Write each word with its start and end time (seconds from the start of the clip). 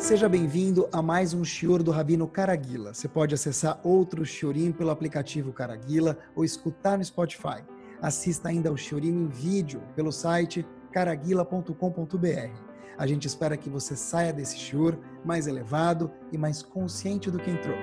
Seja 0.00 0.30
bem-vindo 0.30 0.88
a 0.90 1.02
mais 1.02 1.34
um 1.34 1.44
Shior 1.44 1.82
do 1.82 1.90
Rabino 1.90 2.26
Caraguila. 2.26 2.94
Você 2.94 3.06
pode 3.06 3.34
acessar 3.34 3.78
outro 3.84 4.24
Shiorim 4.24 4.72
pelo 4.72 4.88
aplicativo 4.88 5.52
Caraguila 5.52 6.16
ou 6.34 6.42
escutar 6.42 6.96
no 6.96 7.04
Spotify. 7.04 7.62
Assista 8.00 8.48
ainda 8.48 8.70
ao 8.70 8.78
Shiorim 8.78 9.10
em 9.10 9.28
vídeo 9.28 9.82
pelo 9.94 10.10
site 10.10 10.66
caraguila.com.br. 10.90 12.50
A 12.96 13.06
gente 13.06 13.28
espera 13.28 13.58
que 13.58 13.68
você 13.68 13.94
saia 13.94 14.32
desse 14.32 14.56
Shior 14.56 14.96
mais 15.22 15.46
elevado 15.46 16.10
e 16.32 16.38
mais 16.38 16.62
consciente 16.62 17.30
do 17.30 17.38
que 17.38 17.50
entrou. 17.50 17.76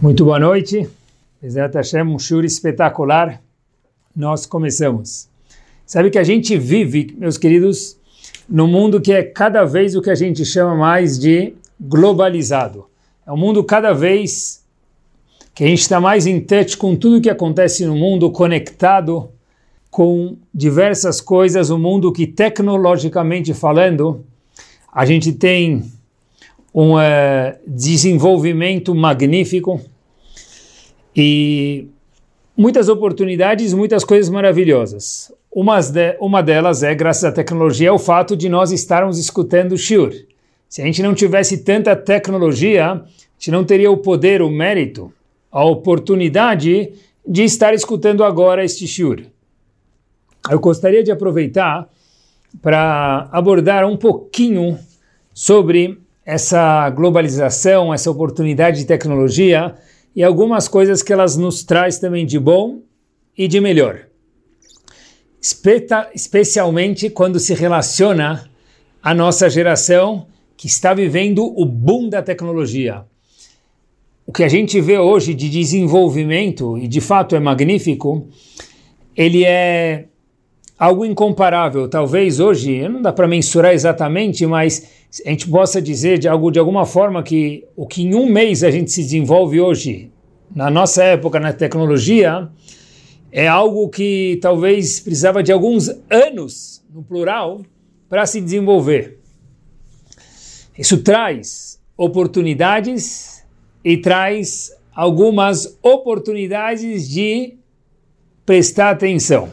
Muito 0.00 0.24
boa 0.24 0.38
noite. 0.38 0.88
Exato 1.42 1.76
Hashem, 1.76 2.02
um 2.02 2.20
Shior 2.20 2.44
espetacular. 2.44 3.42
Nós 4.14 4.46
começamos. 4.46 5.28
Sabe 5.84 6.08
que 6.08 6.18
a 6.20 6.24
gente 6.24 6.56
vive, 6.56 7.16
meus 7.18 7.36
queridos, 7.36 7.99
no 8.50 8.66
mundo 8.66 9.00
que 9.00 9.12
é 9.12 9.22
cada 9.22 9.64
vez 9.64 9.94
o 9.94 10.02
que 10.02 10.10
a 10.10 10.14
gente 10.14 10.44
chama 10.44 10.74
mais 10.74 11.16
de 11.16 11.54
globalizado. 11.80 12.86
É 13.24 13.30
um 13.30 13.36
mundo 13.36 13.62
cada 13.62 13.92
vez 13.92 14.64
que 15.54 15.62
a 15.62 15.66
gente 15.68 15.82
está 15.82 16.00
mais 16.00 16.26
em 16.26 16.40
touch 16.40 16.76
com 16.76 16.96
tudo 16.96 17.20
que 17.20 17.30
acontece 17.30 17.86
no 17.86 17.94
mundo, 17.94 18.30
conectado 18.32 19.30
com 19.88 20.36
diversas 20.52 21.20
coisas, 21.20 21.70
um 21.70 21.78
mundo 21.78 22.12
que 22.12 22.26
tecnologicamente 22.26 23.54
falando, 23.54 24.24
a 24.92 25.06
gente 25.06 25.32
tem 25.32 25.84
um 26.74 26.94
uh, 26.94 26.98
desenvolvimento 27.66 28.94
magnífico 28.94 29.80
e 31.14 31.88
muitas 32.56 32.88
oportunidades, 32.88 33.72
muitas 33.72 34.04
coisas 34.04 34.28
maravilhosas. 34.28 35.32
Uma, 35.52 35.80
de, 35.80 36.16
uma 36.20 36.42
delas 36.42 36.84
é, 36.84 36.94
graças 36.94 37.24
à 37.24 37.32
tecnologia, 37.32 37.92
o 37.92 37.98
fato 37.98 38.36
de 38.36 38.48
nós 38.48 38.70
estarmos 38.70 39.18
escutando 39.18 39.72
o 39.72 39.76
Shur. 39.76 40.12
Se 40.68 40.80
a 40.80 40.84
gente 40.84 41.02
não 41.02 41.12
tivesse 41.12 41.64
tanta 41.64 41.96
tecnologia, 41.96 42.92
a 42.92 43.02
gente 43.36 43.50
não 43.50 43.64
teria 43.64 43.90
o 43.90 43.96
poder, 43.96 44.42
o 44.42 44.48
mérito, 44.48 45.12
a 45.50 45.64
oportunidade 45.64 46.92
de 47.26 47.42
estar 47.42 47.74
escutando 47.74 48.22
agora 48.22 48.64
este 48.64 48.86
Shur. 48.86 49.22
Eu 50.48 50.60
gostaria 50.60 51.02
de 51.02 51.10
aproveitar 51.10 51.88
para 52.62 53.28
abordar 53.32 53.84
um 53.84 53.96
pouquinho 53.96 54.78
sobre 55.34 55.98
essa 56.24 56.88
globalização, 56.90 57.92
essa 57.92 58.08
oportunidade 58.08 58.78
de 58.78 58.86
tecnologia 58.86 59.74
e 60.14 60.22
algumas 60.22 60.68
coisas 60.68 61.02
que 61.02 61.12
elas 61.12 61.36
nos 61.36 61.64
traz 61.64 61.98
também 61.98 62.24
de 62.24 62.38
bom 62.38 62.82
e 63.36 63.48
de 63.48 63.60
melhor 63.60 64.09
especialmente 65.40 67.08
quando 67.08 67.40
se 67.40 67.54
relaciona 67.54 68.48
à 69.02 69.14
nossa 69.14 69.48
geração 69.48 70.26
que 70.56 70.66
está 70.66 70.92
vivendo 70.92 71.44
o 71.44 71.64
boom 71.64 72.08
da 72.08 72.22
tecnologia. 72.22 73.04
O 74.26 74.32
que 74.32 74.44
a 74.44 74.48
gente 74.48 74.80
vê 74.80 74.98
hoje 74.98 75.32
de 75.34 75.48
desenvolvimento, 75.48 76.76
e 76.76 76.86
de 76.86 77.00
fato 77.00 77.34
é 77.34 77.40
magnífico, 77.40 78.28
ele 79.16 79.44
é 79.44 80.04
algo 80.78 81.04
incomparável. 81.04 81.88
Talvez 81.88 82.38
hoje, 82.40 82.86
não 82.88 83.02
dá 83.02 83.12
para 83.12 83.26
mensurar 83.26 83.72
exatamente, 83.72 84.46
mas 84.46 84.88
a 85.24 85.30
gente 85.30 85.48
possa 85.48 85.80
dizer 85.80 86.18
de 86.18 86.28
algo 86.28 86.50
de 86.50 86.58
alguma 86.58 86.86
forma 86.86 87.22
que 87.22 87.64
o 87.74 87.86
que 87.86 88.02
em 88.02 88.14
um 88.14 88.26
mês 88.26 88.62
a 88.62 88.70
gente 88.70 88.90
se 88.90 89.02
desenvolve 89.02 89.60
hoje, 89.60 90.10
na 90.54 90.70
nossa 90.70 91.02
época, 91.02 91.40
na 91.40 91.52
tecnologia, 91.52 92.48
é 93.32 93.46
algo 93.46 93.88
que 93.88 94.38
talvez 94.42 95.00
precisava 95.00 95.42
de 95.42 95.52
alguns 95.52 95.88
anos, 96.10 96.82
no 96.92 97.02
plural, 97.02 97.62
para 98.08 98.26
se 98.26 98.40
desenvolver. 98.40 99.18
Isso 100.76 101.02
traz 101.02 101.80
oportunidades 101.96 103.44
e 103.84 103.96
traz 103.96 104.72
algumas 104.92 105.78
oportunidades 105.82 107.08
de 107.08 107.54
prestar 108.44 108.90
atenção. 108.90 109.52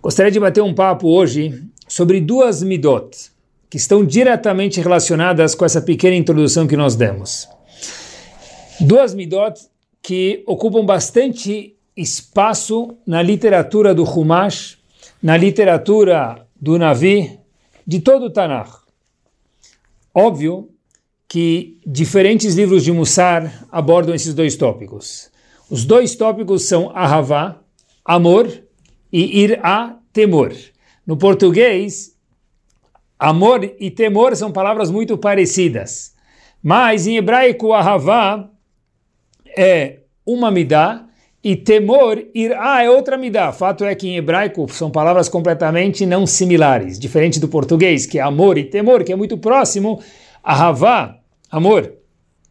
Gostaria 0.00 0.32
de 0.32 0.40
bater 0.40 0.62
um 0.62 0.74
papo 0.74 1.08
hoje 1.08 1.62
sobre 1.86 2.20
duas 2.20 2.62
midot 2.62 3.30
que 3.68 3.76
estão 3.76 4.04
diretamente 4.04 4.80
relacionadas 4.80 5.54
com 5.54 5.64
essa 5.64 5.82
pequena 5.82 6.14
introdução 6.14 6.66
que 6.66 6.76
nós 6.76 6.94
demos. 6.94 7.48
Duas 8.80 9.14
midot 9.14 9.60
que 10.02 10.42
ocupam 10.46 10.84
bastante 10.84 11.74
espaço 11.96 12.96
na 13.06 13.22
literatura 13.22 13.94
do 13.94 14.04
Humash, 14.04 14.78
na 15.22 15.36
literatura 15.36 16.46
do 16.60 16.78
Navi, 16.78 17.38
de 17.86 18.00
todo 18.00 18.26
o 18.26 18.30
Tanakh. 18.30 18.82
Óbvio 20.14 20.70
que 21.28 21.80
diferentes 21.86 22.54
livros 22.54 22.84
de 22.84 22.92
Mussar 22.92 23.66
abordam 23.70 24.14
esses 24.14 24.34
dois 24.34 24.56
tópicos. 24.56 25.30
Os 25.70 25.84
dois 25.84 26.14
tópicos 26.14 26.68
são 26.68 26.90
Ahavá, 26.94 27.60
amor, 28.04 28.46
e 29.12 29.42
Irá, 29.42 29.98
temor. 30.12 30.52
No 31.06 31.16
português, 31.16 32.16
amor 33.18 33.64
e 33.78 33.90
temor 33.90 34.36
são 34.36 34.52
palavras 34.52 34.90
muito 34.90 35.16
parecidas. 35.16 36.14
Mas 36.62 37.06
em 37.06 37.16
hebraico, 37.16 37.72
Ahavá 37.72 38.50
é 39.56 40.00
uma 40.24 40.50
midá 40.50 41.06
e 41.44 41.54
temor, 41.54 42.24
irá 42.34 42.82
é 42.82 42.88
outra 42.88 43.18
midá. 43.18 43.52
Fato 43.52 43.84
é 43.84 43.94
que 43.94 44.08
em 44.08 44.16
hebraico 44.16 44.66
são 44.72 44.90
palavras 44.90 45.28
completamente 45.28 46.06
não 46.06 46.26
similares, 46.26 46.98
diferente 46.98 47.38
do 47.38 47.48
português, 47.48 48.06
que 48.06 48.18
é 48.18 48.22
amor 48.22 48.56
e 48.56 48.64
temor, 48.64 49.04
que 49.04 49.12
é 49.12 49.16
muito 49.16 49.36
próximo. 49.36 50.00
Ahavá, 50.42 51.18
amor, 51.50 51.92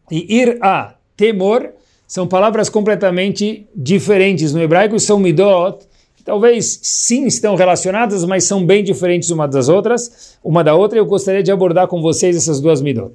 e 0.08 0.36
irá, 0.38 0.96
temor, 1.16 1.72
são 2.06 2.28
palavras 2.28 2.68
completamente 2.68 3.66
diferentes 3.74 4.54
no 4.54 4.62
hebraico, 4.62 5.00
são 5.00 5.18
midot, 5.18 5.84
que 6.16 6.22
talvez 6.22 6.78
sim 6.80 7.26
estão 7.26 7.56
relacionadas, 7.56 8.24
mas 8.24 8.44
são 8.44 8.64
bem 8.64 8.84
diferentes 8.84 9.30
uma 9.30 9.48
das 9.48 9.68
outras, 9.68 10.38
uma 10.44 10.62
da 10.62 10.76
outra, 10.76 10.98
e 10.98 11.00
eu 11.00 11.06
gostaria 11.06 11.42
de 11.42 11.50
abordar 11.50 11.88
com 11.88 12.00
vocês 12.00 12.36
essas 12.36 12.60
duas 12.60 12.80
midot. 12.80 13.12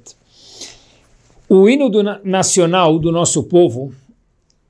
O 1.48 1.68
hino 1.68 1.88
do, 1.88 2.02
nacional 2.22 2.98
do 2.98 3.10
nosso 3.10 3.44
povo 3.44 3.92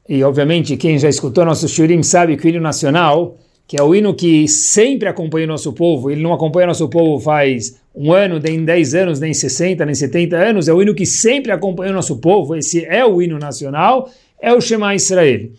e 0.09 0.22
obviamente 0.25 0.77
quem 0.77 0.99
já 0.99 1.09
escutou 1.09 1.44
nosso 1.44 1.69
shurim 1.69 2.03
sabe 2.03 2.37
que 2.37 2.47
o 2.47 2.49
hino 2.49 2.61
nacional, 2.61 3.37
que 3.66 3.78
é 3.78 3.83
o 3.83 3.94
hino 3.94 4.15
que 4.15 4.49
sempre 4.49 5.09
acompanha 5.09 5.47
o 5.47 5.49
nosso 5.49 5.72
povo, 5.72 6.11
ele 6.11 6.22
não 6.22 6.33
acompanha 6.33 6.66
o 6.66 6.69
nosso 6.69 6.88
povo 6.88 7.22
faz 7.22 7.81
um 7.94 8.12
ano, 8.12 8.39
nem 8.39 8.65
10 8.65 8.94
anos, 8.94 9.21
nem 9.21 9.34
60, 9.34 9.84
nem 9.84 9.94
70 9.94 10.37
anos, 10.37 10.69
é 10.69 10.72
o 10.72 10.81
hino 10.81 10.94
que 10.94 11.06
sempre 11.06 11.53
acompanha 11.53 11.93
o 11.93 11.94
nosso 11.94 12.19
povo, 12.19 12.56
esse 12.56 12.84
é 12.84 13.05
o 13.05 13.21
hino 13.21 13.39
nacional, 13.39 14.10
é 14.41 14.53
o 14.53 14.60
Shema 14.60 14.94
Israel. 14.94 15.50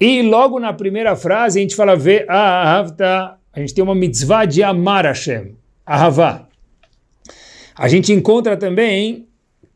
E 0.00 0.22
logo 0.22 0.58
na 0.58 0.72
primeira 0.72 1.14
frase 1.14 1.58
a 1.58 1.62
gente 1.62 1.76
fala 1.76 1.92
a 1.94 3.60
gente 3.60 3.74
tem 3.74 3.84
uma 3.84 3.94
mitzvah 3.94 4.44
de 4.44 4.62
amar 4.62 5.04
Hashem, 5.04 5.54
Ahavá. 5.86 6.48
A 7.74 7.88
gente 7.88 8.12
encontra 8.12 8.56
também 8.56 9.26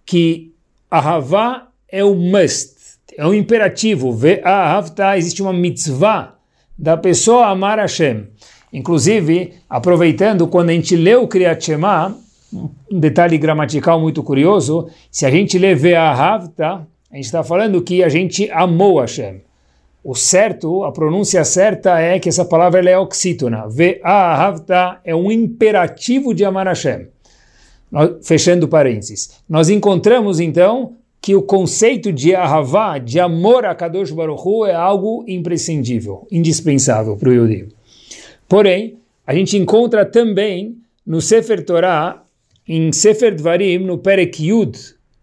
que 0.04 0.52
Ahavá 0.90 1.68
é 1.88 2.04
o 2.04 2.14
must, 2.14 2.75
é 3.16 3.26
um 3.26 3.34
imperativo. 3.34 4.12
Ve'ahavta, 4.12 5.16
existe 5.16 5.42
uma 5.42 5.52
mitzvah 5.52 6.34
da 6.78 6.96
pessoa 6.96 7.46
amar 7.46 7.78
Hashem. 7.78 8.28
Inclusive, 8.72 9.54
aproveitando, 9.68 10.46
quando 10.46 10.70
a 10.70 10.72
gente 10.72 10.94
lê 10.96 11.14
o 11.14 11.26
Kriyat 11.26 11.64
Shema, 11.64 12.16
um 12.52 13.00
detalhe 13.00 13.38
gramatical 13.38 14.00
muito 14.00 14.22
curioso, 14.22 14.88
se 15.10 15.24
a 15.24 15.30
gente 15.30 15.58
lê 15.58 15.74
Ve'ahavta, 15.74 16.86
a 17.10 17.16
gente 17.16 17.24
está 17.24 17.42
falando 17.42 17.82
que 17.82 18.02
a 18.02 18.08
gente 18.08 18.50
amou 18.50 19.00
Hashem. 19.00 19.40
O 20.04 20.14
certo, 20.14 20.84
a 20.84 20.92
pronúncia 20.92 21.44
certa 21.44 21.98
é 21.98 22.18
que 22.20 22.28
essa 22.28 22.44
palavra 22.44 22.88
é 22.88 22.98
oxítona. 22.98 23.66
Ve'ahavta 23.68 25.00
é 25.04 25.14
um 25.16 25.32
imperativo 25.32 26.34
de 26.34 26.44
amar 26.44 26.66
Hashem. 26.66 27.08
Fechando 28.22 28.68
parênteses. 28.68 29.40
Nós 29.48 29.68
encontramos, 29.68 30.38
então, 30.38 30.96
que 31.26 31.34
o 31.34 31.42
conceito 31.42 32.12
de 32.12 32.36
ahavá, 32.36 32.98
de 32.98 33.18
amor 33.18 33.64
a 33.64 33.74
Kadosh 33.74 34.12
Baruch 34.12 34.40
Hu, 34.46 34.64
é 34.64 34.72
algo 34.72 35.24
imprescindível, 35.26 36.24
indispensável 36.30 37.16
para 37.16 37.30
o 37.30 37.32
Yudi. 37.32 37.66
Porém, 38.48 38.98
a 39.26 39.34
gente 39.34 39.56
encontra 39.56 40.06
também 40.06 40.76
no 41.04 41.20
Sefer 41.20 41.64
Torah, 41.64 42.22
em 42.68 42.92
Sefer 42.92 43.34
Dvarim, 43.34 43.78
no 43.78 43.98
Perek 43.98 44.46
Yud, 44.46 44.78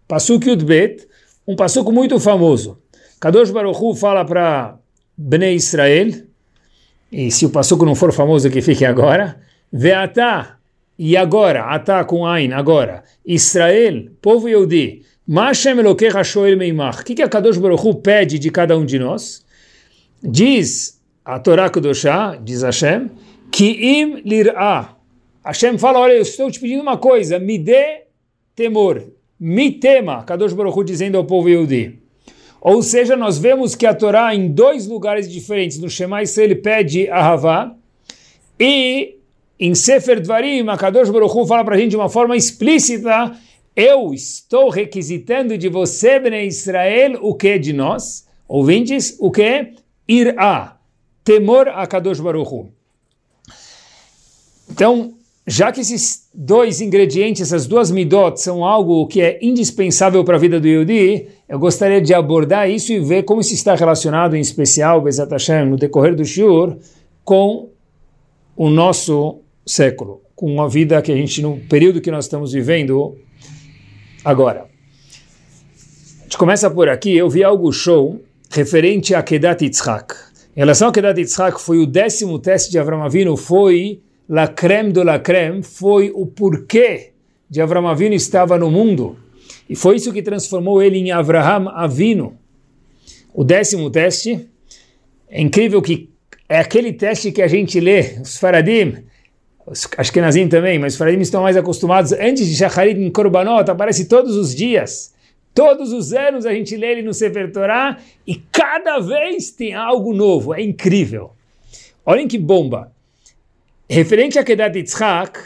Pasuk 0.06 0.46
Yud 0.46 0.62
Bet, 0.66 1.08
um 1.48 1.56
pasuk 1.56 1.90
muito 1.90 2.20
famoso. 2.20 2.76
Kadosh 3.18 3.50
Baruch 3.50 3.80
Hu 3.80 3.94
fala 3.94 4.26
para 4.26 4.76
Bnei 5.16 5.54
Israel, 5.54 6.10
e 7.10 7.30
se 7.30 7.46
o 7.46 7.50
pasuk 7.50 7.82
não 7.82 7.94
for 7.94 8.12
famoso, 8.12 8.50
que 8.50 8.60
fique 8.60 8.84
agora, 8.84 9.40
Veatá, 9.72 10.58
e 10.98 11.16
agora, 11.16 11.64
Atá 11.64 12.04
com 12.04 12.26
Ain, 12.26 12.52
agora, 12.52 13.04
Israel, 13.24 14.10
povo 14.20 14.50
Yehudi, 14.50 15.02
O 15.26 17.02
que, 17.02 17.14
que 17.14 17.22
a 17.22 17.28
Kadosh 17.28 17.56
Baruch 17.56 17.86
Hu 17.86 17.94
pede 17.94 18.38
de 18.38 18.50
cada 18.50 18.76
um 18.76 18.84
de 18.84 18.98
nós? 18.98 19.42
Diz 20.22 21.00
a 21.24 21.38
Torá 21.38 21.70
Kudoshá, 21.70 22.36
diz 22.36 22.62
Hashem, 22.62 23.08
im 23.58 24.16
lir'a. 24.22 24.94
Hashem 25.42 25.78
fala, 25.78 26.00
olha, 26.00 26.12
eu 26.12 26.22
estou 26.22 26.50
te 26.50 26.60
pedindo 26.60 26.82
uma 26.82 26.98
coisa, 26.98 27.38
me 27.38 27.58
dê 27.58 28.02
temor, 28.54 29.02
me 29.40 29.70
tema, 29.72 30.22
Kadosh 30.24 30.52
Baruch 30.52 30.78
Hu 30.78 30.84
dizendo 30.84 31.16
ao 31.16 31.24
povo 31.24 31.48
Yehudi. 31.48 31.98
Ou 32.60 32.82
seja, 32.82 33.16
nós 33.16 33.38
vemos 33.38 33.74
que 33.74 33.86
a 33.86 33.94
Torá 33.94 34.34
em 34.34 34.48
dois 34.48 34.86
lugares 34.86 35.30
diferentes, 35.30 35.78
no 35.78 35.88
Shema 35.88 36.20
ele 36.36 36.54
pede 36.54 37.08
a 37.08 37.30
Havá, 37.30 37.74
e 38.60 39.16
em 39.58 39.74
Sefer 39.74 40.20
Dvarim, 40.20 40.68
a 40.68 40.76
Kadosh 40.76 41.08
Baruch 41.08 41.34
Hu 41.34 41.46
fala 41.46 41.64
para 41.64 41.76
a 41.76 41.78
gente 41.78 41.90
de 41.90 41.96
uma 41.96 42.10
forma 42.10 42.36
explícita, 42.36 43.34
eu 43.76 44.14
estou 44.14 44.68
requisitando 44.68 45.58
de 45.58 45.68
você, 45.68 46.20
Bnei 46.20 46.46
Israel, 46.46 47.18
o 47.20 47.34
que 47.34 47.58
de 47.58 47.72
nós, 47.72 48.26
ouvintes, 48.46 49.16
o 49.18 49.30
que? 49.30 49.74
Irá, 50.06 50.78
temor 51.24 51.68
a 51.68 51.86
Kadosh 51.86 52.20
Baruch. 52.20 52.68
Então, 54.70 55.14
já 55.46 55.72
que 55.72 55.80
esses 55.80 56.28
dois 56.32 56.80
ingredientes, 56.80 57.42
essas 57.42 57.66
duas 57.66 57.90
midot, 57.90 58.40
são 58.40 58.64
algo 58.64 59.06
que 59.06 59.20
é 59.20 59.38
indispensável 59.42 60.24
para 60.24 60.36
a 60.36 60.38
vida 60.38 60.58
do 60.58 60.66
Yehudi, 60.66 61.28
eu 61.48 61.58
gostaria 61.58 62.00
de 62.00 62.14
abordar 62.14 62.70
isso 62.70 62.92
e 62.92 63.00
ver 63.00 63.24
como 63.24 63.40
isso 63.40 63.52
está 63.52 63.74
relacionado, 63.74 64.36
em 64.36 64.40
especial, 64.40 65.02
Bezat 65.02 65.30
Hashem, 65.30 65.66
no 65.66 65.76
decorrer 65.76 66.14
do 66.14 66.24
Shiur, 66.24 66.76
com 67.24 67.68
o 68.56 68.70
nosso 68.70 69.40
século, 69.66 70.22
com 70.34 70.62
a 70.62 70.68
vida 70.68 71.02
que 71.02 71.12
a 71.12 71.16
gente, 71.16 71.42
no 71.42 71.58
período 71.68 72.00
que 72.00 72.10
nós 72.10 72.24
estamos 72.24 72.52
vivendo 72.52 73.16
agora. 74.24 74.66
A 76.20 76.22
gente 76.24 76.38
começa 76.38 76.70
por 76.70 76.88
aqui, 76.88 77.16
eu 77.16 77.28
vi 77.28 77.44
algo 77.44 77.70
show 77.72 78.20
referente 78.50 79.14
a 79.14 79.22
Kedat 79.22 79.62
Yitzhak. 79.62 80.14
Em 80.56 80.60
relação 80.60 80.88
a 80.88 80.92
Kedat 80.92 81.18
Yitzhak, 81.18 81.60
foi 81.60 81.78
o 81.78 81.86
décimo 81.86 82.38
teste 82.38 82.70
de 82.70 82.78
Avram 82.78 83.02
Avinu, 83.02 83.36
foi 83.36 84.00
la 84.28 84.48
creme 84.48 84.92
de 84.92 85.04
la 85.04 85.18
creme, 85.18 85.62
foi 85.62 86.10
o 86.14 86.26
porquê 86.26 87.12
de 87.50 87.60
Avram 87.60 87.86
Avinu 87.86 88.14
estava 88.14 88.56
no 88.58 88.70
mundo. 88.70 89.16
E 89.68 89.76
foi 89.76 89.96
isso 89.96 90.12
que 90.12 90.22
transformou 90.22 90.82
ele 90.82 90.98
em 90.98 91.10
Avraham 91.10 91.68
Avinu. 91.68 92.36
O 93.32 93.44
décimo 93.44 93.90
teste, 93.90 94.48
é 95.28 95.40
incrível 95.40 95.82
que 95.82 96.10
é 96.48 96.58
aquele 96.58 96.92
teste 96.92 97.32
que 97.32 97.42
a 97.42 97.48
gente 97.48 97.80
lê, 97.80 98.20
os 98.20 98.36
Faradim, 98.36 99.04
os 99.66 99.88
Ashkenazim 99.96 100.48
também, 100.48 100.78
mas 100.78 100.92
os 100.94 100.98
Faradim 100.98 101.20
estão 101.20 101.42
mais 101.42 101.56
acostumados, 101.56 102.12
antes 102.12 102.46
de 102.46 102.54
Shacharit 102.54 103.00
em 103.00 103.10
Korbanot, 103.10 103.70
aparece 103.70 104.06
todos 104.06 104.36
os 104.36 104.54
dias. 104.54 105.14
Todos 105.54 105.92
os 105.92 106.12
anos 106.12 106.44
a 106.44 106.52
gente 106.52 106.76
lê 106.76 106.92
ele 106.92 107.02
no 107.02 107.14
Sefer 107.14 107.50
Torah 107.52 107.98
e 108.26 108.36
cada 108.50 108.98
vez 108.98 109.52
tem 109.52 109.72
algo 109.72 110.12
novo, 110.12 110.52
é 110.52 110.60
incrível. 110.60 111.30
Olhem 112.04 112.26
que 112.26 112.38
bomba. 112.38 112.92
Referente 113.88 114.38
a 114.38 114.44
Kedat 114.44 114.76
Yitzhak, 114.76 115.38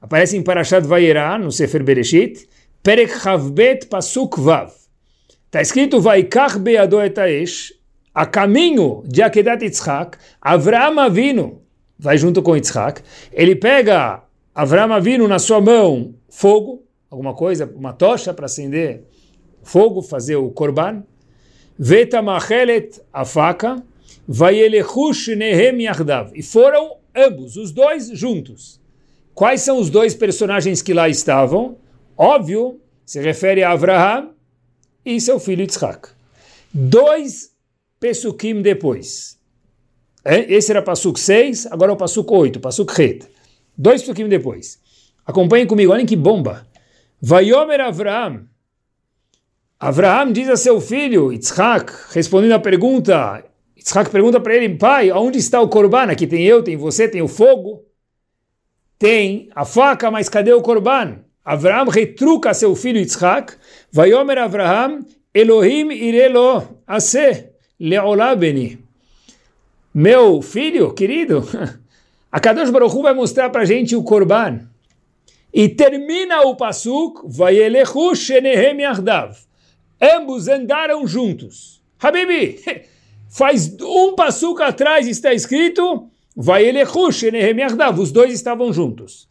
aparece 0.00 0.36
em 0.36 0.42
Parashat 0.42 0.86
Vayera, 0.86 1.38
no 1.38 1.50
Sefer 1.50 1.82
Bereshit, 1.82 2.46
Perek 2.82 3.18
Chavbet 3.18 3.86
Pasuk 3.86 4.38
Vav. 4.40 4.70
Está 5.46 5.62
escrito 5.62 6.00
Vaikach 6.00 6.58
Beado 6.58 7.00
Etaesh, 7.00 7.72
a 8.14 8.26
caminho 8.26 9.02
de 9.06 9.22
Akedat 9.22 9.64
Yitzhak, 9.64 10.18
Avram 10.40 11.00
Avinu, 11.00 11.62
vai 11.98 12.18
junto 12.18 12.42
com 12.42 12.56
Yitzhak, 12.56 13.02
ele 13.32 13.56
pega 13.56 14.22
Avram 14.54 14.92
Avinu 14.92 15.26
na 15.28 15.38
sua 15.38 15.60
mão 15.60 16.14
fogo, 16.28 16.82
alguma 17.10 17.34
coisa, 17.34 17.70
uma 17.74 17.92
tocha 17.92 18.32
para 18.34 18.46
acender 18.46 19.04
fogo, 19.62 20.02
fazer 20.02 20.36
o 20.36 20.50
korban, 20.50 21.02
Veta 21.78 22.22
Machelet, 22.22 23.00
a 23.12 23.24
faca, 23.24 23.82
Vayelechush 24.26 25.36
Nehem 25.36 25.82
Yardav, 25.82 26.30
e 26.34 26.42
foram 26.42 26.96
ambos, 27.14 27.56
os 27.56 27.70
dois 27.72 28.08
juntos. 28.08 28.80
Quais 29.34 29.60
são 29.60 29.78
os 29.78 29.90
dois 29.90 30.14
personagens 30.14 30.80
que 30.80 30.94
lá 30.94 31.08
estavam? 31.08 31.76
Óbvio, 32.16 32.80
se 33.04 33.20
refere 33.20 33.62
a 33.62 33.72
Avraham 33.72 34.30
e 35.04 35.20
seu 35.20 35.38
filho 35.38 35.62
Yitzhak. 35.62 36.08
Dois 36.72 37.50
Pesukim 38.00 38.62
depois. 38.62 39.35
É, 40.28 40.52
esse 40.52 40.72
era 40.72 40.82
Pasuk 40.82 41.20
6, 41.20 41.66
agora 41.66 41.92
é 41.92 41.94
o 41.94 41.96
Pasuk 41.96 42.28
8, 42.32 42.58
Pasuk 42.58 43.00
Het. 43.00 43.28
Dois 43.78 44.02
Pesukim 44.02 44.28
depois. 44.28 44.80
Acompanhem 45.24 45.68
comigo, 45.68 45.92
olhem 45.92 46.04
que 46.04 46.16
bomba. 46.16 46.66
Vayomer 47.22 47.80
Avraham. 47.80 48.48
Avraham 49.78 50.32
diz 50.32 50.48
a 50.48 50.56
seu 50.56 50.80
filho, 50.80 51.32
Yitzhak, 51.32 51.92
respondendo 52.10 52.54
à 52.54 52.58
pergunta, 52.58 53.44
Yitzhak 53.76 54.10
pergunta 54.10 54.40
para 54.40 54.56
ele, 54.56 54.76
pai, 54.76 55.12
onde 55.12 55.38
está 55.38 55.60
o 55.60 55.68
corban? 55.68 56.10
Aqui 56.10 56.26
tem 56.26 56.42
eu, 56.42 56.60
tem 56.60 56.76
você, 56.76 57.06
tem 57.06 57.22
o 57.22 57.28
fogo, 57.28 57.84
tem 58.98 59.48
a 59.54 59.64
faca, 59.64 60.10
mas 60.10 60.28
cadê 60.28 60.52
o 60.52 60.60
corban? 60.60 61.20
Avraham 61.44 61.86
retruca 61.86 62.52
seu 62.52 62.74
filho 62.74 62.98
Yitzhak, 62.98 63.54
Vayomer 63.92 64.38
Avraham, 64.38 65.06
Elohim 65.32 65.92
irelo 65.92 66.80
ase 66.84 67.50
leolá 67.78 68.34
beni. 68.34 68.85
Meu 69.98 70.42
filho, 70.42 70.92
querido, 70.92 71.42
a 72.30 72.38
Kadosh 72.38 72.68
Baruch 72.68 72.94
Hu 72.94 73.00
vai 73.00 73.14
mostrar 73.14 73.48
para 73.48 73.62
a 73.62 73.64
gente 73.64 73.96
o 73.96 74.02
corban. 74.02 74.68
E 75.50 75.70
termina 75.70 76.42
o 76.42 76.54
pasuk, 76.54 77.22
Vayelechu. 77.24 78.12
Ambos 79.98 80.48
andaram 80.48 81.06
juntos. 81.06 81.82
Habibi, 81.98 82.60
Faz 83.30 83.74
um 83.80 84.14
passuco 84.14 84.62
atrás 84.62 85.08
está 85.08 85.32
escrito, 85.32 86.10
vai 86.36 86.70
os 87.98 88.12
dois 88.12 88.34
estavam 88.34 88.74
juntos. 88.74 89.26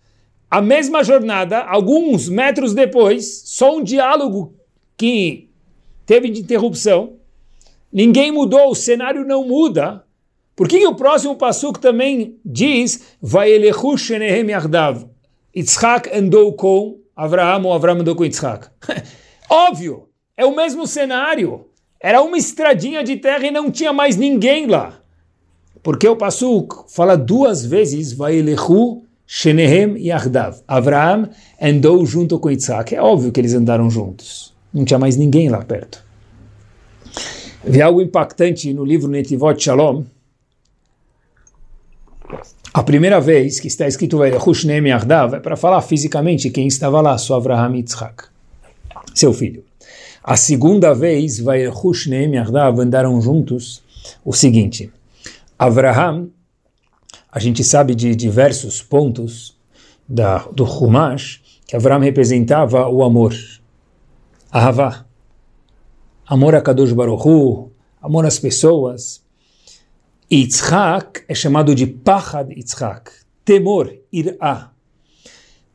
A 0.49 0.63
mesma 0.63 1.03
jornada, 1.03 1.59
alguns 1.59 2.27
metros 2.27 2.73
depois, 2.73 3.43
só 3.45 3.77
um 3.77 3.83
diálogo 3.83 4.55
que 4.97 5.47
teve 6.07 6.27
de 6.27 6.41
interrupção. 6.41 7.17
Ninguém 7.93 8.31
mudou, 8.31 8.71
o 8.71 8.75
cenário 8.75 9.23
não 9.23 9.47
muda. 9.47 10.03
Por 10.55 10.67
que, 10.67 10.79
que 10.79 10.87
o 10.87 10.95
próximo 10.95 11.35
passuco 11.35 11.79
também 11.79 12.37
diz, 12.45 13.17
vai 13.21 13.51
Yitzhak 15.55 16.09
andou 16.13 16.53
com 16.53 16.99
Avraham 17.15 17.65
ou 17.65 17.73
Avraham 17.73 17.99
andou 17.99 18.15
com 18.15 18.23
Yitzhak? 18.23 18.67
Óbvio, 19.49 20.09
é 20.35 20.45
o 20.45 20.55
mesmo 20.55 20.87
cenário. 20.87 21.65
Era 21.99 22.21
uma 22.21 22.37
estradinha 22.37 23.03
de 23.03 23.17
terra 23.17 23.47
e 23.47 23.51
não 23.51 23.71
tinha 23.71 23.91
mais 23.91 24.15
ninguém 24.15 24.67
lá. 24.67 24.99
Porque 25.81 26.07
o 26.07 26.15
Passuk 26.15 26.85
fala 26.87 27.15
duas 27.15 27.65
vezes, 27.65 28.13
Vailechu 28.13 29.03
Shenehem 29.27 29.97
Yardav. 29.97 30.61
Avraham 30.67 31.29
andou 31.61 32.05
junto 32.05 32.39
com 32.39 32.51
Isaac. 32.51 32.95
É 32.95 33.01
óbvio 33.01 33.31
que 33.31 33.39
eles 33.39 33.53
andaram 33.53 33.89
juntos. 33.89 34.53
Não 34.73 34.85
tinha 34.85 34.99
mais 34.99 35.15
ninguém 35.15 35.49
lá 35.49 35.63
perto. 35.63 36.03
Vi 37.63 37.81
algo 37.81 38.01
impactante 38.01 38.73
no 38.73 38.83
livro 38.83 39.09
Netivot 39.09 39.61
Shalom. 39.61 40.03
A 42.75 42.83
primeira 42.83 43.21
vez 43.21 43.57
que 43.57 43.69
está 43.69 43.87
escrito 43.87 44.17
Vailechu 44.17 44.53
Shenehem 44.53 44.89
Yardav 44.89 45.35
é 45.35 45.39
para 45.39 45.55
falar 45.55 45.81
fisicamente 45.81 46.49
quem 46.49 46.67
estava 46.67 46.99
lá, 46.99 47.17
só 47.17 47.35
Avraham 47.35 47.73
Isaac, 47.77 48.25
seu 49.13 49.31
filho. 49.31 49.63
A 50.21 50.35
segunda 50.35 50.93
vez, 50.93 51.39
vai 51.39 51.65
Hushneim 51.69 52.33
Yardav 52.33 52.81
andaram 52.81 53.21
juntos 53.21 53.81
o 54.25 54.33
seguinte. 54.33 54.91
Avraham, 55.57 56.29
a 57.31 57.39
gente 57.39 57.63
sabe 57.63 57.95
de 57.95 58.13
diversos 58.13 58.81
pontos 58.81 59.57
da, 60.05 60.39
do 60.51 60.65
Humash 60.65 61.41
que 61.65 61.77
Avraham 61.77 62.01
representava 62.01 62.89
o 62.89 63.05
amor, 63.05 63.33
a 64.51 64.67
Havá, 64.67 65.05
amor 66.27 66.53
a 66.53 66.61
Kadosh 66.61 66.91
Baruch 66.91 67.25
Hu, 67.25 67.71
amor 68.01 68.25
às 68.25 68.37
pessoas. 68.37 69.23
Yitzhak 70.31 71.23
é 71.27 71.35
chamado 71.35 71.75
de 71.75 71.85
Pachad 71.85 72.51
Yitzhak, 72.51 73.11
temor, 73.43 73.93
irá. 74.11 74.71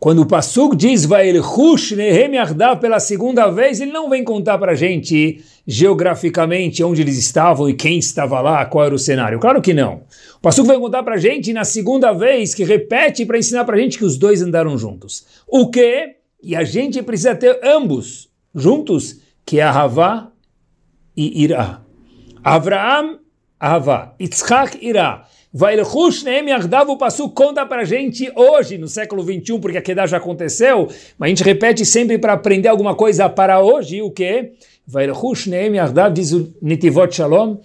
Quando 0.00 0.22
o 0.22 0.26
Passuk 0.26 0.74
diz 0.74 1.04
Vaelchush 1.04 1.92
Nehem 1.92 2.34
Yardav 2.34 2.80
pela 2.80 2.98
segunda 2.98 3.50
vez, 3.50 3.80
ele 3.80 3.92
não 3.92 4.08
vem 4.08 4.24
contar 4.24 4.56
para 4.56 4.72
a 4.72 4.74
gente 4.74 5.44
geograficamente 5.66 6.82
onde 6.82 7.02
eles 7.02 7.18
estavam 7.18 7.68
e 7.68 7.74
quem 7.74 7.98
estava 7.98 8.40
lá, 8.40 8.64
qual 8.64 8.86
era 8.86 8.94
o 8.94 8.98
cenário. 8.98 9.38
Claro 9.38 9.60
que 9.60 9.74
não. 9.74 10.02
O 10.38 10.40
Passuk 10.40 10.66
vai 10.66 10.78
contar 10.78 11.02
para 11.02 11.16
a 11.16 11.18
gente 11.18 11.52
na 11.52 11.64
segunda 11.64 12.12
vez, 12.12 12.54
que 12.54 12.64
repete 12.64 13.26
para 13.26 13.38
ensinar 13.38 13.64
para 13.66 13.76
a 13.76 13.78
gente 13.78 13.98
que 13.98 14.04
os 14.04 14.16
dois 14.16 14.40
andaram 14.40 14.76
juntos. 14.78 15.26
O 15.46 15.70
que? 15.70 16.16
E 16.42 16.56
a 16.56 16.64
gente 16.64 17.02
precisa 17.02 17.34
ter 17.34 17.60
ambos 17.62 18.30
juntos, 18.54 19.20
que 19.44 19.60
é 19.60 19.64
Havá 19.64 20.32
e 21.14 21.44
Irá. 21.44 21.82
Avraham, 22.42 23.18
Havá. 23.60 24.14
Yitzhak, 24.18 24.78
Irá. 24.80 25.26
Vailchush 25.52 26.22
Neem 26.22 26.48
Yardav, 26.48 26.88
o 26.88 26.96
Passu 26.96 27.28
conta 27.28 27.66
para 27.66 27.84
gente 27.84 28.32
hoje, 28.36 28.78
no 28.78 28.86
século 28.86 29.22
21, 29.22 29.60
porque 29.60 29.78
a 29.78 29.82
Kedah 29.82 30.06
já 30.06 30.16
aconteceu, 30.16 30.88
mas 31.18 31.26
a 31.26 31.28
gente 31.28 31.42
repete 31.42 31.84
sempre 31.84 32.18
para 32.18 32.34
aprender 32.34 32.68
alguma 32.68 32.94
coisa 32.94 33.28
para 33.28 33.60
hoje, 33.60 34.00
o 34.00 34.12
que? 34.12 34.52
Vailchush 34.86 35.48
Neem 35.48 35.74
Yardav, 35.74 36.12
diz 36.12 36.32
o 36.32 36.54
Nitivot 36.62 37.12
Shalom, 37.12 37.56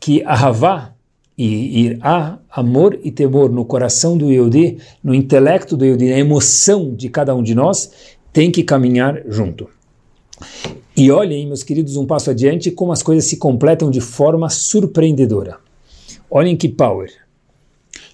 que 0.00 0.22
a 0.24 0.46
Havá 0.46 0.94
e 1.36 1.84
ir 1.84 1.98
a 2.00 2.38
amor 2.50 2.98
e 3.04 3.12
temor 3.12 3.50
no 3.50 3.64
coração 3.64 4.18
do 4.18 4.32
Yehudi, 4.32 4.78
no 5.04 5.14
intelecto 5.14 5.76
do 5.76 5.84
Yehudi, 5.84 6.08
na 6.08 6.18
emoção 6.18 6.94
de 6.94 7.08
cada 7.08 7.34
um 7.34 7.42
de 7.42 7.54
nós, 7.54 8.16
tem 8.32 8.50
que 8.50 8.64
caminhar 8.64 9.22
junto. 9.28 9.68
E 10.98 11.12
olhem, 11.12 11.46
meus 11.46 11.62
queridos, 11.62 11.94
um 11.94 12.04
passo 12.04 12.28
adiante, 12.28 12.72
como 12.72 12.90
as 12.90 13.04
coisas 13.04 13.24
se 13.24 13.36
completam 13.36 13.88
de 13.88 14.00
forma 14.00 14.50
surpreendedora. 14.50 15.56
Olhem 16.28 16.56
que 16.56 16.68
power. 16.68 17.08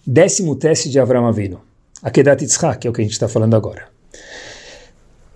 Décimo 0.07 0.55
teste 0.55 0.91
de 0.91 1.01
Avram 1.01 1.27
Avinu. 1.27 1.63
A 2.03 2.11
Kedat 2.11 2.43
Yitzhak, 2.43 2.81
que 2.81 2.87
é 2.87 2.91
o 2.91 2.93
que 2.93 3.01
a 3.01 3.05
gente 3.05 3.15
está 3.15 3.27
falando 3.27 3.55
agora. 3.55 3.89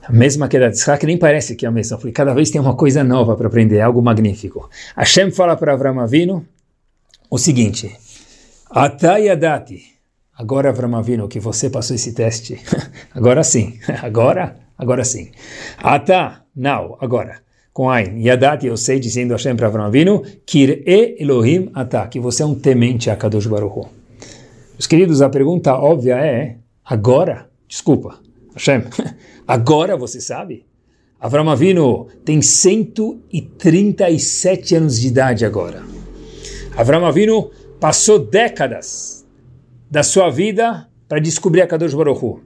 A 0.02 0.12
mesma 0.12 0.46
Kedat 0.46 0.76
Yitzhak 0.76 1.06
nem 1.06 1.16
parece 1.16 1.56
que 1.56 1.64
é 1.64 1.68
a 1.70 1.72
mesma, 1.72 1.96
porque 1.96 2.12
cada 2.12 2.34
vez 2.34 2.50
tem 2.50 2.60
uma 2.60 2.76
coisa 2.76 3.02
nova 3.02 3.34
para 3.34 3.46
aprender, 3.46 3.80
algo 3.80 4.02
magnífico. 4.02 4.68
Hashem 4.94 5.30
fala 5.30 5.56
para 5.56 5.72
Avram 5.72 5.98
Avinu 6.00 6.44
o 7.30 7.38
seguinte, 7.38 7.96
Atayadati, 8.70 9.84
agora 10.36 10.68
Avram 10.68 10.94
Avinu, 10.94 11.26
que 11.26 11.40
você 11.40 11.70
passou 11.70 11.96
esse 11.96 12.12
teste, 12.12 12.60
agora 13.14 13.42
sim, 13.42 13.78
agora, 14.02 14.58
agora 14.76 15.02
sim. 15.02 15.30
Ata, 15.78 16.42
now, 16.58 16.98
agora 17.00 17.48
com 17.78 17.88
Ain. 17.88 18.20
Yadati, 18.20 18.66
eu 18.66 18.76
sei, 18.76 18.98
dizendo 18.98 19.34
Hashem 19.34 19.54
para 19.54 19.68
Avram 19.68 19.84
Avinu, 19.84 20.24
Kir 20.44 20.82
e 20.84 21.14
Elohim 21.20 21.70
Ata, 21.72 22.08
que 22.08 22.18
você 22.18 22.42
é 22.42 22.46
um 22.46 22.52
temente 22.52 23.08
a 23.08 23.14
Kadosh 23.14 23.46
Baruch. 23.46 23.86
Meus 24.72 24.88
queridos, 24.88 25.22
a 25.22 25.28
pergunta 25.28 25.76
óbvia 25.76 26.16
é, 26.16 26.56
agora, 26.84 27.48
desculpa, 27.68 28.18
Hashem, 28.52 28.82
agora 29.46 29.96
você 29.96 30.20
sabe? 30.20 30.66
Avram 31.20 31.48
Avinu 31.48 32.08
tem 32.24 32.42
137 32.42 34.74
anos 34.74 35.00
de 35.00 35.06
idade 35.06 35.44
agora. 35.44 35.84
Avram 36.76 37.06
Avinu 37.06 37.52
passou 37.78 38.18
décadas 38.18 39.24
da 39.88 40.02
sua 40.02 40.30
vida 40.30 40.88
para 41.06 41.20
descobrir 41.20 41.62
a 41.62 41.66
Kadosh 41.68 41.94
Baruch 41.94 42.24
Hu. 42.24 42.40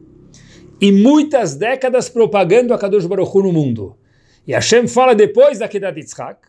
E 0.79 0.93
muitas 0.93 1.55
décadas 1.55 2.11
propagando 2.11 2.75
a 2.75 2.79
Kadosh 2.79 3.07
Baruch 3.07 3.35
Hu 3.35 3.45
no 3.45 3.51
mundo. 3.51 3.97
E 4.47 4.53
Hashem 4.53 4.89
fala 4.89 5.15
depois 5.15 5.59
da 5.59 5.69
Kedat 5.69 5.99
Yitzhak, 5.99 6.41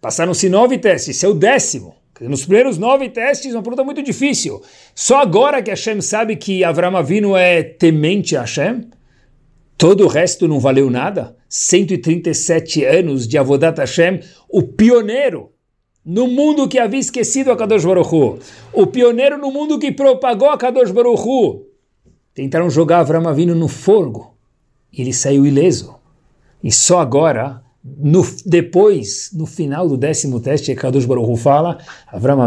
passaram-se 0.00 0.48
nove 0.48 0.78
testes, 0.78 1.22
é 1.24 1.28
o 1.28 1.34
décimo. 1.34 1.94
Nos 2.20 2.44
primeiros 2.44 2.78
nove 2.78 3.08
testes, 3.08 3.52
uma 3.52 3.62
pergunta 3.62 3.82
muito 3.82 4.02
difícil. 4.02 4.62
Só 4.94 5.20
agora 5.20 5.62
que 5.62 5.70
Hashem 5.70 6.00
sabe 6.00 6.36
que 6.36 6.62
Avram 6.62 6.96
Avinu 6.96 7.36
é 7.36 7.62
temente 7.62 8.36
a 8.36 8.42
Hashem, 8.42 8.90
todo 9.76 10.04
o 10.04 10.08
resto 10.08 10.46
não 10.46 10.60
valeu 10.60 10.90
nada. 10.90 11.36
137 11.48 12.84
anos 12.84 13.26
de 13.26 13.36
Avodat 13.38 13.78
Hashem, 13.78 14.20
o 14.48 14.62
pioneiro 14.62 15.52
no 16.04 16.26
mundo 16.26 16.68
que 16.68 16.78
havia 16.78 17.00
esquecido 17.00 17.50
a 17.50 17.56
Kadosh 17.56 17.84
Baruch 17.84 18.14
Hu, 18.14 18.38
o 18.72 18.86
pioneiro 18.86 19.38
no 19.38 19.50
mundo 19.50 19.78
que 19.78 19.92
propagou 19.92 20.50
a 20.50 20.58
Kadosh 20.58 20.90
Baruch 20.90 21.22
Hu. 21.22 21.66
Tentaram 22.34 22.70
jogar 22.70 23.00
Avram 23.00 23.28
Avinu 23.28 23.54
no 23.54 23.68
fogo 23.68 24.36
e 24.92 25.00
ele 25.00 25.12
saiu 25.12 25.46
ileso. 25.46 26.01
E 26.62 26.70
só 26.70 27.00
agora, 27.00 27.62
no, 27.84 28.24
depois, 28.46 29.30
no 29.32 29.46
final 29.46 29.88
do 29.88 29.96
décimo 29.96 30.40
teste, 30.40 30.74
Kadosh 30.74 31.04
Baruch 31.04 31.40
fala, 31.40 31.78
Avram 32.06 32.40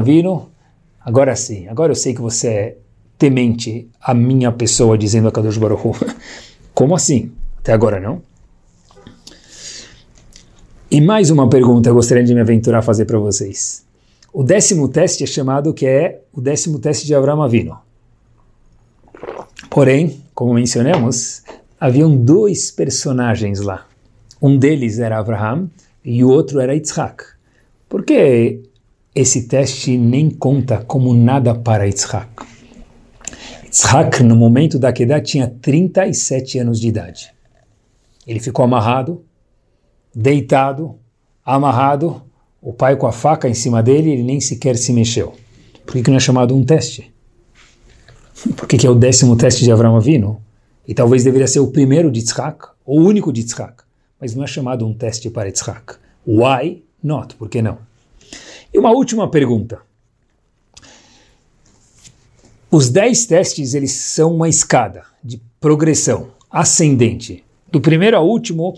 agora 1.02 1.36
sim, 1.36 1.68
agora 1.68 1.92
eu 1.92 1.96
sei 1.96 2.14
que 2.14 2.22
você 2.22 2.48
é 2.48 2.78
temente 3.18 3.90
a 4.02 4.14
minha 4.14 4.52
pessoa, 4.52 4.98
dizendo 4.98 5.28
a 5.28 5.32
Kadosh 5.32 5.58
Baruch 5.58 6.00
Como 6.74 6.96
assim? 6.96 7.32
Até 7.60 7.74
agora 7.74 8.00
não? 8.00 8.22
E 10.90 11.02
mais 11.02 11.30
uma 11.30 11.50
pergunta 11.50 11.90
eu 11.90 11.94
gostaria 11.94 12.24
de 12.24 12.34
me 12.34 12.42
aventurar 12.42 12.80
a 12.80 12.82
fazer 12.82 13.06
para 13.06 13.20
vocês. 13.20 13.86
O 14.32 14.44
décimo 14.44 14.88
teste 14.88 15.24
é 15.24 15.28
chamado 15.28 15.74
que 15.74 15.86
é 15.86 16.22
o 16.32 16.42
décimo 16.42 16.80
teste 16.80 17.06
de 17.06 17.16
Avram 17.16 17.42
Avinu. 17.42 17.78
Porém, 19.70 20.22
como 20.34 20.54
mencionamos, 20.54 21.42
haviam 21.80 22.16
dois 22.16 22.72
personagens 22.72 23.62
lá. 23.62 23.86
Um 24.46 24.60
deles 24.60 25.00
era 25.00 25.18
Abraham 25.18 25.72
e 26.04 26.24
o 26.24 26.30
outro 26.30 26.60
era 26.60 26.76
Yitzhak. 26.76 27.24
Por 27.90 28.06
que 28.06 28.62
esse 29.16 29.48
teste 29.48 29.98
nem 29.98 30.30
conta 30.30 30.84
como 30.86 31.16
nada 31.16 31.56
para 31.56 31.88
Yitzhak? 31.88 32.46
Yitzhak, 33.64 34.22
no 34.22 34.36
momento 34.36 34.78
da 34.78 34.94
Kedah, 34.94 35.20
tinha 35.20 35.48
37 35.48 36.60
anos 36.60 36.80
de 36.80 36.88
idade. 36.88 37.34
Ele 38.28 38.40
ficou 38.40 38.64
amarrado, 38.64 39.26
deitado, 40.14 40.94
amarrado, 41.44 42.22
o 42.62 42.72
pai 42.72 42.96
com 42.98 43.08
a 43.08 43.12
faca 43.12 43.50
em 43.50 43.56
cima 43.56 43.82
dele, 43.82 44.12
ele 44.12 44.24
nem 44.24 44.40
sequer 44.40 44.78
se 44.78 44.94
mexeu. 44.94 45.34
Por 45.88 45.94
que, 45.94 46.04
que 46.04 46.12
não 46.12 46.18
é 46.18 46.20
chamado 46.20 46.56
um 46.56 46.64
teste? 46.64 47.12
Por 48.56 48.68
que, 48.68 48.78
que 48.78 48.86
é 48.86 48.90
o 48.92 48.94
décimo 48.94 49.36
teste 49.36 49.64
de 49.64 49.72
Avraham 49.72 49.96
Avino? 49.96 50.40
E 50.88 50.94
talvez 50.94 51.24
deveria 51.24 51.48
ser 51.48 51.62
o 51.62 51.72
primeiro 51.72 52.12
de 52.12 52.20
Yitzhak, 52.20 52.68
ou 52.86 53.00
o 53.00 53.06
único 53.08 53.34
de 53.34 53.42
Yitzhak 53.42 53.85
mas 54.26 54.34
não 54.34 54.44
é 54.44 54.48
chamado 54.48 54.88
um 54.88 54.94
teste 54.94 55.30
para 55.30 55.48
Yitzhak. 55.48 55.98
Why 56.26 56.84
not? 57.04 57.36
Por 57.36 57.48
que 57.48 57.62
não? 57.62 57.78
E 58.74 58.80
uma 58.80 58.90
última 58.90 59.30
pergunta. 59.30 59.80
Os 62.72 62.90
dez 62.90 63.26
testes 63.28 63.76
eles 63.76 63.92
são 63.92 64.34
uma 64.34 64.50
escada 64.50 65.04
de 65.24 65.40
progressão 65.60 66.32
ascendente. 66.50 67.44
Do 67.72 67.80
primeiro 67.80 68.18
ao 68.18 68.28
último, 68.28 68.74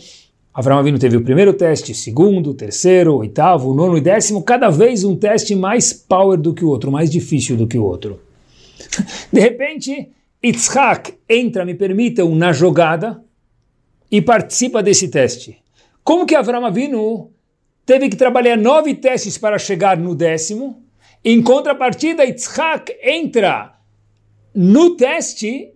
Abraão 0.54 0.80
Avinu 0.80 1.00
teve 1.00 1.16
o 1.16 1.24
primeiro 1.24 1.54
teste, 1.54 1.94
segundo, 1.94 2.54
terceiro, 2.54 3.16
oitavo, 3.16 3.74
nono 3.74 3.98
e 3.98 4.02
décimo, 4.02 4.44
cada 4.44 4.70
vez 4.70 5.06
um 5.06 5.16
teste 5.16 5.56
mais 5.56 5.94
power 5.94 6.38
do 6.38 6.54
que 6.54 6.66
o 6.66 6.70
outro, 6.70 6.92
mais 6.92 7.10
difícil 7.10 7.56
do 7.56 7.68
que 7.68 7.78
o 7.78 7.86
outro. 7.86 8.20
De 9.32 9.40
repente, 9.40 10.10
Yitzhak 10.44 11.14
entra, 11.30 11.64
me 11.64 11.74
permitam, 11.74 12.36
na 12.36 12.52
jogada, 12.52 13.24
e 14.12 14.22
participa 14.22 14.82
desse 14.82 15.08
teste. 15.08 15.58
Como 16.04 16.26
que 16.26 16.36
Avram 16.36 16.66
Avinu 16.66 17.32
teve 17.86 18.10
que 18.10 18.16
trabalhar 18.16 18.58
nove 18.58 18.94
testes 18.96 19.38
para 19.38 19.60
chegar 19.60 19.98
no 19.98 20.16
décimo? 20.16 20.84
Em 21.24 21.42
contrapartida, 21.42 22.24
Yitzhak 22.24 22.96
entra 23.04 23.78
no 24.54 24.96
teste, 24.96 25.74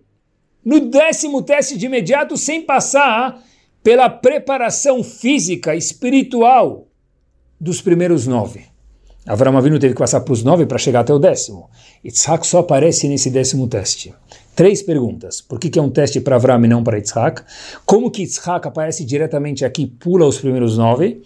no 0.64 0.80
décimo 0.80 1.42
teste 1.42 1.76
de 1.76 1.86
imediato, 1.86 2.36
sem 2.36 2.62
passar 2.62 3.42
pela 3.82 4.08
preparação 4.08 5.04
física, 5.04 5.74
espiritual 5.74 6.88
dos 7.60 7.80
primeiros 7.80 8.26
nove. 8.26 8.64
Avram 9.26 9.56
Avinu 9.56 9.78
teve 9.78 9.94
que 9.94 10.00
passar 10.00 10.20
para 10.20 10.32
os 10.32 10.42
nove 10.42 10.66
para 10.66 10.78
chegar 10.78 11.00
até 11.00 11.12
o 11.12 11.18
décimo. 11.18 11.68
Yitzhak 12.04 12.46
só 12.46 12.60
aparece 12.60 13.06
nesse 13.06 13.30
décimo 13.30 13.68
teste. 13.68 14.12
Três 14.54 14.82
perguntas. 14.82 15.40
Por 15.40 15.58
que, 15.58 15.70
que 15.70 15.78
é 15.78 15.82
um 15.82 15.88
teste 15.88 16.20
para 16.20 16.36
Avram 16.36 16.62
e 16.64 16.68
não 16.68 16.84
para 16.84 16.98
Yitzhak? 16.98 17.42
Como 17.86 18.10
que 18.10 18.22
Yitzhak 18.22 18.68
aparece 18.68 19.04
diretamente 19.04 19.64
aqui, 19.64 19.86
pula 19.86 20.26
os 20.26 20.38
primeiros 20.38 20.76
nove? 20.76 21.22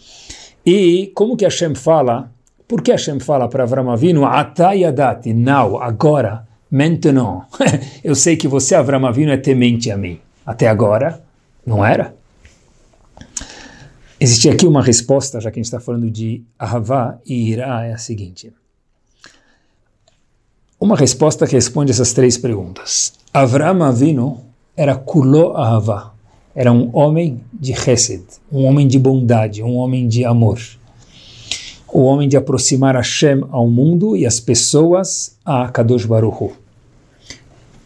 E 0.64 1.11
como 1.14 1.37
que 1.37 1.45
Hashem 1.45 1.75
fala, 1.75 2.30
por 2.68 2.83
que 2.83 2.92
Hashem 2.92 3.18
fala 3.18 3.49
para 3.49 3.64
Avram 3.64 3.90
Avinu, 3.90 4.25
Atayadati, 4.25 5.33
now, 5.33 5.80
agora, 5.80 6.47
maintenant. 6.71 7.42
Eu 8.02 8.14
sei 8.14 8.37
que 8.37 8.47
você, 8.47 8.76
Avram 8.76 9.04
Avinu, 9.06 9.33
é 9.33 9.37
temente 9.37 9.90
a 9.90 9.97
mim. 9.97 10.21
Até 10.45 10.68
agora, 10.68 11.21
não 11.64 11.85
era? 11.85 12.14
Existe 14.21 14.49
aqui 14.49 14.66
uma 14.66 14.83
resposta, 14.83 15.40
já 15.40 15.50
que 15.50 15.59
a 15.59 15.61
gente 15.61 15.66
está 15.66 15.80
falando 15.80 16.11
de 16.11 16.42
Ahavá 16.59 17.18
e 17.26 17.50
Irá, 17.50 17.85
é 17.85 17.92
a 17.92 17.99
seguinte. 17.99 18.52
Uma 20.78 20.95
resposta 20.95 21.47
que 21.47 21.54
responde 21.54 21.90
essas 21.90 22.12
três 22.12 22.37
perguntas. 22.37 23.14
Avram 23.33 23.83
Avinu 23.83 24.42
era 24.76 24.95
Kulo 24.95 25.56
Ahava, 25.56 26.12
era 26.54 26.71
um 26.71 26.95
homem 26.95 27.40
de 27.50 27.75
Chesed, 27.75 28.23
um 28.52 28.66
homem 28.66 28.87
de 28.87 28.99
bondade, 28.99 29.62
um 29.62 29.76
homem 29.76 30.06
de 30.06 30.23
amor. 30.23 30.61
O 31.88 32.02
homem 32.02 32.28
de 32.28 32.37
aproximar 32.37 32.95
Hashem 32.95 33.42
ao 33.50 33.66
mundo 33.66 34.14
e 34.18 34.26
as 34.26 34.38
pessoas 34.38 35.38
a 35.42 35.66
Kadosh 35.71 36.04
Baruch. 36.04 36.52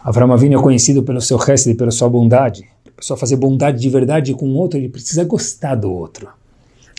Avram 0.03 0.33
Avinu 0.33 0.59
é 0.59 0.63
conhecido 0.63 1.05
pelo 1.05 1.21
seu 1.21 1.39
Chesed, 1.39 1.77
pela 1.77 1.93
sua 1.93 2.09
bondade. 2.09 2.65
A 2.89 2.91
pessoa 2.91 3.17
fazer 3.17 3.37
bondade 3.37 3.81
de 3.81 3.89
verdade 3.89 4.35
com 4.35 4.47
o 4.47 4.57
outro, 4.57 4.77
ele 4.77 4.89
precisa 4.89 5.23
gostar 5.23 5.77
do 5.77 5.93
outro. 5.93 6.29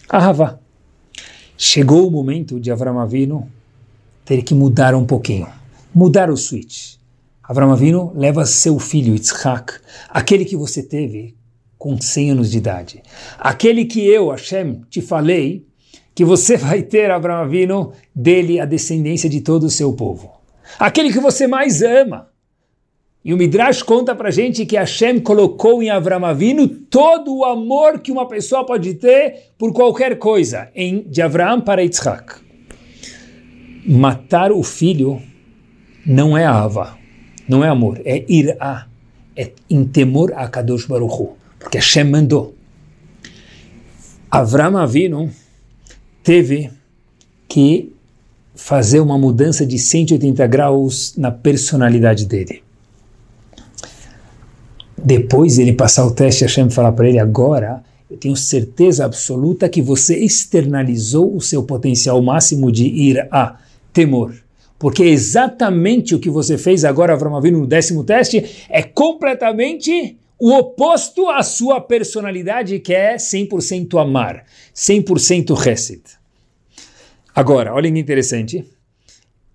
Ahava. 0.08 0.58
Chegou 1.58 2.08
o 2.08 2.12
momento 2.12 2.62
de 2.62 2.72
Avram 2.72 2.98
Avinu 2.98 3.46
ter 4.24 4.42
que 4.42 4.56
mudar 4.56 4.96
um 4.96 5.06
pouquinho 5.06 5.48
mudar 5.94 6.30
o 6.30 6.38
switch. 6.38 6.96
Avram 7.44 7.72
Avinu 7.72 8.14
leva 8.16 8.46
seu 8.46 8.80
filho 8.80 9.14
Yitzhak, 9.14 9.74
aquele 10.10 10.46
que 10.46 10.56
você 10.56 10.82
teve 10.82 11.36
com 11.78 12.00
100 12.00 12.32
anos 12.32 12.52
de 12.52 12.60
idade. 12.60 13.04
Aquele 13.38 13.86
que 13.86 14.06
eu, 14.06 14.30
Hashem, 14.30 14.82
te 14.90 15.02
falei 15.02 15.66
que 16.14 16.24
você 16.24 16.56
vai 16.58 16.82
ter, 16.82 17.12
Avram 17.12 17.36
Avinu, 17.36 17.92
dele 18.16 18.60
a 18.60 18.66
descendência 18.66 19.30
de 19.30 19.42
todo 19.42 19.64
o 19.64 19.70
seu 19.70 19.92
povo. 19.94 20.32
Aquele 20.80 21.12
que 21.12 21.20
você 21.20 21.48
mais 21.48 21.82
ama. 21.82 22.30
E 23.24 23.34
o 23.34 23.38
Midrash 23.38 23.84
conta 23.84 24.16
pra 24.16 24.32
gente 24.32 24.66
que 24.66 24.76
Hashem 24.76 25.20
colocou 25.20 25.84
em 25.84 25.90
Avram 25.90 26.26
Avinu 26.26 26.68
todo 26.68 27.36
o 27.36 27.46
amor 27.46 28.00
que 28.00 28.12
uma 28.12 28.28
pessoa 28.28 28.66
pode 28.66 28.94
ter 28.96 29.52
por 29.58 29.74
qualquer 29.74 30.18
coisa, 30.18 30.70
em, 30.74 31.02
de 31.02 31.22
Avram 31.22 31.60
para 31.62 31.84
Yitzhak. 31.84 32.36
matar 33.86 34.52
o 34.52 34.64
filho 34.64 35.22
não 36.06 36.38
é 36.38 36.46
ava, 36.46 36.98
não 37.48 37.64
é 37.64 37.70
amor, 37.70 38.02
é 38.06 38.24
irá, 38.28 38.88
é 39.36 39.52
em 39.70 39.86
temor 39.86 40.34
a 40.36 40.48
Kadosh 40.48 40.86
Baruch 40.86 41.14
Hu, 41.14 41.38
porque 41.60 41.78
Hashem 41.78 42.06
mandou. 42.06 42.56
Avram 44.30 44.78
Avinu 44.78 45.30
teve 46.24 46.72
que 47.48 47.92
fazer 48.56 49.00
uma 49.00 49.18
mudança 49.18 49.66
de 49.66 49.78
180 49.78 50.46
graus 50.48 51.16
na 51.18 51.32
personalidade 51.32 52.26
dele. 52.26 52.64
Depois 55.04 55.58
ele 55.58 55.74
passar 55.74 56.06
o 56.06 56.12
teste, 56.12 56.44
Hashem 56.44 56.70
falar 56.70 56.92
para 56.92 57.10
ele: 57.10 57.20
agora 57.20 57.84
eu 58.10 58.18
tenho 58.18 58.36
certeza 58.36 59.04
absoluta 59.04 59.68
que 59.68 59.82
você 59.82 60.18
externalizou 60.18 61.36
o 61.36 61.42
seu 61.42 61.64
potencial 61.64 62.22
máximo 62.22 62.72
de 62.72 62.86
ir 62.86 63.28
a 63.32 63.58
temor. 63.92 64.34
Porque 64.82 65.04
exatamente 65.04 66.16
o 66.16 66.20
que 66.20 66.28
você 66.28 66.58
fez 66.58 66.84
agora, 66.84 67.14
Avram 67.14 67.38
Avinu, 67.38 67.60
no 67.60 67.68
décimo 67.68 68.04
teste, 68.04 68.66
é 68.68 68.82
completamente 68.82 70.18
o 70.40 70.52
oposto 70.54 71.30
à 71.30 71.44
sua 71.44 71.80
personalidade, 71.80 72.80
que 72.80 72.92
é 72.92 73.16
100% 73.16 74.02
amar, 74.02 74.44
100% 74.76 75.56
reset. 75.56 76.02
Agora, 77.36 77.76
olhem 77.76 77.94
que 77.94 78.00
interessante. 78.00 78.66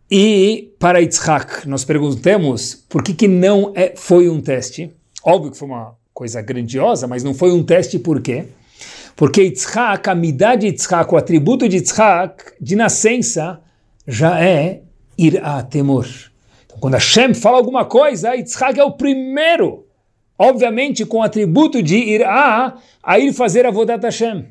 E 0.09 0.73
para 0.79 1.01
Yitzhak, 1.01 1.67
nós 1.67 1.85
perguntamos 1.85 2.85
por 2.89 3.03
que, 3.03 3.13
que 3.13 3.27
não 3.27 3.73
é, 3.75 3.95
foi 3.97 4.29
um 4.29 4.41
teste. 4.41 4.93
Óbvio 5.25 5.51
que 5.51 5.59
foi 5.59 5.67
uma 5.67 5.97
coisa 6.15 6.41
grandiosa, 6.41 7.09
mas 7.09 7.25
não 7.25 7.35
foi 7.35 7.51
um 7.51 7.65
teste 7.65 7.99
por 7.99 8.23
quê? 8.23 8.45
Porque 9.17 9.43
Yitzhak, 9.43 10.09
a 10.09 10.15
midá 10.15 10.55
de 10.55 10.67
Yitzhak, 10.67 11.13
o 11.13 11.17
atributo 11.17 11.69
de 11.69 11.79
Yitzhak, 11.79 12.53
de 12.61 12.77
nascença, 12.77 13.61
já 14.07 14.41
é 14.41 14.86
ir 15.19 15.43
a 15.43 15.63
temor. 15.63 16.07
Então, 16.67 16.79
quando 16.79 16.95
Hashem 16.95 17.35
fala 17.35 17.57
alguma 17.57 17.85
coisa, 17.85 18.35
Yitzhak 18.35 18.79
é 18.79 18.85
o 18.85 18.93
primeiro, 18.93 19.87
obviamente 20.39 21.05
com 21.05 21.19
o 21.19 21.23
atributo 21.23 21.83
de 21.83 21.97
ir 21.97 22.25
a, 22.25 22.77
a 23.03 23.19
ir 23.19 23.33
fazer 23.33 23.65
a 23.67 23.71
Vodat 23.71 24.03
Hashem. 24.03 24.47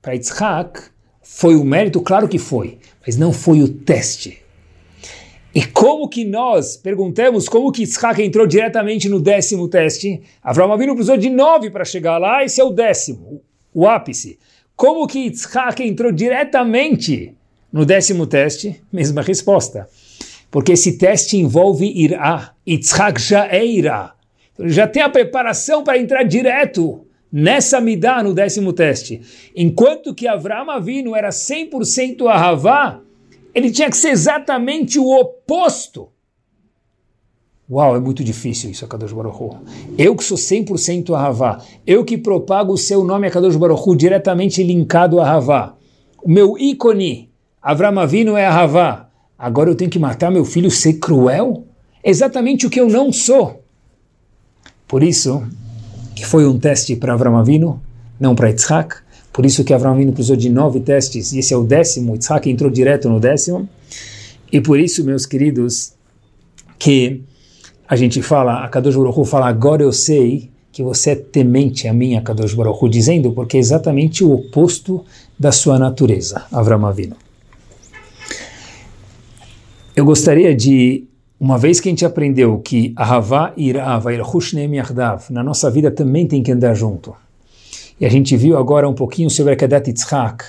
Para 0.00 0.14
Yitzhak, 0.14 0.80
foi 1.22 1.56
o 1.56 1.64
mérito? 1.64 2.00
Claro 2.00 2.28
que 2.28 2.38
foi, 2.38 2.78
mas 3.04 3.16
não 3.16 3.32
foi 3.32 3.62
o 3.62 3.68
teste. 3.68 4.44
E 5.54 5.64
como 5.64 6.08
que 6.08 6.24
nós 6.24 6.76
perguntamos 6.76 7.48
como 7.48 7.70
que 7.70 7.82
Yitzhak 7.82 8.20
entrou 8.20 8.46
diretamente 8.46 9.08
no 9.08 9.20
décimo 9.20 9.68
teste? 9.68 10.20
Avraham 10.42 10.72
Avinu 10.72 10.94
precisou 10.94 11.16
de 11.16 11.30
nove 11.30 11.70
para 11.70 11.84
chegar 11.84 12.18
lá, 12.18 12.44
esse 12.44 12.60
é 12.60 12.64
o 12.64 12.70
décimo, 12.70 13.40
o 13.72 13.86
ápice. 13.86 14.38
Como 14.74 15.06
que 15.06 15.20
Yitzhak 15.20 15.82
entrou 15.82 16.10
diretamente 16.10 17.36
no 17.72 17.86
décimo 17.86 18.26
teste? 18.26 18.82
Mesma 18.92 19.22
resposta. 19.22 19.88
Porque 20.54 20.74
esse 20.74 20.96
teste 20.96 21.36
envolve 21.36 21.84
Irá. 21.84 22.54
Yitzhak 22.64 23.20
já 23.20 23.44
é 23.48 23.66
Irá. 23.66 24.14
Então, 24.52 24.68
já 24.68 24.86
tem 24.86 25.02
a 25.02 25.08
preparação 25.08 25.82
para 25.82 25.98
entrar 25.98 26.22
direto 26.22 27.04
nessa 27.32 27.80
midá 27.80 28.22
no 28.22 28.32
décimo 28.32 28.72
teste. 28.72 29.20
Enquanto 29.56 30.14
que 30.14 30.28
Avraham 30.28 30.70
Avinu 30.70 31.16
era 31.16 31.30
100% 31.30 32.28
Ahavá, 32.28 33.00
ele 33.52 33.72
tinha 33.72 33.90
que 33.90 33.96
ser 33.96 34.10
exatamente 34.10 34.96
o 34.96 35.10
oposto. 35.10 36.10
Uau, 37.68 37.96
é 37.96 37.98
muito 37.98 38.22
difícil 38.22 38.70
isso, 38.70 38.84
Akadosh 38.84 39.12
Baruch 39.12 39.36
Hu. 39.36 39.58
Eu 39.98 40.14
que 40.14 40.22
sou 40.22 40.38
100% 40.38 41.16
Ahavá, 41.16 41.64
eu 41.84 42.04
que 42.04 42.16
propago 42.16 42.74
o 42.74 42.78
seu 42.78 43.02
nome, 43.02 43.26
Akadosh 43.26 43.56
Baruch 43.56 43.82
Hu, 43.84 43.96
diretamente 43.96 44.62
linkado 44.62 45.18
a 45.18 45.24
Ahavá. 45.24 45.74
O 46.22 46.30
meu 46.30 46.56
ícone, 46.56 47.28
Avram 47.60 47.98
Avinu 47.98 48.36
é 48.36 48.46
Ahavá. 48.46 49.03
Agora 49.38 49.70
eu 49.70 49.74
tenho 49.74 49.90
que 49.90 49.98
matar 49.98 50.30
meu 50.30 50.44
filho, 50.44 50.70
ser 50.70 50.94
cruel? 50.94 51.64
Exatamente 52.02 52.66
o 52.66 52.70
que 52.70 52.80
eu 52.80 52.88
não 52.88 53.12
sou. 53.12 53.64
Por 54.86 55.02
isso, 55.02 55.42
que 56.14 56.24
foi 56.24 56.46
um 56.46 56.58
teste 56.58 56.94
para 56.94 57.14
Avram 57.14 57.36
Avinu, 57.36 57.82
não 58.20 58.34
para 58.34 58.48
Yitzhak, 58.48 58.96
por 59.32 59.44
isso 59.44 59.64
que 59.64 59.74
Avram 59.74 59.92
Avinu 59.92 60.12
precisou 60.12 60.36
de 60.36 60.48
nove 60.48 60.80
testes, 60.80 61.32
e 61.32 61.40
esse 61.40 61.52
é 61.52 61.56
o 61.56 61.64
décimo, 61.64 62.14
Yitzhak 62.14 62.48
entrou 62.48 62.70
direto 62.70 63.08
no 63.08 63.18
décimo. 63.18 63.68
E 64.52 64.60
por 64.60 64.78
isso, 64.78 65.02
meus 65.04 65.26
queridos, 65.26 65.94
que 66.78 67.22
a 67.88 67.96
gente 67.96 68.22
fala, 68.22 68.64
a 68.64 68.68
Kadosh 68.68 68.94
Baruch 68.94 69.28
fala, 69.28 69.48
agora 69.48 69.82
eu 69.82 69.92
sei 69.92 70.50
que 70.70 70.82
você 70.82 71.10
é 71.10 71.16
temente 71.16 71.88
a 71.88 71.92
mim, 71.92 72.14
a 72.14 72.22
Kadosh 72.22 72.54
Baruch 72.54 72.88
dizendo, 72.88 73.32
porque 73.32 73.56
é 73.56 73.60
exatamente 73.60 74.22
o 74.22 74.32
oposto 74.32 75.04
da 75.38 75.50
sua 75.50 75.78
natureza, 75.78 76.44
Avram 76.52 76.86
Avinu. 76.86 77.23
Eu 79.96 80.04
gostaria 80.04 80.52
de, 80.52 81.04
uma 81.38 81.56
vez 81.56 81.78
que 81.78 81.88
a 81.88 81.92
gente 81.92 82.04
aprendeu 82.04 82.58
que 82.58 82.92
Ahavá 82.96 83.54
Vairchushneem 84.02 84.74
Yardav, 84.74 85.26
na 85.30 85.40
nossa 85.40 85.70
vida 85.70 85.88
também 85.88 86.26
tem 86.26 86.42
que 86.42 86.50
andar 86.50 86.74
junto. 86.74 87.14
E 88.00 88.04
a 88.04 88.08
gente 88.08 88.36
viu 88.36 88.58
agora 88.58 88.88
um 88.88 88.94
pouquinho 88.94 89.30
sobre 89.30 89.52
a 89.52 89.56
Kedat 89.56 89.88
Yitzhak, 89.88 90.44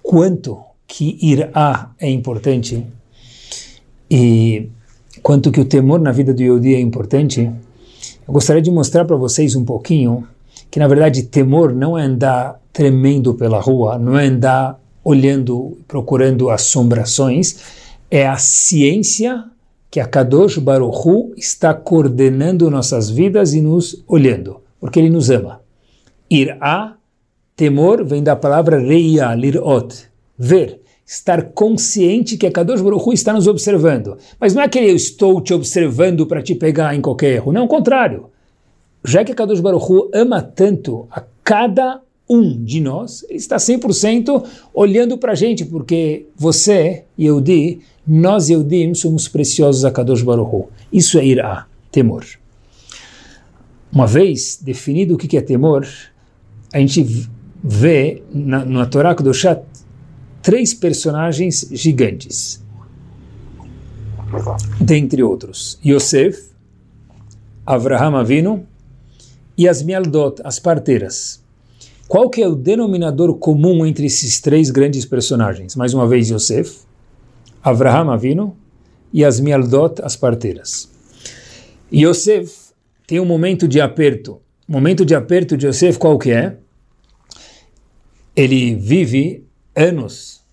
quanto 0.00 0.60
que 0.86 1.18
Irá 1.20 1.90
é 1.98 2.08
importante 2.08 2.86
e 4.08 4.68
quanto 5.20 5.50
que 5.50 5.60
o 5.60 5.64
temor 5.64 6.00
na 6.00 6.12
vida 6.12 6.32
do 6.32 6.40
Yodi 6.40 6.76
é 6.76 6.80
importante. 6.80 7.50
Eu 8.26 8.32
gostaria 8.32 8.62
de 8.62 8.70
mostrar 8.70 9.04
para 9.04 9.16
vocês 9.16 9.56
um 9.56 9.64
pouquinho 9.64 10.28
que, 10.70 10.78
na 10.78 10.86
verdade, 10.86 11.24
temor 11.24 11.74
não 11.74 11.98
é 11.98 12.02
andar 12.02 12.60
tremendo 12.72 13.34
pela 13.34 13.58
rua, 13.58 13.98
não 13.98 14.16
é 14.16 14.26
andar 14.26 14.80
olhando, 15.02 15.76
procurando 15.88 16.50
assombrações, 16.50 17.85
é 18.10 18.26
a 18.26 18.36
ciência 18.36 19.44
que 19.90 20.00
a 20.00 20.06
Kadosh 20.06 20.58
Baruch 20.58 21.06
Hu 21.06 21.32
está 21.36 21.72
coordenando 21.72 22.70
nossas 22.70 23.10
vidas 23.10 23.54
e 23.54 23.60
nos 23.60 24.04
olhando, 24.06 24.60
porque 24.80 24.98
Ele 24.98 25.10
nos 25.10 25.30
ama. 25.30 25.60
Irá, 26.28 26.96
temor, 27.54 28.04
vem 28.04 28.22
da 28.22 28.36
palavra 28.36 28.78
reia, 28.78 29.34
lirot, 29.34 30.08
ver, 30.38 30.80
estar 31.06 31.50
consciente 31.52 32.36
que 32.36 32.46
a 32.46 32.52
Kadosh 32.52 32.80
Baruch 32.80 33.08
Hu 33.08 33.12
está 33.12 33.32
nos 33.32 33.46
observando. 33.46 34.18
Mas 34.40 34.54
não 34.54 34.62
é 34.62 34.68
que 34.68 34.78
eu 34.78 34.96
estou 34.96 35.40
te 35.40 35.54
observando 35.54 36.26
para 36.26 36.42
te 36.42 36.54
pegar 36.54 36.94
em 36.94 37.00
qualquer 37.00 37.34
erro, 37.34 37.52
não, 37.52 37.62
ao 37.62 37.68
contrário. 37.68 38.26
Já 39.04 39.24
que 39.24 39.32
a 39.32 39.34
Kadosh 39.34 39.60
Baruch 39.60 39.90
Hu 39.90 40.10
ama 40.12 40.42
tanto 40.42 41.06
a 41.10 41.22
cada 41.44 42.00
um 42.28 42.62
de 42.64 42.80
nós, 42.80 43.24
ele 43.28 43.38
está 43.38 43.56
100% 43.56 44.44
olhando 44.74 45.16
para 45.16 45.32
a 45.32 45.34
gente, 45.36 45.64
porque 45.64 46.26
você, 46.36 47.04
Yehudi, 47.16 47.80
nós 48.06 48.48
Yehudim 48.48 48.94
somos 48.94 49.26
preciosos 49.26 49.84
a 49.84 49.90
Kadosh 49.90 50.22
Baruch. 50.22 50.68
Isso 50.92 51.18
é 51.18 51.26
irá, 51.26 51.66
temor. 51.90 52.24
Uma 53.92 54.06
vez 54.06 54.58
definido 54.62 55.14
o 55.14 55.18
que 55.18 55.36
é 55.36 55.40
temor, 55.40 55.86
a 56.72 56.78
gente 56.78 57.28
vê 57.62 58.22
na, 58.32 58.64
na 58.64 58.86
Torá 58.86 59.14
Kedoshá 59.14 59.60
três 60.42 60.72
personagens 60.74 61.68
gigantes, 61.72 62.62
dentre 64.80 65.22
outros, 65.22 65.78
Yosef, 65.84 66.50
Avraham 67.64 68.16
Avinu 68.16 68.66
e 69.58 69.68
as 69.68 69.82
Mialdot, 69.82 70.40
as 70.44 70.58
parteiras. 70.58 71.42
Qual 72.06 72.30
que 72.30 72.40
é 72.40 72.46
o 72.46 72.54
denominador 72.54 73.34
comum 73.38 73.84
entre 73.84 74.06
esses 74.06 74.40
três 74.40 74.70
grandes 74.70 75.04
personagens? 75.04 75.74
Mais 75.74 75.92
uma 75.92 76.06
vez, 76.06 76.30
Yosef, 76.30 76.85
Avraham 77.66 78.10
Avinu 78.10 78.56
e 79.12 79.24
as 79.24 79.40
Mialdot, 79.40 80.00
as 80.00 80.14
parteiras. 80.14 80.88
Yosef 81.92 82.70
tem 83.08 83.18
um 83.18 83.24
momento 83.24 83.66
de 83.66 83.80
aperto. 83.80 84.40
Momento 84.68 85.04
de 85.04 85.16
aperto 85.16 85.56
de 85.56 85.66
Yosef 85.66 85.98
qual 85.98 86.16
que 86.16 86.30
é? 86.30 86.58
Ele 88.36 88.76
vive 88.76 89.44
anos 89.74 90.44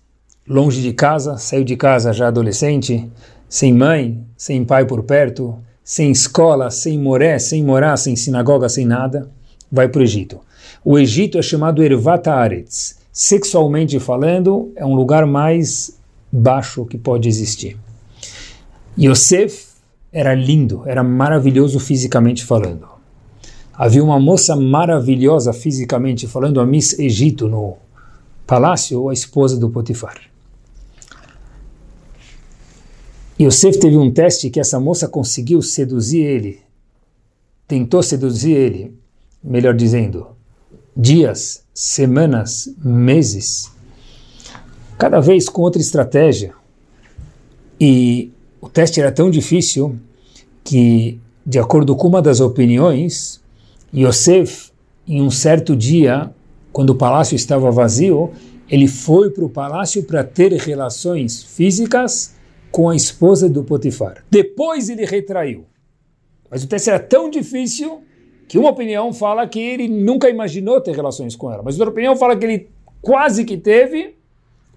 longe 0.44 0.82
de 0.82 0.92
casa, 0.92 1.36
saiu 1.36 1.62
de 1.62 1.76
casa 1.76 2.12
já 2.12 2.26
adolescente, 2.26 3.08
sem 3.48 3.72
mãe, 3.72 4.20
sem 4.36 4.64
pai 4.64 4.84
por 4.84 5.04
perto, 5.04 5.56
sem 5.84 6.10
escola, 6.10 6.68
sem 6.68 6.98
moré, 6.98 7.38
sem 7.38 7.62
morar, 7.62 7.96
sem 7.96 8.16
sinagoga, 8.16 8.68
sem 8.68 8.84
nada, 8.84 9.30
vai 9.70 9.86
para 9.86 10.00
o 10.00 10.02
Egito. 10.02 10.40
O 10.84 10.98
Egito 10.98 11.38
é 11.38 11.42
chamado 11.42 11.80
Ervat 11.80 12.26
Haaretz. 12.26 12.98
Sexualmente 13.12 14.00
falando, 14.00 14.72
é 14.74 14.84
um 14.84 14.96
lugar 14.96 15.24
mais 15.24 16.02
baixo 16.34 16.84
que 16.84 16.98
pode 16.98 17.28
existir. 17.28 17.76
Yosef 18.98 19.68
era 20.12 20.34
lindo, 20.34 20.82
era 20.84 21.02
maravilhoso 21.02 21.78
fisicamente 21.78 22.44
falando. 22.44 22.88
Havia 23.72 24.02
uma 24.02 24.18
moça 24.18 24.56
maravilhosa 24.56 25.52
fisicamente 25.52 26.26
falando, 26.26 26.60
a 26.60 26.66
Miss 26.66 26.98
Egito 26.98 27.48
no 27.48 27.76
palácio, 28.46 29.00
ou 29.00 29.10
a 29.10 29.12
esposa 29.12 29.56
do 29.56 29.70
Potifar. 29.70 30.20
Yosef 33.40 33.78
teve 33.78 33.96
um 33.96 34.12
teste 34.12 34.50
que 34.50 34.60
essa 34.60 34.78
moça 34.78 35.08
conseguiu 35.08 35.60
seduzir 35.60 36.22
ele, 36.22 36.60
tentou 37.66 38.02
seduzir 38.02 38.52
ele, 38.52 38.94
melhor 39.42 39.74
dizendo, 39.74 40.28
dias, 40.96 41.64
semanas, 41.74 42.72
meses, 42.78 43.73
cada 44.98 45.20
vez 45.20 45.48
com 45.48 45.62
outra 45.62 45.80
estratégia. 45.80 46.54
E 47.80 48.30
o 48.60 48.68
teste 48.68 49.00
era 49.00 49.12
tão 49.12 49.30
difícil 49.30 49.98
que, 50.62 51.18
de 51.44 51.58
acordo 51.58 51.94
com 51.96 52.08
uma 52.08 52.22
das 52.22 52.40
opiniões, 52.40 53.42
Yosef, 53.94 54.70
em 55.06 55.20
um 55.20 55.30
certo 55.30 55.76
dia, 55.76 56.30
quando 56.72 56.90
o 56.90 56.94
palácio 56.94 57.36
estava 57.36 57.70
vazio, 57.70 58.32
ele 58.68 58.88
foi 58.88 59.30
para 59.30 59.44
o 59.44 59.48
palácio 59.48 60.02
para 60.04 60.24
ter 60.24 60.52
relações 60.52 61.42
físicas 61.42 62.34
com 62.70 62.88
a 62.88 62.96
esposa 62.96 63.48
do 63.48 63.62
Potifar. 63.62 64.24
Depois 64.30 64.88
ele 64.88 65.04
retraiu. 65.04 65.66
Mas 66.50 66.64
o 66.64 66.66
teste 66.66 66.90
era 66.90 66.98
tão 66.98 67.28
difícil 67.28 68.02
que 68.48 68.58
uma 68.58 68.70
opinião 68.70 69.12
fala 69.12 69.46
que 69.46 69.60
ele 69.60 69.88
nunca 69.88 70.28
imaginou 70.28 70.80
ter 70.80 70.94
relações 70.94 71.36
com 71.36 71.52
ela, 71.52 71.62
mas 71.62 71.78
outra 71.78 71.90
opinião 71.90 72.16
fala 72.16 72.36
que 72.36 72.44
ele 72.44 72.68
quase 73.00 73.44
que 73.44 73.56
teve, 73.56 74.16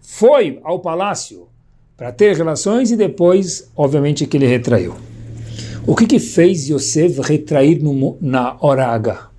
foi 0.09 0.61
ao 0.63 0.79
palácio 0.79 1.49
para 1.97 2.13
ter 2.13 2.33
relações 2.33 2.91
e 2.91 2.95
depois, 2.95 3.69
obviamente, 3.75 4.25
que 4.25 4.37
ele 4.37 4.47
retraiu. 4.47 4.95
O 5.85 5.97
que, 5.97 6.07
que 6.07 6.17
fez 6.17 6.69
Yosef 6.69 7.19
retrair 7.21 7.83
no, 7.83 8.17
na 8.21 8.55
hora 8.61 8.87
H? 8.87 9.29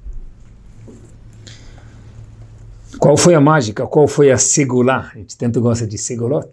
Qual 2.99 3.17
foi 3.17 3.35
a 3.35 3.41
mágica? 3.41 3.87
Qual 3.87 4.07
foi 4.07 4.31
a 4.31 4.37
segulá? 4.37 5.11
A 5.15 5.17
gente 5.17 5.39
tanto 5.39 5.59
gosta 5.59 5.87
de 5.87 5.97
segulot. 5.97 6.51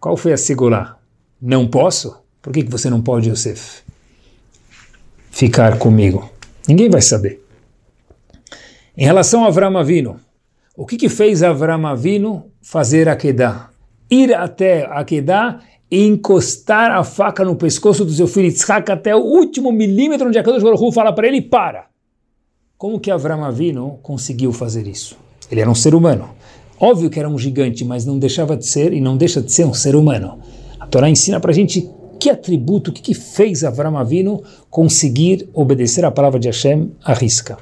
Qual 0.00 0.16
foi 0.16 0.32
a 0.32 0.38
segulá? 0.38 0.98
Não 1.40 1.68
posso? 1.68 2.16
Por 2.40 2.54
que, 2.54 2.62
que 2.62 2.70
você 2.70 2.88
não 2.88 3.02
pode, 3.02 3.28
Yosef, 3.28 3.82
ficar 5.30 5.78
comigo? 5.78 6.30
Ninguém 6.66 6.88
vai 6.88 7.02
saber. 7.02 7.44
Em 8.96 9.04
relação 9.04 9.44
a 9.44 9.48
Avram 9.48 9.76
Avinu, 9.76 10.18
o 10.74 10.86
que, 10.86 10.96
que 10.96 11.10
fez 11.10 11.42
Avram 11.42 11.86
Avinu 11.86 12.49
fazer 12.60 13.08
Akedah? 13.08 13.70
Ir 14.10 14.34
até 14.34 14.84
Akedah 14.86 15.60
e 15.90 16.06
encostar 16.06 16.90
a 16.92 17.02
faca 17.02 17.44
no 17.44 17.56
pescoço 17.56 18.04
do 18.04 18.12
seu 18.12 18.28
filho 18.28 18.46
Yitzhak 18.46 18.90
até 18.90 19.14
o 19.14 19.20
último 19.20 19.72
milímetro 19.72 20.28
onde 20.28 20.38
a 20.38 20.42
Kadosh 20.42 20.62
Baruch 20.62 20.94
fala 20.94 21.12
para 21.12 21.26
ele, 21.26 21.42
para. 21.42 21.86
Como 22.78 23.00
que 23.00 23.10
Avram 23.10 23.44
Avinu 23.44 23.98
conseguiu 24.02 24.52
fazer 24.52 24.86
isso? 24.86 25.16
Ele 25.50 25.60
era 25.60 25.70
um 25.70 25.74
ser 25.74 25.94
humano. 25.94 26.30
Óbvio 26.78 27.10
que 27.10 27.18
era 27.18 27.28
um 27.28 27.38
gigante, 27.38 27.84
mas 27.84 28.06
não 28.06 28.18
deixava 28.18 28.56
de 28.56 28.66
ser 28.66 28.92
e 28.92 29.00
não 29.00 29.16
deixa 29.16 29.42
de 29.42 29.52
ser 29.52 29.66
um 29.66 29.74
ser 29.74 29.94
humano. 29.94 30.38
A 30.78 30.86
Torá 30.86 31.10
ensina 31.10 31.38
para 31.38 31.50
a 31.50 31.54
gente 31.54 31.90
que 32.18 32.30
atributo, 32.30 32.90
o 32.90 32.94
que, 32.94 33.02
que 33.02 33.14
fez 33.14 33.64
Avram 33.64 33.98
Avinu 33.98 34.42
conseguir 34.70 35.48
obedecer 35.52 36.04
a 36.04 36.10
palavra 36.10 36.38
de 36.38 36.48
Hashem 36.48 36.92
à 37.04 37.12
risca. 37.12 37.58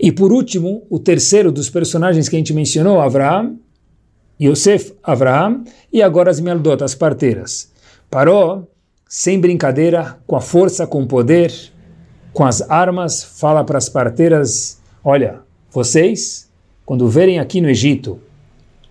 E 0.00 0.10
por 0.10 0.32
último, 0.32 0.82
o 0.88 0.98
terceiro 0.98 1.52
dos 1.52 1.68
personagens 1.68 2.28
que 2.28 2.34
a 2.34 2.38
gente 2.38 2.52
mencionou, 2.52 3.00
Avraham, 3.00 3.56
Yosef, 4.40 4.94
Avraham, 5.02 5.64
e 5.92 6.02
agora 6.02 6.30
as 6.30 6.40
Mealdot, 6.40 6.82
as 6.82 6.94
parteiras. 6.94 7.70
Parou, 8.10 8.70
sem 9.08 9.38
brincadeira, 9.40 10.18
com 10.26 10.36
a 10.36 10.40
força, 10.40 10.86
com 10.86 11.02
o 11.02 11.06
poder, 11.06 11.52
com 12.32 12.44
as 12.44 12.62
armas, 12.70 13.22
fala 13.22 13.64
para 13.64 13.78
as 13.78 13.88
parteiras, 13.88 14.80
olha, 15.04 15.40
vocês 15.70 16.48
quando 16.86 17.08
verem 17.08 17.38
aqui 17.38 17.60
no 17.60 17.68
Egito 17.68 18.20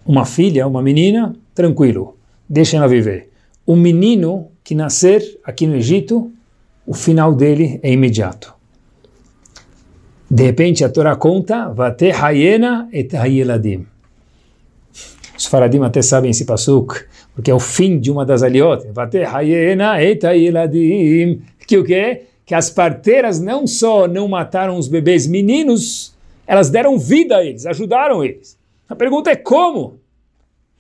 uma 0.06 0.26
filha, 0.26 0.66
uma 0.68 0.82
menina, 0.82 1.36
tranquilo, 1.54 2.18
deixem 2.48 2.80
ela 2.80 2.88
viver. 2.88 3.30
Um 3.68 3.76
menino 3.76 4.52
que 4.64 4.74
nascer 4.74 5.22
aqui 5.44 5.68
no 5.68 5.76
Egito, 5.76 6.32
o 6.86 6.94
final 6.94 7.36
dele 7.36 7.80
é 7.84 7.92
imediato. 7.92 8.54
De 10.32 10.44
repente 10.44 10.84
a 10.84 10.90
Torá 10.90 11.16
conta, 11.16 11.70
Vate 11.70 12.12
Hayena 12.12 12.88
et 12.92 13.14
Hayeladim. 13.14 13.86
Os 15.40 15.46
faradim 15.46 15.80
até 15.82 16.02
sabem 16.02 16.32
esse 16.32 16.44
pasuk, 16.44 17.06
porque 17.34 17.50
é 17.50 17.56
o 17.56 17.62
fim 17.62 17.98
de 17.98 18.12
uma 18.12 18.26
das 18.26 18.44
aliot. 18.44 18.86
Que 21.66 21.78
o 21.78 21.84
quê? 21.86 22.24
Que 22.46 22.54
as 22.54 22.70
parteiras 22.70 23.40
não 23.40 23.66
só 23.66 24.06
não 24.06 24.28
mataram 24.28 24.78
os 24.78 24.90
bebês 24.90 25.26
meninos, 25.26 26.14
elas 26.46 26.70
deram 26.70 27.00
vida 27.00 27.38
a 27.38 27.46
eles, 27.46 27.66
ajudaram 27.66 28.22
eles. 28.22 28.58
A 28.90 28.96
pergunta 28.96 29.32
é 29.32 29.36
como? 29.38 30.02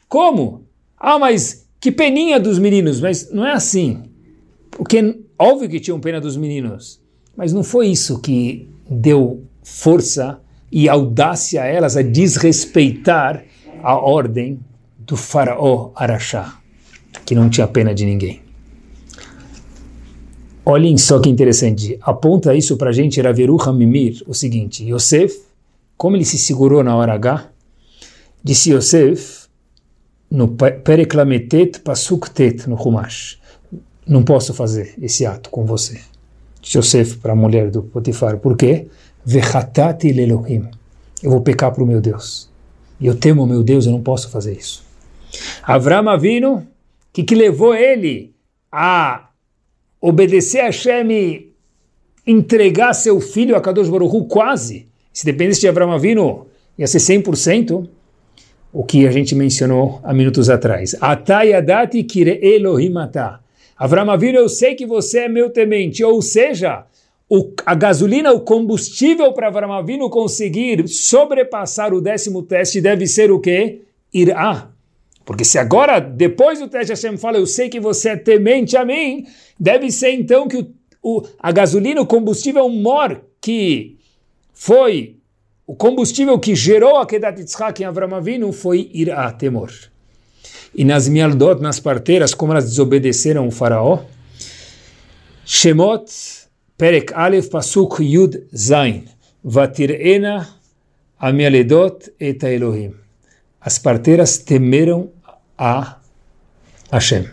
Como? 0.09 0.65
Ah, 0.99 1.17
mas 1.17 1.65
que 1.79 1.89
peninha 1.89 2.37
dos 2.37 2.59
meninos, 2.59 2.99
mas 2.99 3.31
não 3.31 3.47
é 3.47 3.53
assim. 3.53 4.03
Porque 4.71 5.21
óbvio 5.37 5.69
que 5.69 5.79
tinham 5.79 6.01
pena 6.01 6.19
dos 6.19 6.35
meninos, 6.35 6.99
mas 7.33 7.53
não 7.53 7.63
foi 7.63 7.87
isso 7.87 8.19
que 8.19 8.67
deu 8.89 9.41
força 9.63 10.41
e 10.69 10.89
audácia 10.89 11.61
a 11.61 11.65
elas 11.65 11.95
a 11.95 12.01
desrespeitar 12.01 13.45
a 13.83 13.95
ordem 13.95 14.59
do 14.97 15.15
faraó 15.17 15.91
Araxá, 15.95 16.59
que 17.25 17.35
não 17.35 17.49
tinha 17.49 17.67
pena 17.67 17.93
de 17.93 18.05
ninguém. 18.05 18.41
Olhem 20.65 20.97
só 20.97 21.19
que 21.19 21.29
interessante, 21.29 21.97
aponta 22.01 22.53
isso 22.55 22.77
para 22.77 22.91
a 22.91 22.93
gente, 22.93 23.19
Raveru 23.21 23.57
Hamimir, 23.61 24.21
o 24.27 24.33
seguinte, 24.33 24.83
Yosef 24.85 25.49
como 25.99 26.15
ele 26.15 26.23
se 26.23 26.37
segurou 26.37 26.81
na 26.81 26.95
hora 26.95 27.13
H, 27.13 27.49
disse 28.41 28.71
Yosef, 28.71 29.49
no 30.31 30.47
Periklametet 30.47 31.81
Pasuktet, 31.81 32.69
no 32.69 32.81
Humash, 32.81 33.37
não 34.07 34.23
posso 34.23 34.53
fazer 34.53 34.93
esse 35.01 35.25
ato 35.25 35.49
com 35.49 35.65
você. 35.65 35.99
Disse 36.61 36.77
Yosef 36.77 37.17
para 37.17 37.33
a 37.33 37.35
mulher 37.35 37.69
do 37.69 37.83
Potifar, 37.83 38.37
por 38.37 38.55
quê? 38.55 38.87
Vechatati 39.25 40.13
lelohim, 40.13 40.69
eu 41.21 41.31
vou 41.31 41.41
pecar 41.41 41.73
para 41.73 41.83
o 41.83 41.85
meu 41.85 41.99
Deus. 41.99 42.49
E 42.99 43.07
eu 43.07 43.15
temo 43.15 43.47
meu 43.47 43.63
Deus, 43.63 43.85
eu 43.85 43.91
não 43.91 44.01
posso 44.01 44.29
fazer 44.29 44.53
isso. 44.53 44.83
Avram 45.63 46.09
Avino, 46.09 46.67
que 47.13 47.23
que 47.23 47.35
levou 47.35 47.75
ele 47.75 48.33
a 48.71 49.29
obedecer 50.01 50.59
a 50.61 50.65
Hashem 50.65 51.11
e 51.11 51.53
entregar 52.25 52.93
seu 52.93 53.19
filho 53.19 53.55
a 53.55 53.61
Kadosh 53.61 53.89
Baruch 53.89 54.27
quase, 54.27 54.87
se 55.11 55.25
dependesse 55.25 55.61
de 55.61 55.67
Abraão 55.67 55.91
Avino, 55.91 56.47
ia 56.77 56.87
ser 56.87 56.99
100%, 56.99 57.87
o 58.71 58.83
que 58.83 59.07
a 59.07 59.11
gente 59.11 59.33
mencionou 59.33 59.99
há 60.03 60.13
minutos 60.13 60.49
atrás. 60.49 60.95
Atayadati 61.01 62.03
kire 62.03 62.39
Elohim. 62.41 62.93
Avram 63.77 64.11
Avinu, 64.11 64.37
eu 64.37 64.49
sei 64.49 64.75
que 64.75 64.85
você 64.85 65.21
é 65.21 65.29
meu 65.29 65.49
temente. 65.49 66.03
Ou 66.03 66.21
seja, 66.21 66.85
o, 67.29 67.53
a 67.63 67.75
gasolina, 67.75 68.31
o 68.31 68.41
combustível 68.41 69.31
para 69.33 69.47
Avram 69.47 70.09
conseguir 70.09 70.87
sobrepassar 70.87 71.93
o 71.93 72.01
décimo 72.01 72.41
teste 72.41 72.81
deve 72.81 73.05
ser 73.05 73.31
o 73.31 73.39
quê? 73.39 73.81
Irá. 74.11 74.71
Porque 75.23 75.45
se 75.45 75.59
agora, 75.59 75.99
depois 75.99 76.59
do 76.59 76.67
teste, 76.67 76.91
Hashem 76.91 77.17
fala, 77.17 77.37
eu 77.37 77.45
sei 77.45 77.69
que 77.69 77.79
você 77.79 78.09
é 78.09 78.15
temente 78.15 78.75
a 78.75 78.83
mim, 78.83 79.27
deve 79.59 79.91
ser 79.91 80.11
então 80.13 80.47
que 80.47 80.57
o, 80.57 80.73
o, 81.03 81.23
a 81.37 81.51
gasolina, 81.51 82.01
o 82.01 82.07
combustível 82.07 82.67
mor 82.67 83.21
que 83.39 83.95
foi 84.51 85.17
o 85.67 85.75
combustível 85.75 86.39
que 86.39 86.55
gerou 86.55 86.97
a 86.97 87.05
Kedat 87.05 87.39
Yitzhak 87.39 87.83
em 87.83 87.85
Avram 87.85 88.15
Avinu 88.15 88.51
foi 88.51 88.89
Irá, 88.91 89.31
temor. 89.31 89.71
E 90.73 90.83
nas 90.83 91.07
Mialdot, 91.07 91.61
nas 91.61 91.79
parteiras, 91.79 92.33
como 92.33 92.53
elas 92.53 92.65
desobedeceram 92.65 93.47
o 93.47 93.51
faraó, 93.51 93.99
Shemot, 95.45 96.11
Perek 96.79 97.11
Aleph, 97.13 97.49
Pasuk 97.49 97.99
Yud 97.99 98.47
Zain, 98.55 99.03
Vatirena, 99.43 100.47
Amialedot 101.19 102.09
et 102.17 102.41
Elohim. 102.41 102.93
As 103.59 103.77
parteiras 103.77 104.37
temeram 104.37 105.09
a 105.57 105.97
Hashem. 106.89 107.25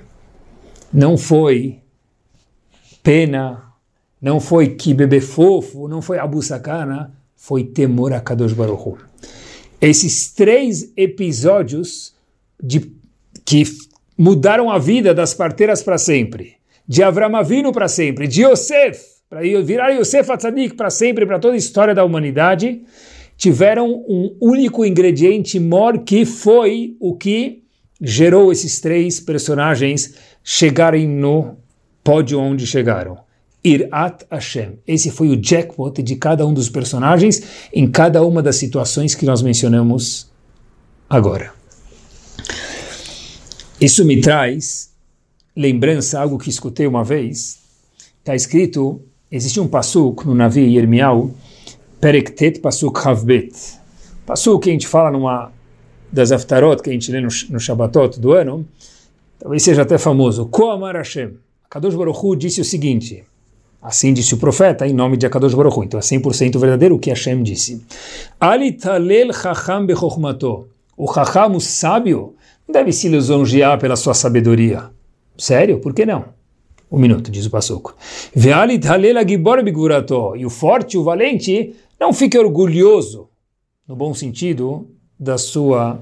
Não 0.92 1.16
foi 1.16 1.78
pena, 3.04 3.62
não 4.20 4.40
foi 4.40 4.74
que 4.74 4.92
bebê 4.92 5.20
fofo, 5.20 5.86
não 5.86 6.02
foi 6.02 6.18
Abu 6.18 6.42
Sakana, 6.42 7.14
foi 7.36 7.62
temor 7.62 8.12
a 8.12 8.20
Kadosh 8.20 8.52
Baruch 8.52 8.82
Hu. 8.88 8.98
Esses 9.80 10.32
três 10.32 10.92
episódios 10.96 12.16
de, 12.60 12.80
que 13.44 13.62
mudaram 14.18 14.68
a 14.72 14.78
vida 14.80 15.14
das 15.14 15.34
parteiras 15.34 15.84
para 15.84 15.98
sempre, 15.98 16.56
de 16.88 17.04
Avram 17.04 17.36
Avinu 17.36 17.70
para 17.70 17.86
sempre, 17.86 18.26
de 18.26 18.42
Yosef, 18.42 19.15
para 19.28 19.40
virar 19.62 19.90
Yosef 19.90 20.30
Atzadik 20.30 20.74
para 20.74 20.90
sempre, 20.90 21.26
para 21.26 21.38
toda 21.38 21.54
a 21.54 21.58
história 21.58 21.94
da 21.94 22.04
humanidade, 22.04 22.82
tiveram 23.36 23.90
um 24.08 24.36
único 24.40 24.84
ingrediente 24.84 25.58
mor 25.58 25.98
que 25.98 26.24
foi 26.24 26.96
o 27.00 27.16
que 27.16 27.64
gerou 28.00 28.52
esses 28.52 28.80
três 28.80 29.18
personagens 29.18 30.14
chegarem 30.44 31.08
no 31.08 31.56
pódio 32.04 32.38
onde 32.38 32.66
chegaram. 32.66 33.18
Irat 33.64 34.24
Hashem. 34.30 34.78
Esse 34.86 35.10
foi 35.10 35.28
o 35.28 35.36
jackpot 35.36 36.00
de 36.00 36.14
cada 36.14 36.46
um 36.46 36.54
dos 36.54 36.68
personagens 36.68 37.42
em 37.72 37.90
cada 37.90 38.24
uma 38.24 38.40
das 38.40 38.56
situações 38.56 39.12
que 39.12 39.26
nós 39.26 39.42
mencionamos 39.42 40.30
agora. 41.10 41.52
Isso 43.80 44.04
me 44.04 44.20
traz 44.20 44.92
lembrança, 45.54 46.20
algo 46.20 46.38
que 46.38 46.48
escutei 46.48 46.86
uma 46.86 47.02
vez. 47.02 47.58
Está 48.20 48.36
escrito, 48.36 49.02
existe 49.30 49.60
um 49.60 49.66
passuk 49.66 50.26
no 50.26 50.34
Navi 50.34 50.74
Yermiau, 50.74 51.30
Perektet 52.00 52.60
Pasuk 52.60 52.98
Havbet. 53.06 53.52
Passuk 54.24 54.64
que 54.64 54.70
a 54.70 54.72
gente 54.72 54.86
fala 54.86 55.10
numa 55.10 55.52
das 56.12 56.32
Aftarot, 56.32 56.82
que 56.82 56.90
a 56.90 56.92
gente 56.92 57.10
lê 57.10 57.20
no, 57.20 57.28
no 57.50 57.60
Shabbatot 57.60 58.20
do 58.20 58.32
ano, 58.32 58.66
talvez 59.38 59.62
seja 59.62 59.82
até 59.82 59.98
famoso. 59.98 60.46
Koamar 60.46 60.96
Hashem. 60.96 61.34
Kadosh 61.68 61.94
Baruch 61.94 62.18
Hu 62.22 62.36
disse 62.36 62.60
o 62.60 62.64
seguinte, 62.64 63.24
assim 63.82 64.12
disse 64.12 64.34
o 64.34 64.38
profeta, 64.38 64.86
em 64.86 64.92
nome 64.92 65.16
de 65.16 65.26
Akadosh 65.26 65.54
Baruch 65.54 65.78
Hu, 65.78 65.84
então 65.84 65.98
é 65.98 66.02
100% 66.02 66.58
verdadeiro 66.58 66.94
o 66.94 66.98
que 66.98 67.10
Hashem 67.10 67.42
disse. 67.42 67.84
Ali 68.38 68.72
talel 68.72 69.32
chacham 69.32 69.84
bechokhmato. 69.84 70.68
O 70.96 71.12
chacham, 71.12 71.56
o 71.56 71.60
sábio, 71.60 72.34
deve 72.68 72.92
se 72.92 73.08
lisonjear 73.08 73.78
pela 73.78 73.96
sua 73.96 74.14
sabedoria. 74.14 74.90
Sério? 75.36 75.80
Por 75.80 75.92
que 75.92 76.06
não? 76.06 76.35
Um 76.96 76.98
minuto, 76.98 77.30
diz 77.30 77.44
o 77.44 77.50
Passuco. 77.50 77.94
E 80.34 80.46
o 80.46 80.50
forte, 80.50 80.96
o 80.96 81.04
valente, 81.04 81.76
não 82.00 82.10
fique 82.10 82.38
orgulhoso, 82.38 83.28
no 83.86 83.94
bom 83.94 84.14
sentido, 84.14 84.88
da 85.20 85.36
sua 85.36 86.00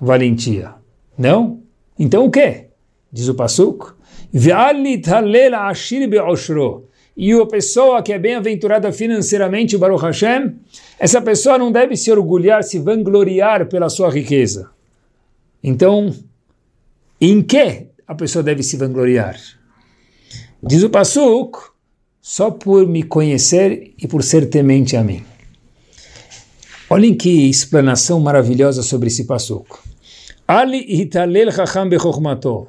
valentia. 0.00 0.76
Não? 1.18 1.60
Então 1.98 2.24
o 2.24 2.30
que? 2.30 2.68
Diz 3.12 3.28
o 3.28 3.34
Passuco. 3.34 3.94
E 4.32 4.50
a 7.32 7.46
pessoa 7.46 8.02
que 8.02 8.10
é 8.10 8.18
bem-aventurada 8.18 8.90
financeiramente, 8.92 9.76
Baruch 9.76 10.02
Hashem, 10.02 10.54
essa 10.98 11.20
pessoa 11.20 11.58
não 11.58 11.70
deve 11.70 11.96
se 11.98 12.10
orgulhar, 12.10 12.64
se 12.64 12.78
vangloriar 12.78 13.68
pela 13.68 13.90
sua 13.90 14.08
riqueza. 14.08 14.70
Então, 15.62 16.14
em 17.20 17.42
que 17.42 17.88
a 18.06 18.14
pessoa 18.14 18.42
deve 18.42 18.62
se 18.62 18.78
vangloriar? 18.78 19.38
Diz 20.66 20.82
o 20.82 20.88
Pasuk, 20.88 21.58
só 22.22 22.50
por 22.50 22.86
me 22.86 23.02
conhecer 23.02 23.92
e 23.98 24.08
por 24.08 24.22
ser 24.22 24.48
temente 24.48 24.96
a 24.96 25.04
mim. 25.04 25.22
Olhem 26.88 27.14
que 27.14 27.50
explanação 27.50 28.18
maravilhosa 28.18 28.82
sobre 28.82 29.08
esse 29.08 29.24
Pasuk. 29.24 29.66
Ali 30.48 30.78
hitalel 30.88 31.52
chacham 31.52 31.86
bechokmato 31.86 32.66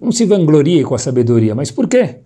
não 0.00 0.10
se 0.10 0.24
vanglorie 0.24 0.84
com 0.84 0.94
a 0.94 0.98
sabedoria. 0.98 1.54
Mas 1.54 1.70
por 1.70 1.86
quê? 1.86 2.20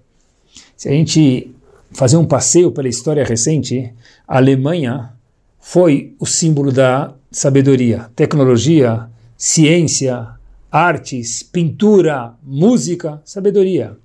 Se 0.76 0.88
a 0.88 0.92
gente 0.92 1.50
fazer 1.90 2.16
um 2.16 2.24
passeio 2.24 2.70
pela 2.70 2.88
história 2.88 3.24
recente, 3.24 3.92
a 4.26 4.36
Alemanha 4.36 5.14
foi 5.58 6.14
o 6.20 6.26
símbolo 6.26 6.70
da 6.70 7.12
sabedoria, 7.30 8.08
tecnologia, 8.14 9.08
ciência, 9.36 10.28
artes, 10.70 11.42
pintura, 11.42 12.34
música, 12.44 13.20
sabedoria. 13.24 13.96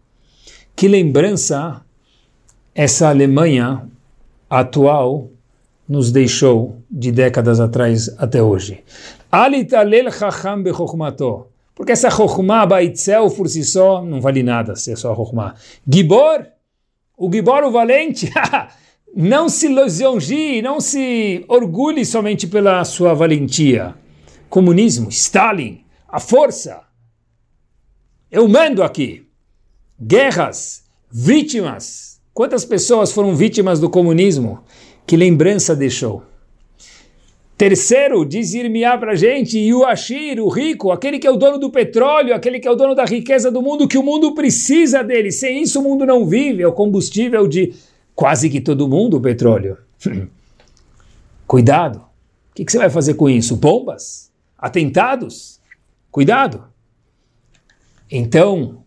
Que 0.75 0.88
lembrança 0.88 1.81
essa 2.73 3.10
Alemanha 3.10 3.88
atual 4.49 5.29
nos 5.88 6.12
deixou 6.12 6.77
de 6.89 7.12
décadas 7.12 7.60
atrás 7.60 8.13
até 8.17 8.41
hoje. 8.41 8.84
Porque 11.75 11.91
essa 11.91 12.10
Chokhmah 12.10 12.65
Baitzel 12.65 13.29
por 13.31 13.47
si 13.47 13.63
só 13.63 14.03
não 14.03 14.21
vale 14.21 14.43
nada 14.43 14.75
se 14.75 14.91
é 14.91 14.95
só 14.95 15.15
Chokhmah. 15.15 15.55
Gibor, 15.88 16.45
o 17.17 17.31
Gibor, 17.31 17.63
o 17.63 17.71
valente, 17.71 18.31
não 19.15 19.49
se 19.49 19.67
lisonjeie, 19.67 20.62
não 20.62 20.79
se 20.79 21.43
orgulhe 21.47 22.05
somente 22.05 22.47
pela 22.47 22.84
sua 22.84 23.13
valentia. 23.13 23.95
Comunismo, 24.49 25.10
Stalin, 25.10 25.84
a 26.07 26.19
força. 26.19 26.81
Eu 28.29 28.47
mando 28.47 28.84
aqui. 28.84 29.27
Guerras, 30.03 30.83
vítimas. 31.11 32.19
Quantas 32.33 32.65
pessoas 32.65 33.11
foram 33.11 33.35
vítimas 33.35 33.79
do 33.79 33.87
comunismo? 33.87 34.63
Que 35.05 35.15
lembrança 35.15 35.75
deixou? 35.75 36.23
Terceiro, 37.55 38.25
diz 38.25 38.55
Irmiá 38.55 38.97
para 38.97 39.11
a 39.11 39.15
gente, 39.15 39.59
e 39.59 39.71
o 39.71 39.85
Ashir, 39.85 40.39
o 40.39 40.49
rico, 40.49 40.91
aquele 40.91 41.19
que 41.19 41.27
é 41.27 41.29
o 41.29 41.37
dono 41.37 41.59
do 41.59 41.69
petróleo, 41.69 42.33
aquele 42.33 42.59
que 42.59 42.67
é 42.67 42.71
o 42.71 42.75
dono 42.75 42.95
da 42.95 43.05
riqueza 43.05 43.51
do 43.51 43.61
mundo, 43.61 43.87
que 43.87 43.99
o 43.99 44.01
mundo 44.01 44.33
precisa 44.33 45.03
dele. 45.03 45.31
Sem 45.31 45.61
isso 45.61 45.79
o 45.79 45.83
mundo 45.83 46.03
não 46.03 46.25
vive, 46.25 46.63
é 46.63 46.67
o 46.67 46.73
combustível 46.73 47.47
de 47.47 47.75
quase 48.15 48.49
que 48.49 48.59
todo 48.59 48.87
mundo, 48.87 49.17
o 49.17 49.21
petróleo. 49.21 49.77
Cuidado. 51.45 51.97
O 51.97 52.55
que, 52.55 52.65
que 52.65 52.71
você 52.71 52.79
vai 52.79 52.89
fazer 52.89 53.13
com 53.13 53.29
isso? 53.29 53.55
Bombas? 53.55 54.31
Atentados? 54.57 55.61
Cuidado. 56.09 56.63
Então, 58.09 58.81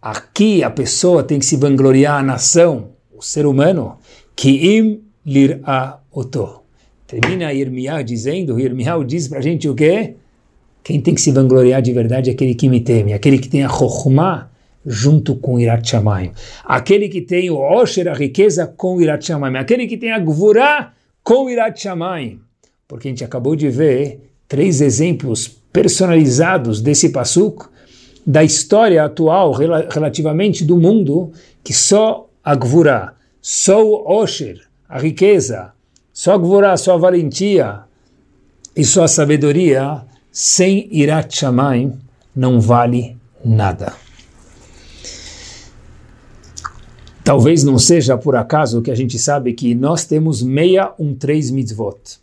aqui 0.00 0.62
a 0.62 0.70
pessoa 0.70 1.22
tem 1.22 1.38
que 1.38 1.46
se 1.46 1.56
vangloriar 1.56 2.18
a 2.18 2.22
nação, 2.22 2.90
o 3.16 3.22
ser 3.22 3.46
humano, 3.46 3.98
que 4.34 4.76
im 4.76 5.02
lir'a 5.24 6.00
oto 6.10 6.62
Termina 7.06 7.54
Irmiah 7.54 8.02
dizendo, 8.02 8.60
Irmiah 8.60 9.02
diz 9.02 9.28
para 9.28 9.38
a 9.38 9.42
gente 9.42 9.66
o 9.66 9.74
quê? 9.74 10.16
Quem 10.84 11.00
tem 11.00 11.14
que 11.14 11.20
se 11.22 11.32
vangloriar 11.32 11.80
de 11.80 11.92
verdade 11.92 12.28
é 12.28 12.34
aquele 12.34 12.54
que 12.54 12.68
me 12.68 12.80
teme, 12.80 13.14
aquele 13.14 13.38
que 13.38 13.48
tem 13.48 13.64
a 13.64 13.68
Chokhmah 13.68 14.50
junto 14.84 15.34
com 15.36 15.58
Irat 15.58 15.88
Shamayim. 15.88 16.32
Aquele 16.64 17.08
que 17.08 17.20
tem 17.20 17.50
o 17.50 17.58
Osher, 17.58 18.08
a 18.08 18.14
riqueza, 18.14 18.66
com 18.66 19.00
Irat 19.00 19.24
Shamayim. 19.24 19.56
Aquele 19.56 19.86
que 19.86 19.96
tem 19.96 20.12
a 20.12 20.18
Gvurah 20.18 20.92
com 21.22 21.48
Irat 21.48 21.80
Shamayim. 21.80 22.40
Porque 22.86 23.08
a 23.08 23.10
gente 23.10 23.24
acabou 23.24 23.54
de 23.54 23.68
ver 23.68 24.30
três 24.46 24.80
exemplos 24.80 25.48
personalizados 25.72 26.80
desse 26.80 27.10
Pasuk, 27.10 27.66
da 28.28 28.44
história 28.44 29.02
atual 29.02 29.52
relativamente 29.52 30.62
do 30.62 30.76
mundo, 30.76 31.32
que 31.64 31.72
só 31.72 32.28
a 32.44 32.54
Gvurah, 32.54 33.14
só 33.40 33.82
o 33.82 34.06
Osher, 34.06 34.60
a 34.86 34.98
riqueza, 34.98 35.72
só 36.12 36.36
Gvorá, 36.36 36.76
só 36.76 36.98
valentia 36.98 37.84
e 38.76 38.84
sua 38.84 39.08
sabedoria, 39.08 40.02
sem 40.30 40.86
Irat 40.92 41.38
Shamayim, 41.38 41.98
não 42.36 42.60
vale 42.60 43.16
nada. 43.42 43.94
Talvez 47.24 47.64
não 47.64 47.78
seja 47.78 48.18
por 48.18 48.36
acaso 48.36 48.82
que 48.82 48.90
a 48.90 48.94
gente 48.94 49.18
sabe 49.18 49.54
que 49.54 49.74
nós 49.74 50.04
temos 50.04 50.42
meia 50.42 50.92
um 50.98 51.14
três 51.14 51.50
mitzvot. 51.50 52.20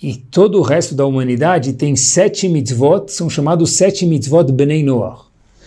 E 0.00 0.14
todo 0.14 0.58
o 0.58 0.62
resto 0.62 0.94
da 0.94 1.04
humanidade 1.04 1.72
tem 1.72 1.96
sete 1.96 2.48
mitzvot, 2.48 3.08
são 3.08 3.28
chamados 3.28 3.72
sete 3.72 4.06
mitzvot 4.06 4.52
Bnei 4.52 4.84
Noach. 4.84 5.24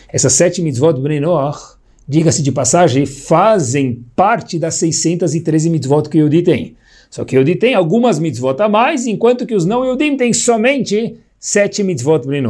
Essas 0.07 0.33
sete 0.33 0.61
mitzvot 0.61 0.93
Bnei 1.01 1.19
Noach, 1.19 1.75
diga-se 2.07 2.41
de 2.41 2.51
passagem, 2.51 3.05
fazem 3.05 4.05
parte 4.15 4.57
das 4.57 4.75
613 4.75 5.69
mitzvot 5.69 6.03
que 6.09 6.17
o 6.17 6.21
Yudi 6.21 6.43
tem. 6.43 6.75
Só 7.09 7.25
que 7.25 7.35
Yehudi 7.35 7.57
tem 7.57 7.75
algumas 7.75 8.19
mitzvot 8.19 8.55
a 8.61 8.69
mais, 8.69 9.05
enquanto 9.05 9.45
que 9.45 9.53
os 9.53 9.65
não 9.65 9.83
Yehudim 9.83 10.15
têm 10.15 10.31
somente 10.31 11.17
sete 11.37 11.83
mitzvot 11.83 12.25
Bnei 12.25 12.41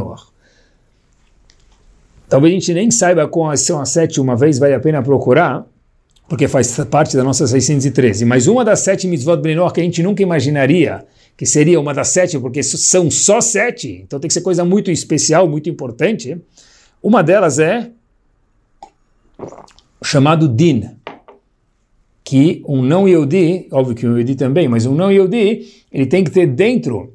Talvez 2.28 2.52
a 2.52 2.54
gente 2.54 2.72
nem 2.72 2.90
saiba 2.92 3.26
quais 3.26 3.60
são 3.62 3.80
as 3.80 3.88
sete 3.88 4.20
uma 4.20 4.36
vez, 4.36 4.60
vale 4.60 4.74
a 4.74 4.80
pena 4.80 5.02
procurar, 5.02 5.66
porque 6.32 6.48
faz 6.48 6.74
parte 6.90 7.14
da 7.14 7.22
nossa 7.22 7.46
613. 7.46 8.24
Mas 8.24 8.46
uma 8.46 8.64
das 8.64 8.80
sete 8.80 9.06
mitzvot 9.06 9.36
Bnei 9.36 9.54
que 9.70 9.82
a 9.82 9.84
gente 9.84 10.02
nunca 10.02 10.22
imaginaria 10.22 11.04
que 11.36 11.44
seria 11.44 11.78
uma 11.78 11.92
das 11.92 12.08
sete, 12.08 12.38
porque 12.38 12.62
são 12.62 13.10
só 13.10 13.38
sete, 13.38 14.00
então 14.02 14.18
tem 14.18 14.28
que 14.28 14.32
ser 14.32 14.40
coisa 14.40 14.64
muito 14.64 14.90
especial, 14.90 15.46
muito 15.46 15.68
importante. 15.68 16.40
Uma 17.02 17.22
delas 17.22 17.58
é 17.58 17.90
chamado 20.02 20.48
Din 20.48 20.88
que 22.24 22.62
um 22.66 22.80
não 22.80 23.06
Yehudi, 23.06 23.68
óbvio 23.70 23.94
que 23.94 24.06
um 24.06 24.12
Yehudi 24.12 24.34
também, 24.34 24.66
mas 24.66 24.86
um 24.86 24.94
não 24.94 25.12
Yehudi, 25.12 25.84
ele 25.92 26.06
tem 26.06 26.24
que 26.24 26.30
ter 26.30 26.46
dentro 26.46 27.12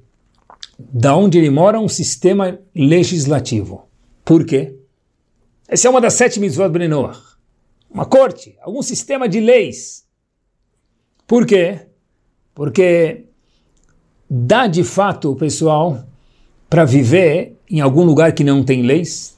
da 0.77 1.15
onde 1.15 1.39
ele 1.39 1.49
mora 1.49 1.79
um 1.79 1.87
sistema 1.87 2.59
legislativo. 2.75 3.87
Por 4.23 4.45
quê? 4.45 4.75
Essa 5.67 5.87
é 5.87 5.89
uma 5.89 6.01
das 6.01 6.13
sete 6.13 6.39
mitzvot 6.39 6.69
Bnei. 6.69 6.89
Uma 7.89 8.05
corte, 8.05 8.57
algum 8.61 8.81
sistema 8.81 9.27
de 9.27 9.39
leis. 9.39 10.05
Por 11.25 11.45
quê? 11.45 11.87
Porque 12.53 13.25
dá 14.29 14.67
de 14.67 14.83
fato, 14.83 15.35
pessoal, 15.35 16.03
para 16.69 16.85
viver 16.85 17.57
em 17.69 17.79
algum 17.79 18.03
lugar 18.03 18.33
que 18.33 18.43
não 18.43 18.63
tem 18.63 18.81
leis, 18.81 19.37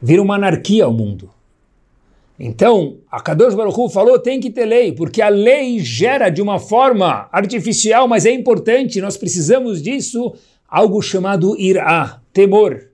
vira 0.00 0.22
uma 0.22 0.36
anarquia 0.36 0.84
ao 0.84 0.92
mundo. 0.92 1.30
Então, 2.38 2.98
a 3.10 3.20
Kadosh 3.20 3.54
Baruch 3.54 3.78
Hu 3.78 3.88
falou 3.88 4.18
tem 4.18 4.40
que 4.40 4.50
ter 4.50 4.64
lei, 4.64 4.92
porque 4.92 5.22
a 5.22 5.28
lei 5.28 5.78
gera 5.78 6.28
de 6.28 6.42
uma 6.42 6.58
forma 6.58 7.28
artificial, 7.30 8.08
mas 8.08 8.26
é 8.26 8.32
importante, 8.32 9.00
nós 9.00 9.16
precisamos 9.16 9.80
disso, 9.80 10.34
algo 10.68 11.00
chamado 11.00 11.56
irá, 11.58 12.20
temor. 12.32 12.88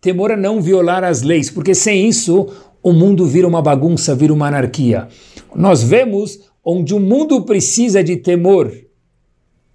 Temor 0.00 0.32
a 0.32 0.36
não 0.36 0.60
violar 0.60 1.02
as 1.02 1.22
leis, 1.22 1.50
porque 1.50 1.74
sem 1.74 2.08
isso 2.08 2.46
o 2.84 2.92
mundo 2.92 3.26
vira 3.26 3.48
uma 3.48 3.60
bagunça, 3.60 4.14
vira 4.14 4.32
uma 4.32 4.46
anarquia. 4.46 5.08
Nós 5.56 5.82
vemos 5.82 6.38
onde 6.64 6.94
o 6.94 7.00
mundo 7.00 7.42
precisa 7.42 8.04
de 8.04 8.16
temor 8.16 8.72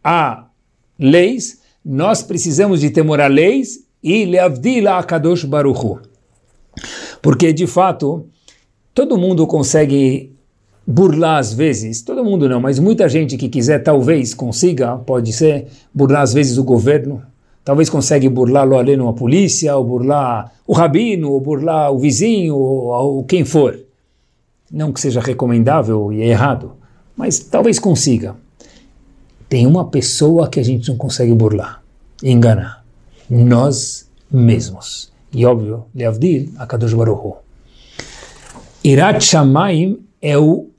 a 0.01 0.47
leis, 0.97 1.59
nós 1.83 2.23
precisamos 2.23 2.79
de 2.79 2.89
temor 2.89 3.19
a 3.19 3.27
leis 3.27 3.85
e 4.01 4.23
leavdila 4.23 4.97
a 4.97 5.03
Kadosh 5.03 5.43
Baruch 5.43 5.85
Hu. 5.85 5.99
Porque, 7.21 7.51
de 7.51 7.67
fato, 7.67 8.29
Todo 8.99 9.17
mundo 9.17 9.47
consegue 9.47 10.35
burlar 10.85 11.37
às 11.37 11.53
vezes, 11.53 12.01
todo 12.01 12.21
mundo 12.21 12.49
não, 12.49 12.59
mas 12.59 12.79
muita 12.79 13.07
gente 13.07 13.37
que 13.37 13.47
quiser 13.47 13.79
talvez 13.79 14.33
consiga, 14.33 14.97
pode 14.97 15.31
ser, 15.31 15.67
burlar 15.93 16.23
às 16.23 16.33
vezes 16.33 16.57
o 16.57 16.65
governo, 16.65 17.21
talvez 17.63 17.89
consegue 17.89 18.29
burlar 18.29 18.67
lo 18.67 18.77
aleno 18.77 19.07
a 19.07 19.13
polícia, 19.13 19.75
ou 19.75 19.83
burlar 19.83 20.51
o 20.65 20.73
rabino, 20.73 21.31
ou 21.31 21.39
burlar 21.39 21.91
o 21.91 21.99
vizinho, 21.99 22.55
ou, 22.55 22.87
ou 22.87 23.23
quem 23.23 23.45
for. 23.45 23.79
Não 24.71 24.93
que 24.93 25.01
seja 25.01 25.19
recomendável 25.19 26.11
e 26.13 26.21
é 26.21 26.27
errado, 26.27 26.73
mas 27.15 27.39
talvez 27.39 27.79
consiga. 27.79 28.35
Tem 29.47 29.65
uma 29.65 29.85
pessoa 29.85 30.47
que 30.47 30.59
a 30.59 30.63
gente 30.63 30.89
não 30.89 30.97
consegue 30.97 31.33
burlar, 31.33 31.81
enganar. 32.23 32.85
Nós 33.29 34.07
mesmos. 34.31 35.11
E 35.33 35.45
óbvio, 35.45 35.85
Leavdil, 35.93 36.49
Akadosh 36.57 36.93
Baruch. 36.93 37.37
Irat 38.83 39.23
Shamayim 39.23 39.99
é 40.21 40.37
o 40.37 40.69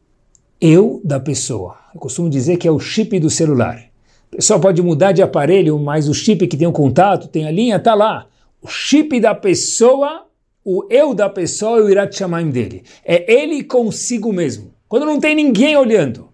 eu 0.61 1.01
da 1.05 1.19
pessoa. 1.19 1.77
Eu 1.95 2.01
costumo 2.01 2.31
dizer 2.31 2.57
que 2.57 2.69
é 2.69 2.71
o 2.71 2.79
chip 2.79 3.19
do 3.19 3.29
celular. 3.29 3.90
O 4.33 4.37
pessoal 4.37 4.61
pode 4.61 4.81
mudar 4.81 5.13
de 5.13 5.23
aparelho, 5.23 5.79
mas 5.79 6.09
o 6.09 6.15
chip 6.15 6.47
que 6.47 6.57
tem 6.57 6.67
o 6.67 6.73
contato, 6.73 7.29
tem 7.29 7.47
a 7.47 7.51
linha, 7.51 7.77
está 7.77 7.95
lá. 7.95 8.27
O 8.63 8.69
chip 8.69 9.19
da 9.19 9.35
pessoa, 9.35 10.27
o 10.65 10.87
eu 10.89 11.13
da 11.15 11.29
pessoa 11.29 11.79
é 11.79 11.83
o 11.83 11.91
Irat 11.91 12.17
Shamayim 12.17 12.51
dele. 12.51 12.85
É 13.05 13.33
ele 13.33 13.65
consigo 13.65 14.33
mesmo. 14.33 14.73
Quando 14.89 15.07
não 15.07 15.19
tem 15.19 15.35
ninguém 15.35 15.77
olhando. 15.77 16.29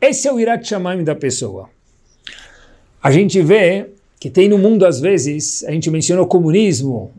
Esse 0.00 0.28
é 0.28 0.32
o 0.32 0.38
Irat 0.38 0.66
Shamayim 0.66 1.02
da 1.02 1.14
pessoa. 1.14 1.68
A 3.02 3.10
gente 3.10 3.42
vê 3.42 3.90
que 4.20 4.30
tem 4.30 4.48
no 4.48 4.56
mundo, 4.56 4.86
às 4.86 5.00
vezes, 5.00 5.64
a 5.64 5.72
gente 5.72 5.90
mencionou 5.90 6.26
comunismo, 6.26 7.12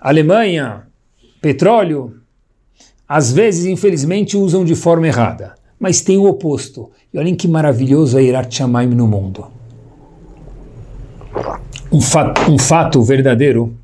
Alemanha, 0.00 0.86
petróleo, 1.40 2.20
às 3.06 3.30
vezes, 3.30 3.66
infelizmente, 3.66 4.36
usam 4.36 4.64
de 4.64 4.74
forma 4.74 5.06
errada. 5.06 5.54
Mas 5.78 6.00
tem 6.00 6.18
o 6.18 6.24
oposto. 6.24 6.90
E 7.12 7.18
olhem 7.18 7.34
que 7.34 7.46
maravilhoso 7.46 8.18
é 8.18 8.22
Irat 8.22 8.54
Shamaim 8.54 8.88
no 8.88 9.06
mundo. 9.06 9.46
Um 11.90 12.00
fato, 12.00 12.50
um 12.50 12.58
fato 12.58 13.02
verdadeiro. 13.02 13.74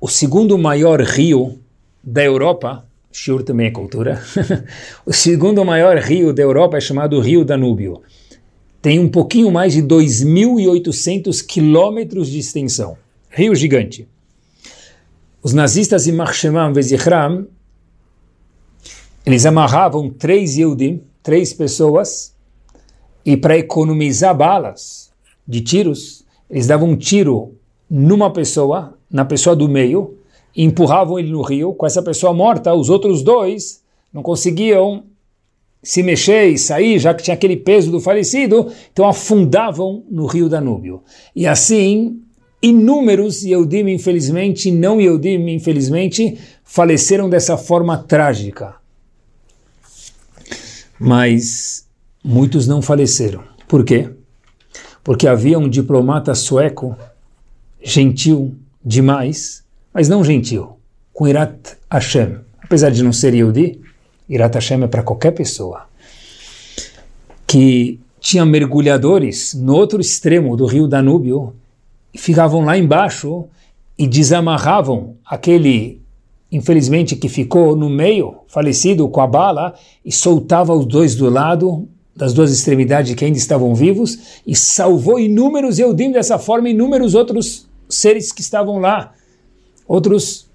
O 0.00 0.08
segundo 0.08 0.56
maior 0.56 1.00
rio 1.02 1.58
da 2.02 2.24
Europa, 2.24 2.86
Shur 3.12 3.42
também 3.42 3.66
é 3.66 3.70
cultura, 3.70 4.22
o 5.04 5.12
segundo 5.12 5.64
maior 5.64 5.98
rio 5.98 6.32
da 6.32 6.42
Europa 6.42 6.78
é 6.78 6.80
chamado 6.80 7.20
Rio 7.20 7.44
Danúbio. 7.44 8.00
Tem 8.80 8.98
um 8.98 9.08
pouquinho 9.08 9.50
mais 9.50 9.74
de 9.74 9.82
2.800 9.82 11.44
quilômetros 11.44 12.28
de 12.28 12.38
extensão. 12.38 12.96
Rio 13.28 13.54
gigante. 13.54 14.08
Os 15.42 15.52
nazistas 15.52 16.06
em 16.06 16.12
Marshemam 16.12 16.72
Vezichram 16.72 17.46
eles 19.24 19.44
amarravam 19.44 20.08
três 20.08 20.56
Yehudim, 20.56 21.02
três 21.22 21.52
pessoas, 21.52 22.34
e 23.24 23.36
para 23.36 23.58
economizar 23.58 24.34
balas 24.34 25.10
de 25.46 25.60
tiros, 25.60 26.24
eles 26.48 26.66
davam 26.66 26.90
um 26.90 26.96
tiro 26.96 27.54
numa 27.88 28.32
pessoa, 28.32 28.94
na 29.10 29.24
pessoa 29.24 29.54
do 29.54 29.68
meio, 29.68 30.16
e 30.56 30.64
empurravam 30.64 31.18
ele 31.18 31.30
no 31.30 31.42
rio. 31.42 31.74
Com 31.74 31.86
essa 31.86 32.02
pessoa 32.02 32.32
morta, 32.32 32.74
os 32.74 32.88
outros 32.88 33.22
dois 33.22 33.82
não 34.12 34.22
conseguiam 34.22 35.04
se 35.82 36.02
mexer 36.02 36.48
e 36.48 36.58
sair, 36.58 36.98
já 36.98 37.14
que 37.14 37.22
tinha 37.22 37.34
aquele 37.34 37.56
peso 37.56 37.90
do 37.90 38.00
falecido, 38.00 38.70
então 38.92 39.06
afundavam 39.06 40.02
no 40.10 40.26
rio 40.26 40.48
Danúbio. 40.48 41.02
E 41.36 41.46
assim, 41.46 42.20
inúmeros 42.62 43.42
Yehudim, 43.42 43.88
infelizmente, 43.88 44.70
não 44.70 45.00
Yehudim, 45.00 45.48
infelizmente, 45.50 46.38
faleceram 46.64 47.28
dessa 47.28 47.56
forma 47.56 47.98
trágica 47.98 48.79
mas 51.00 51.88
muitos 52.22 52.66
não 52.66 52.82
faleceram. 52.82 53.42
Por 53.66 53.82
quê? 53.84 54.10
Porque 55.02 55.26
havia 55.26 55.58
um 55.58 55.68
diplomata 55.68 56.34
sueco, 56.34 56.94
gentil 57.82 58.54
demais, 58.84 59.64
mas 59.94 60.10
não 60.10 60.22
gentil, 60.22 60.76
com 61.14 61.26
Irat 61.26 61.78
Hashem. 61.90 62.40
Apesar 62.62 62.90
de 62.90 63.02
não 63.02 63.14
ser 63.14 63.32
Yehudi, 63.32 63.80
Irat 64.28 64.54
Hashem 64.54 64.82
é 64.82 64.86
para 64.86 65.02
qualquer 65.02 65.30
pessoa. 65.30 65.86
Que 67.46 67.98
tinha 68.20 68.44
mergulhadores 68.44 69.54
no 69.54 69.74
outro 69.74 70.00
extremo 70.00 70.54
do 70.54 70.66
rio 70.66 70.86
Danúbio 70.86 71.54
e 72.12 72.18
ficavam 72.18 72.60
lá 72.60 72.76
embaixo 72.76 73.46
e 73.96 74.06
desamarravam 74.06 75.16
aquele 75.24 75.99
infelizmente, 76.50 77.16
que 77.16 77.28
ficou 77.28 77.76
no 77.76 77.88
meio, 77.88 78.38
falecido 78.48 79.08
com 79.08 79.20
a 79.20 79.26
bala, 79.26 79.74
e 80.04 80.10
soltava 80.10 80.74
os 80.74 80.84
dois 80.84 81.14
do 81.14 81.30
lado, 81.30 81.88
das 82.14 82.32
duas 82.32 82.52
extremidades 82.52 83.14
que 83.14 83.24
ainda 83.24 83.38
estavam 83.38 83.74
vivos, 83.74 84.40
e 84.46 84.56
salvou 84.56 85.18
inúmeros 85.18 85.78
Eudim 85.78 86.10
dessa 86.10 86.38
forma, 86.38 86.68
inúmeros 86.68 87.14
outros 87.14 87.68
seres 87.88 88.32
que 88.32 88.40
estavam 88.40 88.78
lá, 88.78 89.12
outros 89.86 90.48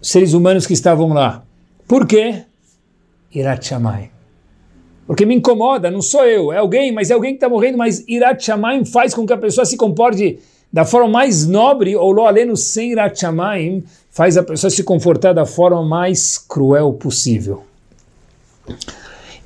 seres 0.00 0.32
humanos 0.32 0.66
que 0.66 0.72
estavam 0.72 1.12
lá. 1.12 1.44
Por 1.86 2.06
quê? 2.06 2.44
Irat 3.34 3.66
Shamayim. 3.66 4.10
Porque 5.06 5.24
me 5.24 5.34
incomoda, 5.34 5.90
não 5.90 6.02
sou 6.02 6.24
eu, 6.24 6.52
é 6.52 6.58
alguém, 6.58 6.92
mas 6.92 7.10
é 7.10 7.14
alguém 7.14 7.32
que 7.32 7.36
está 7.36 7.48
morrendo, 7.48 7.78
mas 7.78 8.04
Irat 8.06 8.44
Shamayim 8.44 8.84
faz 8.84 9.14
com 9.14 9.26
que 9.26 9.32
a 9.32 9.38
pessoa 9.38 9.64
se 9.64 9.76
comporte 9.76 10.38
da 10.72 10.84
forma 10.84 11.08
mais 11.08 11.46
nobre, 11.46 11.96
ou 11.96 12.12
lo 12.12 12.26
aleno 12.26 12.56
sem 12.56 12.92
Irat 12.92 13.18
Shamayim, 13.18 13.84
faz 14.10 14.36
a 14.36 14.42
pessoa 14.42 14.70
se 14.70 14.82
confortar 14.82 15.32
da 15.32 15.46
forma 15.46 15.82
mais 15.82 16.36
cruel 16.36 16.92
possível. 16.92 17.64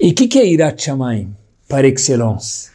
E 0.00 0.10
o 0.10 0.14
que, 0.14 0.26
que 0.26 0.38
é 0.38 0.46
Irat 0.46 0.84
par 1.68 1.84
excellence? 1.84 2.70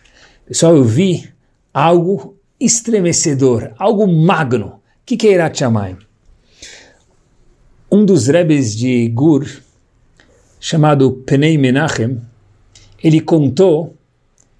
Pessoal, 0.46 0.78
eu 0.78 0.84
vi 0.84 1.30
algo 1.74 2.38
estremecedor, 2.60 3.72
algo 3.78 4.08
magno. 4.08 4.68
O 4.68 4.80
que, 5.06 5.18
que 5.18 5.28
é 5.28 5.34
Irat 5.34 5.60
Shamayim? 5.60 5.98
Um 7.92 8.06
dos 8.06 8.28
rebes 8.28 8.76
de 8.76 9.10
Gur, 9.10 9.46
chamado 10.60 11.12
Penei 11.26 11.58
Menachem, 11.58 12.22
ele 13.04 13.22
contou, 13.22 13.96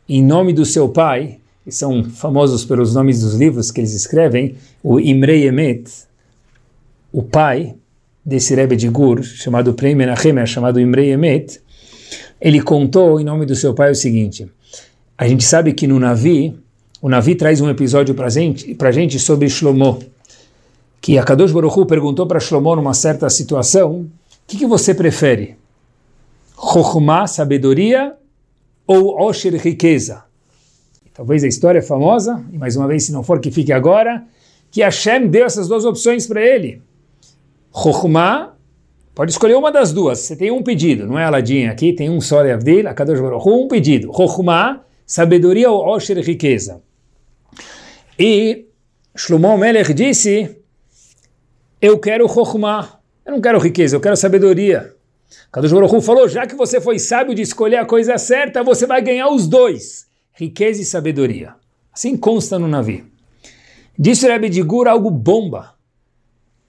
em 0.08 0.24
nome 0.24 0.54
do 0.54 0.66
seu 0.66 0.90
pai, 0.90 1.40
que 1.68 1.72
são 1.74 2.02
famosos 2.02 2.64
pelos 2.64 2.96
nomes 2.96 3.20
dos 3.20 3.34
livros 3.34 3.72
que 3.72 3.82
eles 3.82 3.94
escrevem, 3.94 4.56
o 4.82 5.02
Imrei 5.02 5.46
Emet, 5.46 5.92
o 7.12 7.22
pai 7.22 7.76
desse 8.26 8.56
Rebbe 8.56 8.78
de 8.78 8.88
Gur, 8.88 9.22
chamado 9.22 9.74
Prei 9.74 9.94
Menachem, 9.94 10.46
chamado 10.46 10.80
Imrei 10.80 11.12
Emet, 11.12 11.60
ele 12.40 12.62
contou 12.62 13.20
em 13.20 13.26
nome 13.26 13.46
do 13.46 13.54
seu 13.54 13.74
pai 13.74 13.92
o 13.92 13.96
seguinte, 13.96 14.50
a 15.18 15.28
gente 15.28 15.44
sabe 15.44 15.74
que 15.74 15.86
no 15.86 16.00
Navi, 16.00 16.58
o 17.02 17.10
Navi 17.10 17.36
traz 17.36 17.60
um 17.60 17.70
episódio 17.70 18.16
para 18.16 18.30
gente, 18.30 18.78
a 18.80 18.92
gente 18.94 19.20
sobre 19.20 19.50
Shlomo, 19.50 20.02
que 21.02 21.18
a 21.18 21.24
Kadosh 21.24 21.52
Baruch 21.52 21.78
Hu 21.78 21.86
perguntou 21.86 22.26
para 22.26 22.40
Shlomo 22.40 22.78
numa 22.78 22.94
certa 22.94 23.30
situação, 23.30 24.04
o 24.04 24.10
que, 24.48 24.58
que 24.58 24.66
você 24.66 24.96
prefere? 24.96 25.58
Chokhmah, 26.56 27.28
sabedoria, 27.28 28.14
ou 28.88 29.22
Osher, 29.22 29.54
riqueza? 29.62 30.27
Talvez 31.18 31.44
a 31.44 31.48
história 31.48 31.80
é 31.80 31.82
famosa, 31.82 32.46
e 32.54 32.60
mais 32.60 32.76
uma 32.76 32.88
vez, 32.88 33.06
se 33.06 33.12
não 33.12 33.24
for 33.24 33.40
que 33.40 33.50
fique 33.50 33.74
agora, 33.74 34.24
que 34.70 34.84
Hashem 34.84 35.28
deu 35.28 35.48
essas 35.48 35.68
duas 35.68 35.84
opções 35.84 36.28
para 36.28 36.40
ele. 36.40 36.80
Chokhmah, 37.74 38.54
pode 39.16 39.32
escolher 39.32 39.56
uma 39.56 39.72
das 39.72 39.92
duas. 39.92 40.20
Você 40.20 40.36
tem 40.36 40.52
um 40.52 40.62
pedido, 40.62 41.08
não 41.08 41.18
é 41.18 41.26
Aladim 41.26 41.66
aqui, 41.66 41.92
tem 41.92 42.08
um 42.08 42.22
só 42.22 42.44
de 42.44 42.52
Avdil, 42.52 42.88
Akadosh 42.88 43.20
Baruch 43.20 43.50
um 43.50 43.68
pedido. 43.68 44.14
Chokhmah, 44.16 44.84
sabedoria 45.08 45.72
ou 45.72 45.88
Osher, 45.88 46.20
riqueza. 46.24 46.84
E 48.20 48.68
Shlomo 49.16 49.58
Melech 49.58 49.96
disse, 49.96 50.56
eu 51.82 51.98
quero 51.98 52.30
Chokhmah, 52.30 53.00
eu 53.26 53.32
não 53.32 53.42
quero 53.42 53.58
riqueza, 53.58 53.96
eu 53.96 54.00
quero 54.00 54.16
sabedoria. 54.16 54.94
Kadosh 55.52 55.74
Baruch 55.74 56.00
falou, 56.02 56.30
já 56.30 56.46
que 56.46 56.54
você 56.54 56.80
foi 56.80 57.00
sábio 57.00 57.34
de 57.34 57.42
escolher 57.42 57.78
a 57.78 57.86
coisa 57.86 58.20
certa, 58.20 58.64
você 58.64 58.86
vai 58.86 59.02
ganhar 59.02 59.30
os 59.30 59.48
dois, 59.48 60.07
riqueza 60.38 60.82
e 60.82 60.86
sabedoria. 60.86 61.56
Assim 61.92 62.16
consta 62.16 62.60
no 62.60 62.68
navio. 62.68 63.08
Disse 63.98 64.26
o 64.26 64.30
Rebbe 64.30 64.50
de 64.50 64.62
Gur 64.62 64.88
algo 64.88 65.10
bomba. 65.10 65.74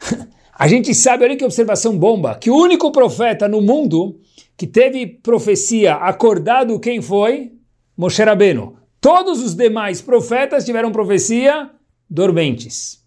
A 0.58 0.66
gente 0.66 0.92
sabe, 0.94 1.22
olha 1.22 1.36
que 1.36 1.44
observação 1.44 1.96
bomba, 1.96 2.34
que 2.34 2.50
o 2.50 2.56
único 2.56 2.90
profeta 2.90 3.46
no 3.46 3.60
mundo 3.60 4.18
que 4.56 4.66
teve 4.66 5.06
profecia 5.06 5.94
acordado 5.94 6.80
quem 6.80 7.00
foi? 7.00 7.52
Moshe 7.96 8.22
Rabbeinu. 8.24 8.76
Todos 9.00 9.40
os 9.40 9.54
demais 9.54 10.00
profetas 10.00 10.64
tiveram 10.64 10.90
profecia 10.90 11.70
dormentes. 12.10 13.04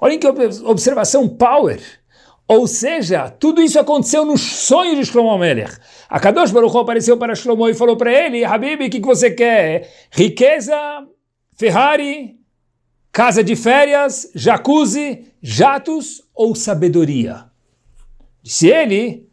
Olhem 0.00 0.18
que 0.18 0.26
observação 0.26 1.28
power. 1.28 1.80
Ou 2.48 2.66
seja, 2.66 3.28
tudo 3.28 3.60
isso 3.60 3.78
aconteceu 3.78 4.24
no 4.24 4.38
sonho 4.38 4.96
de 4.96 5.04
Shlomo 5.04 5.36
Melech. 5.36 5.76
A 6.08 6.18
Kadosh 6.18 6.50
Baruch 6.50 6.76
apareceu 6.78 7.18
para 7.18 7.34
Shlomo 7.34 7.68
e 7.68 7.74
falou 7.74 7.96
para 7.96 8.10
ele, 8.10 8.42
Habib, 8.42 8.80
o 8.80 8.90
que, 8.90 9.00
que 9.00 9.06
você 9.06 9.30
quer? 9.30 9.92
Riqueza, 10.10 10.74
Ferrari, 11.54 12.38
Casa 13.18 13.42
de 13.42 13.56
férias, 13.56 14.30
jacuzzi, 14.34 15.26
jatos 15.42 16.22
ou 16.34 16.54
sabedoria? 16.54 17.46
Disse 18.42 18.68
ele, 18.68 19.28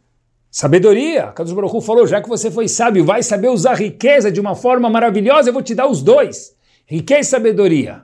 sabedoria. 0.50 1.28
Kadosh 1.28 1.52
Baruch 1.52 1.86
falou, 1.86 2.06
já 2.06 2.20
que 2.20 2.28
você 2.28 2.50
foi 2.50 2.66
sábio, 2.66 3.04
vai 3.04 3.22
saber 3.22 3.48
usar 3.48 3.74
riqueza 3.74 4.32
de 4.32 4.40
uma 4.40 4.56
forma 4.56 4.90
maravilhosa, 4.90 5.50
eu 5.50 5.52
vou 5.52 5.62
te 5.62 5.74
dar 5.74 5.86
os 5.86 6.02
dois. 6.02 6.56
Riqueza 6.84 7.20
e 7.20 7.24
sabedoria. 7.24 8.02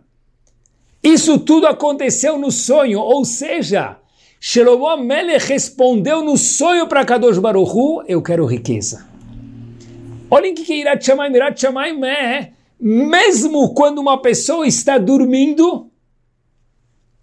Isso 1.03 1.39
tudo 1.41 1.67
aconteceu 1.67 2.39
no 2.39 2.53
sonho, 2.53 3.01
ou 3.01 3.25
seja, 3.25 3.97
Shlomo 4.45 4.97
Melech 4.97 5.47
respondeu 5.47 6.21
no 6.25 6.37
sonho 6.37 6.89
para 6.89 7.05
Kadosh 7.05 7.39
Baruchu, 7.39 8.03
eu 8.09 8.21
quero 8.21 8.45
riqueza. 8.45 9.07
Olhem 10.29 10.53
que 10.53 10.73
é 10.73 10.79
Irat 10.79 11.07
Shamayim. 11.07 11.37
Irat 11.37 11.65
é, 11.65 12.51
mesmo 12.81 13.73
quando 13.73 14.01
uma 14.01 14.21
pessoa 14.21 14.67
está 14.67 14.99
dormindo, 14.99 15.93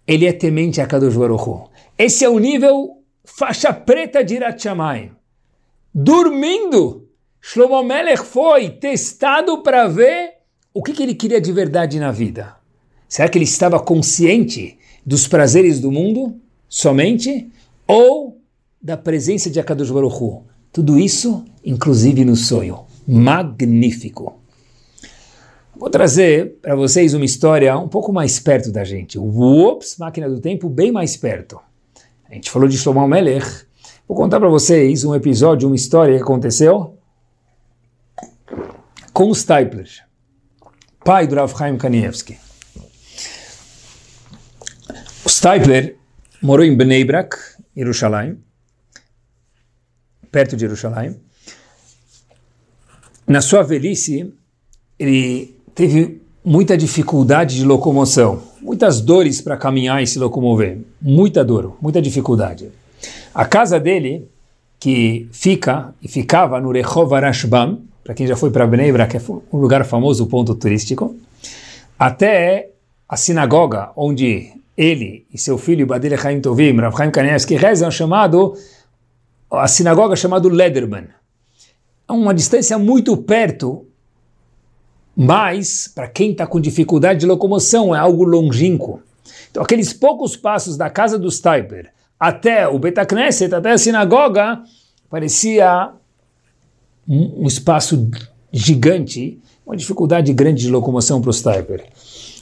ele 0.06 0.24
é 0.24 0.32
temente 0.32 0.80
a 0.80 0.86
Kadosh 0.86 1.14
Baruchu. 1.14 1.68
Esse 1.98 2.24
é 2.24 2.28
o 2.30 2.38
nível 2.38 3.02
faixa 3.22 3.70
preta 3.70 4.24
de 4.24 4.36
Irat 4.36 4.62
Shamayim. 4.62 5.10
Dormindo, 5.94 7.06
Shlomo 7.38 7.82
Melech 7.82 8.24
foi 8.24 8.70
testado 8.70 9.62
para 9.62 9.86
ver 9.88 10.38
o 10.72 10.82
que, 10.82 10.94
que 10.94 11.02
ele 11.02 11.14
queria 11.14 11.38
de 11.38 11.52
verdade 11.52 12.00
na 12.00 12.12
vida. 12.12 12.56
Será 13.06 13.28
que 13.28 13.36
ele 13.36 13.44
estava 13.44 13.78
consciente 13.78 14.78
dos 15.04 15.28
prazeres 15.28 15.80
do 15.80 15.92
mundo 15.92 16.40
somente? 16.70 17.50
Ou 17.86 18.40
da 18.80 18.96
presença 18.96 19.50
de 19.50 19.60
Akadosh 19.60 19.90
Baruch 19.90 20.16
Hu? 20.22 20.44
Tudo 20.72 20.98
isso, 20.98 21.44
inclusive 21.62 22.24
no 22.24 22.36
sonho. 22.36 22.86
Magnífico. 23.06 24.40
Vou 25.76 25.90
trazer 25.90 26.58
para 26.62 26.76
vocês 26.76 27.12
uma 27.12 27.24
história 27.24 27.76
um 27.76 27.88
pouco 27.88 28.12
mais 28.12 28.38
perto 28.38 28.70
da 28.70 28.84
gente. 28.84 29.18
Uops, 29.18 29.96
máquina 29.98 30.28
do 30.28 30.40
tempo, 30.40 30.68
bem 30.68 30.92
mais 30.92 31.16
perto. 31.16 31.58
A 32.30 32.34
gente 32.34 32.50
falou 32.50 32.68
de 32.68 32.78
Shlomo 32.78 33.06
Melech. 33.08 33.66
Vou 34.06 34.16
contar 34.16 34.38
para 34.38 34.48
vocês 34.48 35.04
um 35.04 35.14
episódio, 35.14 35.68
uma 35.68 35.76
história 35.76 36.16
que 36.16 36.22
aconteceu 36.22 36.96
com 39.12 39.28
o 39.28 39.34
Stipler, 39.34 39.88
pai 41.04 41.26
do 41.26 41.34
Rav 41.34 41.52
Chaim 41.56 41.76
Kanievski. 41.76 42.38
O 45.24 45.28
Stipler 45.28 45.99
morou 46.42 46.64
em 46.64 46.74
Bnei 46.74 47.04
Brak, 47.04 47.36
Jerusalém, 47.76 48.38
perto 50.30 50.56
de 50.56 50.62
Jerusalém. 50.62 51.16
Na 53.26 53.40
sua 53.40 53.62
velhice, 53.62 54.32
ele 54.98 55.56
teve 55.74 56.20
muita 56.44 56.76
dificuldade 56.76 57.56
de 57.56 57.64
locomoção, 57.64 58.42
muitas 58.60 59.00
dores 59.00 59.40
para 59.40 59.56
caminhar 59.56 60.02
e 60.02 60.06
se 60.06 60.18
locomover, 60.18 60.78
muita 61.00 61.44
dor, 61.44 61.76
muita 61.80 62.00
dificuldade. 62.00 62.70
A 63.34 63.44
casa 63.44 63.78
dele, 63.78 64.28
que 64.78 65.28
fica 65.32 65.94
e 66.02 66.08
ficava 66.08 66.60
no 66.60 66.72
Rehov 66.72 67.12
Arashbam, 67.14 67.80
para 68.02 68.14
quem 68.14 68.26
já 68.26 68.34
foi 68.34 68.50
para 68.50 68.66
Bnei 68.66 68.90
Brak, 68.90 69.16
é 69.16 69.20
um 69.52 69.58
lugar 69.58 69.84
famoso, 69.84 70.26
ponto 70.26 70.54
turístico, 70.54 71.14
até 71.98 72.70
a 73.06 73.16
sinagoga 73.16 73.90
onde 73.94 74.52
ele 74.80 75.26
e 75.30 75.36
seu 75.36 75.58
filho 75.58 75.86
Badele 75.86 76.16
Chaim 76.16 76.40
Tovim, 76.40 76.74
Rav 76.76 76.96
Chaim 76.96 77.10
Kanievski, 77.10 77.54
rezam, 77.54 77.90
chamado, 77.90 78.54
a 79.50 79.68
sinagoga 79.68 80.16
chamada 80.16 80.48
Lederman. 80.48 81.08
É 82.08 82.12
uma 82.12 82.32
distância 82.32 82.78
muito 82.78 83.14
perto, 83.18 83.86
mas 85.14 85.86
para 85.86 86.08
quem 86.08 86.32
está 86.32 86.46
com 86.46 86.58
dificuldade 86.58 87.20
de 87.20 87.26
locomoção 87.26 87.94
é 87.94 87.98
algo 87.98 88.24
longínquo. 88.24 89.02
Então 89.50 89.62
aqueles 89.62 89.92
poucos 89.92 90.34
passos 90.34 90.78
da 90.78 90.88
casa 90.88 91.18
do 91.18 91.30
Steiper 91.30 91.92
até 92.18 92.66
o 92.66 92.78
Betacneset, 92.78 93.54
até 93.54 93.72
a 93.72 93.78
sinagoga, 93.78 94.62
parecia 95.10 95.92
um, 97.06 97.44
um 97.44 97.46
espaço 97.46 98.08
gigante, 98.50 99.38
uma 99.66 99.76
dificuldade 99.76 100.32
grande 100.32 100.62
de 100.62 100.70
locomoção 100.70 101.20
para 101.20 101.30
o 101.30 101.32
Steiper. 101.34 101.84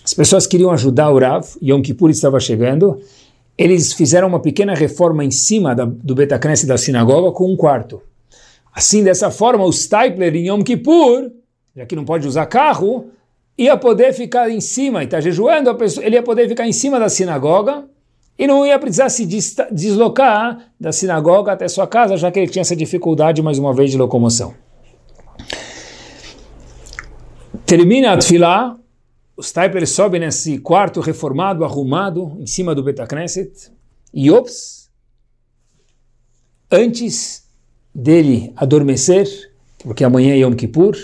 As 0.08 0.14
pessoas 0.14 0.46
queriam 0.46 0.70
ajudar 0.70 1.10
o 1.10 1.18
Rav, 1.18 1.44
Yom 1.62 1.82
Kippur 1.82 2.08
estava 2.08 2.40
chegando, 2.40 2.98
eles 3.58 3.92
fizeram 3.92 4.26
uma 4.26 4.40
pequena 4.40 4.74
reforma 4.74 5.22
em 5.22 5.30
cima 5.30 5.74
da, 5.74 5.84
do 5.84 6.14
Betacnes 6.14 6.64
da 6.64 6.78
sinagoga 6.78 7.30
com 7.30 7.52
um 7.52 7.54
quarto. 7.54 8.00
Assim, 8.72 9.04
dessa 9.04 9.30
forma, 9.30 9.66
o 9.66 9.70
Stipler 9.70 10.34
em 10.34 10.48
Yom 10.48 10.62
Kippur, 10.62 11.30
já 11.76 11.84
que 11.84 11.94
não 11.94 12.06
pode 12.06 12.26
usar 12.26 12.46
carro, 12.46 13.10
ia 13.58 13.76
poder 13.76 14.14
ficar 14.14 14.48
em 14.48 14.62
cima, 14.62 15.02
e 15.02 15.04
está 15.04 15.20
jejuando, 15.20 15.74
pessoa, 15.74 16.06
ele 16.06 16.16
ia 16.16 16.22
poder 16.22 16.48
ficar 16.48 16.66
em 16.66 16.72
cima 16.72 16.98
da 16.98 17.10
sinagoga 17.10 17.84
e 18.38 18.46
não 18.46 18.66
ia 18.66 18.78
precisar 18.78 19.10
se 19.10 19.26
deslocar 19.70 20.70
da 20.80 20.90
sinagoga 20.90 21.52
até 21.52 21.68
sua 21.68 21.86
casa, 21.86 22.16
já 22.16 22.30
que 22.30 22.38
ele 22.38 22.48
tinha 22.50 22.62
essa 22.62 22.74
dificuldade, 22.74 23.42
mais 23.42 23.58
uma 23.58 23.74
vez, 23.74 23.90
de 23.90 23.98
locomoção. 23.98 24.54
Termina 27.66 28.12
a 28.12 28.16
tefilá, 28.16 28.78
o 29.38 29.42
Stipler 29.42 29.86
sobe 29.86 30.18
nesse 30.18 30.58
quarto 30.58 31.00
reformado, 31.00 31.64
arrumado, 31.64 32.36
em 32.40 32.46
cima 32.46 32.74
do 32.74 32.82
Betacneset, 32.82 33.70
e 34.12 34.32
ops, 34.32 34.90
antes 36.68 37.48
dele 37.94 38.52
adormecer, 38.56 39.28
porque 39.78 40.02
amanhã 40.02 40.34
é 40.34 40.38
Yom 40.38 40.54
Kippur, 40.54 40.96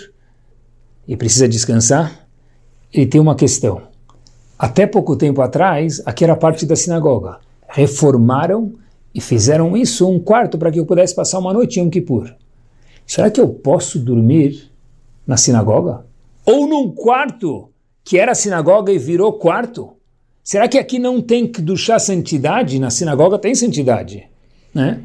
e 1.06 1.16
precisa 1.16 1.48
descansar, 1.48 2.26
ele 2.92 3.06
tem 3.06 3.20
uma 3.20 3.36
questão. 3.36 3.82
Até 4.58 4.84
pouco 4.84 5.14
tempo 5.14 5.40
atrás, 5.40 6.02
aqui 6.04 6.24
era 6.24 6.34
parte 6.34 6.66
da 6.66 6.74
sinagoga. 6.74 7.38
Reformaram 7.68 8.74
e 9.14 9.20
fizeram 9.20 9.76
isso 9.76 10.08
um 10.08 10.18
quarto 10.18 10.58
para 10.58 10.72
que 10.72 10.80
eu 10.80 10.86
pudesse 10.86 11.14
passar 11.14 11.38
uma 11.38 11.52
noite 11.52 11.78
em 11.78 11.84
Yom 11.84 11.90
Kippur. 11.90 12.34
Será 13.06 13.30
que 13.30 13.40
eu 13.40 13.48
posso 13.48 13.96
dormir 14.00 14.72
na 15.24 15.36
sinagoga? 15.36 16.04
Ou 16.44 16.66
num 16.66 16.90
quarto 16.90 17.70
que 18.04 18.18
era 18.18 18.34
sinagoga 18.34 18.92
e 18.92 18.98
virou 18.98 19.32
quarto? 19.32 19.96
Será 20.42 20.68
que 20.68 20.78
aqui 20.78 20.98
não 20.98 21.22
tem 21.22 21.46
que 21.46 21.62
duchar 21.62 21.98
santidade? 21.98 22.78
Na 22.78 22.90
sinagoga 22.90 23.38
tem 23.38 23.54
santidade, 23.54 24.28
né? 24.74 25.00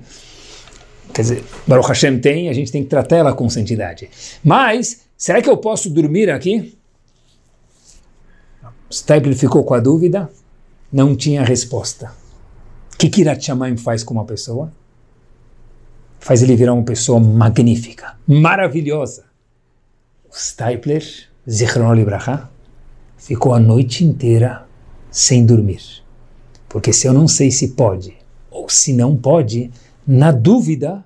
Quer 1.14 1.22
dizer, 1.22 1.44
Baruch 1.66 1.88
Hashem 1.88 2.20
tem, 2.20 2.50
a 2.50 2.54
gente 2.54 2.72
tem 2.72 2.84
que 2.84 2.90
tratar 2.90 3.18
ela 3.18 3.34
com 3.34 3.50
santidade. 3.50 4.10
Mas, 4.44 5.06
será 5.18 5.42
que 5.42 5.50
eu 5.50 5.58
posso 5.58 5.90
dormir 5.90 6.30
aqui? 6.30 6.78
Stapler 8.92 9.36
ficou 9.36 9.64
com 9.64 9.74
a 9.74 9.80
dúvida, 9.80 10.30
não 10.92 11.16
tinha 11.16 11.44
resposta. 11.44 12.12
O 12.94 12.98
que 12.98 13.10
Kirat 13.10 13.44
Shamayim 13.44 13.78
faz 13.78 14.04
com 14.04 14.14
uma 14.14 14.26
pessoa? 14.26 14.72
Faz 16.20 16.44
ele 16.44 16.56
virar 16.56 16.74
uma 16.74 16.84
pessoa 16.84 17.20
magnífica, 17.20 18.18
maravilhosa. 18.28 19.26
Stapler, 20.32 21.04
Zichron 21.50 21.94
Libraha, 21.94 22.49
ficou 23.20 23.54
a 23.54 23.60
noite 23.60 24.04
inteira 24.04 24.66
sem 25.12 25.46
dormir. 25.46 25.82
Porque 26.68 26.92
se 26.92 27.06
eu 27.06 27.14
não 27.14 27.28
sei 27.28 27.52
se 27.52 27.70
pode 27.70 28.16
ou 28.50 28.68
se 28.68 28.94
não 28.94 29.16
pode, 29.16 29.70
na 30.08 30.32
dúvida, 30.32 31.06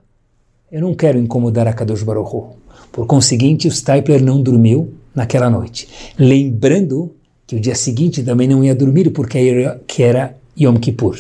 eu 0.72 0.82
não 0.82 0.95
quero 0.95 1.20
incomodar 1.20 1.68
a 1.68 1.74
Kadosh 1.74 2.03
Baruch. 2.03 2.55
Por 2.91 3.05
conseguinte, 3.05 3.68
o 3.68 3.72
Stipler 3.72 4.24
não 4.24 4.41
dormiu 4.41 4.93
naquela 5.14 5.49
noite. 5.49 5.89
Lembrando 6.18 7.16
que 7.45 7.55
o 7.55 7.59
dia 7.59 7.76
seguinte 7.76 8.24
também 8.24 8.47
não 8.47 8.64
ia 8.64 8.74
dormir 8.74 9.09
porque 9.11 9.38
era, 9.38 9.82
que 9.86 10.03
era 10.03 10.38
Yom 10.57 10.78
Kippur. 10.78 11.18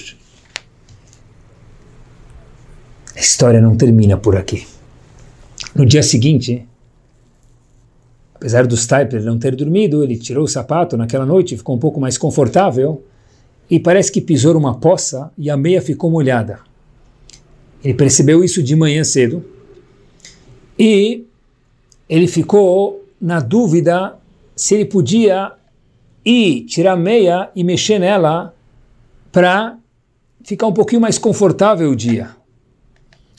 A 3.15 3.19
história 3.19 3.61
não 3.61 3.75
termina 3.75 4.17
por 4.17 4.35
aqui. 4.35 4.65
No 5.75 5.85
dia 5.85 6.03
seguinte, 6.03 6.67
Apesar 8.43 8.67
do 8.67 8.75
Stipler 8.75 9.23
não 9.23 9.39
ter 9.39 9.55
dormido, 9.55 10.03
ele 10.03 10.17
tirou 10.17 10.43
o 10.43 10.47
sapato 10.49 10.97
naquela 10.97 11.25
noite, 11.25 11.55
ficou 11.55 11.77
um 11.77 11.79
pouco 11.79 11.97
mais 11.97 12.17
confortável 12.17 13.01
e 13.69 13.79
parece 13.79 14.11
que 14.11 14.19
pisou 14.19 14.57
uma 14.57 14.77
poça 14.77 15.31
e 15.37 15.49
a 15.49 15.55
meia 15.55 15.81
ficou 15.81 16.11
molhada. 16.11 16.59
Ele 17.81 17.93
percebeu 17.93 18.43
isso 18.43 18.61
de 18.61 18.75
manhã 18.75 19.01
cedo 19.05 19.45
e 20.77 21.23
ele 22.09 22.27
ficou 22.27 23.05
na 23.19 23.39
dúvida 23.39 24.17
se 24.57 24.75
ele 24.75 24.85
podia 24.87 25.53
ir 26.25 26.65
tirar 26.65 26.95
a 26.95 26.97
meia 26.97 27.49
e 27.55 27.63
mexer 27.63 27.97
nela 27.97 28.53
para 29.31 29.77
ficar 30.43 30.67
um 30.67 30.73
pouquinho 30.73 30.99
mais 30.99 31.17
confortável 31.17 31.89
o 31.89 31.95
dia. 31.95 32.31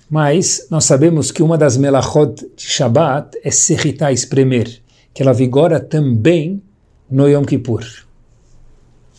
Mas 0.08 0.66
nós 0.70 0.86
sabemos 0.86 1.30
que 1.30 1.42
uma 1.42 1.58
das 1.58 1.76
melachot 1.76 2.36
de 2.56 2.62
Shabbat 2.62 3.38
é 3.44 3.50
serritar, 3.50 4.10
espremer 4.10 4.82
que 5.14 5.22
ela 5.22 5.32
vigora 5.32 5.78
também 5.78 6.60
no 7.08 7.28
Yom 7.28 7.44
Kippur. 7.44 7.84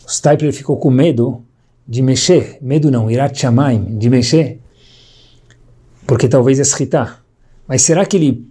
O 0.06 0.10
Stipler 0.10 0.52
ficou 0.52 0.76
com 0.76 0.90
medo 0.90 1.42
de 1.88 2.02
mexer, 2.02 2.58
medo 2.60 2.90
não, 2.90 3.10
irat 3.10 3.40
chamaim, 3.40 3.96
de 3.98 4.10
mexer, 4.10 4.60
porque 6.06 6.28
talvez 6.28 6.60
é 6.60 6.64
sritar. 6.64 7.24
Mas 7.66 7.82
será 7.82 8.04
que 8.04 8.16
ele, 8.16 8.46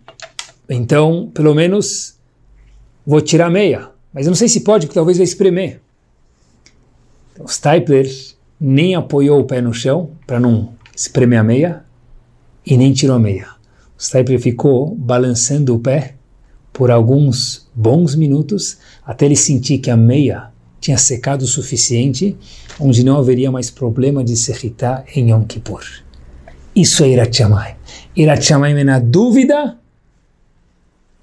então, 0.67 1.29
pelo 1.33 1.53
menos, 1.53 2.15
vou 3.05 3.21
tirar 3.21 3.49
meia? 3.49 3.91
Mas 4.11 4.25
eu 4.25 4.31
não 4.31 4.35
sei 4.35 4.49
se 4.49 4.61
pode, 4.61 4.87
porque 4.87 4.95
talvez 4.95 5.17
vai 5.17 5.25
espremer. 5.25 5.79
Então, 7.31 7.45
o 7.45 7.49
Stipler 7.49 8.09
nem 8.59 8.95
apoiou 8.95 9.39
o 9.39 9.45
pé 9.45 9.61
no 9.61 9.73
chão 9.73 10.11
para 10.25 10.39
não 10.39 10.73
espremer 10.95 11.39
a 11.39 11.43
meia 11.43 11.85
e 12.65 12.75
nem 12.75 12.91
tirou 12.91 13.15
a 13.15 13.19
meia. 13.19 13.47
O 13.97 14.03
Stipler 14.03 14.39
ficou 14.39 14.95
balançando 14.95 15.75
o 15.75 15.79
pé 15.79 16.14
por 16.75 16.91
alguns 16.91 17.69
bons 17.73 18.15
minutos 18.15 18.77
até 19.05 19.25
ele 19.25 19.35
sentir 19.37 19.77
que 19.77 19.89
a 19.89 19.95
meia 19.95 20.51
tinha 20.77 20.97
secado 20.97 21.45
o 21.45 21.47
suficiente, 21.47 22.37
onde 22.77 23.01
não 23.01 23.17
haveria 23.17 23.49
mais 23.49 23.71
problema 23.71 24.21
de 24.25 24.35
se 24.35 24.51
irritar 24.51 25.05
em 25.15 25.31
Yom 25.31 25.45
Kippur. 25.45 25.83
Isso 26.75 27.01
é 27.05 27.07
Irat 27.07 27.37
Shamayim. 27.37 28.77
É 28.77 28.83
na 28.83 28.99
dúvida, 28.99 29.79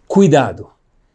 cuidado. 0.08 0.68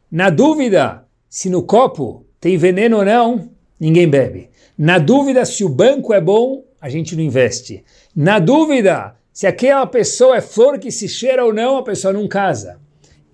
Na 0.09 0.29
dúvida, 0.29 1.03
se 1.27 1.49
no 1.49 1.63
copo 1.63 2.23
tem 2.39 2.57
veneno 2.57 2.97
ou 2.97 3.05
não, 3.05 3.49
ninguém 3.79 4.07
bebe. 4.07 4.51
Na 4.77 4.99
dúvida 4.99 5.45
se 5.45 5.63
o 5.63 5.69
banco 5.69 6.13
é 6.13 6.21
bom, 6.21 6.63
a 6.79 6.89
gente 6.89 7.15
não 7.15 7.23
investe. 7.23 7.83
Na 8.15 8.37
dúvida 8.37 9.15
se 9.33 9.47
aquela 9.47 9.87
pessoa 9.87 10.37
é 10.37 10.41
flor 10.41 10.77
que 10.77 10.91
se 10.91 11.09
cheira 11.09 11.43
ou 11.43 11.51
não, 11.51 11.77
a 11.77 11.83
pessoa 11.83 12.13
não 12.13 12.27
casa. 12.27 12.79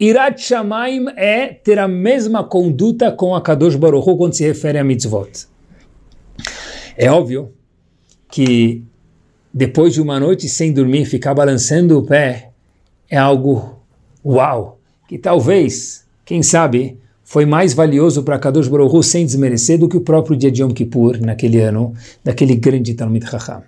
Irat 0.06 0.38
Shamaim 0.41 1.06
é 1.16 1.47
ter 1.47 1.80
a 1.80 1.88
mesma 1.88 2.43
conduta 2.43 3.10
com 3.10 3.34
a 3.34 3.41
Kadosh 3.41 3.78
Baruch 3.78 4.10
Hu 4.10 4.18
quando 4.18 4.34
se 4.34 4.43
refere 4.43 4.78
a 4.78 4.84
mitzvot. 4.84 5.47
É 6.97 7.10
óbvio 7.10 7.54
que 8.30 8.84
depois 9.54 9.93
de 9.93 10.01
uma 10.01 10.20
noite 10.20 10.49
sem 10.49 10.74
dormir, 10.74 11.06
ficar 11.06 11.34
balançando 11.34 11.97
o 11.97 12.06
pé 12.06 12.49
é 13.10 13.16
algo 13.18 13.80
uau, 14.26 14.78
que 15.08 15.18
talvez, 15.18 16.04
quem 16.26 16.43
sabe, 16.43 16.97
foi 17.24 17.45
mais 17.45 17.74
valioso 17.74 18.24
para 18.24 18.38
Kadosh 18.38 18.68
Baruch 18.68 18.93
Hu 18.93 19.01
sem 19.01 19.26
desmerecer 19.26 19.80
do 19.80 19.88
que 19.88 19.95
o 19.95 20.01
próprio 20.01 20.36
dia 20.36 20.51
de 20.51 20.62
Yom 20.62 20.72
Kippur, 20.72 21.18
naquele 21.22 21.62
ano, 21.62 21.93
daquele 22.22 22.56
grande 22.56 22.93
Talmud 22.93 23.26
Chacham. 23.26 23.64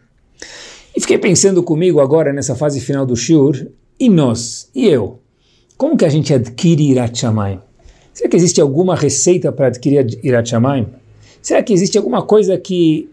E 0.93 0.99
fiquei 0.99 1.17
pensando 1.17 1.63
comigo 1.63 2.01
agora, 2.01 2.33
nessa 2.33 2.55
fase 2.55 2.81
final 2.81 3.05
do 3.05 3.15
Shur, 3.15 3.67
e 3.97 4.09
nós, 4.09 4.69
e 4.75 4.85
eu, 4.85 5.21
como 5.77 5.97
que 5.97 6.05
a 6.05 6.09
gente 6.09 6.33
adquire 6.33 6.91
Irat? 6.91 7.21
Será 8.13 8.29
que 8.29 8.35
existe 8.35 8.61
alguma 8.61 8.95
receita 8.95 9.51
para 9.51 9.67
adquirir 9.67 10.19
Irat? 10.23 10.51
Será 11.41 11.61
que 11.61 11.73
existe 11.73 11.97
alguma 11.97 12.21
coisa 12.21 12.57
que 12.57 13.09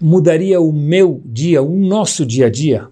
mudaria 0.00 0.60
o 0.60 0.72
meu 0.72 1.20
dia, 1.24 1.62
o 1.62 1.74
nosso 1.76 2.26
dia 2.26 2.46
a 2.46 2.50
dia? 2.50 2.88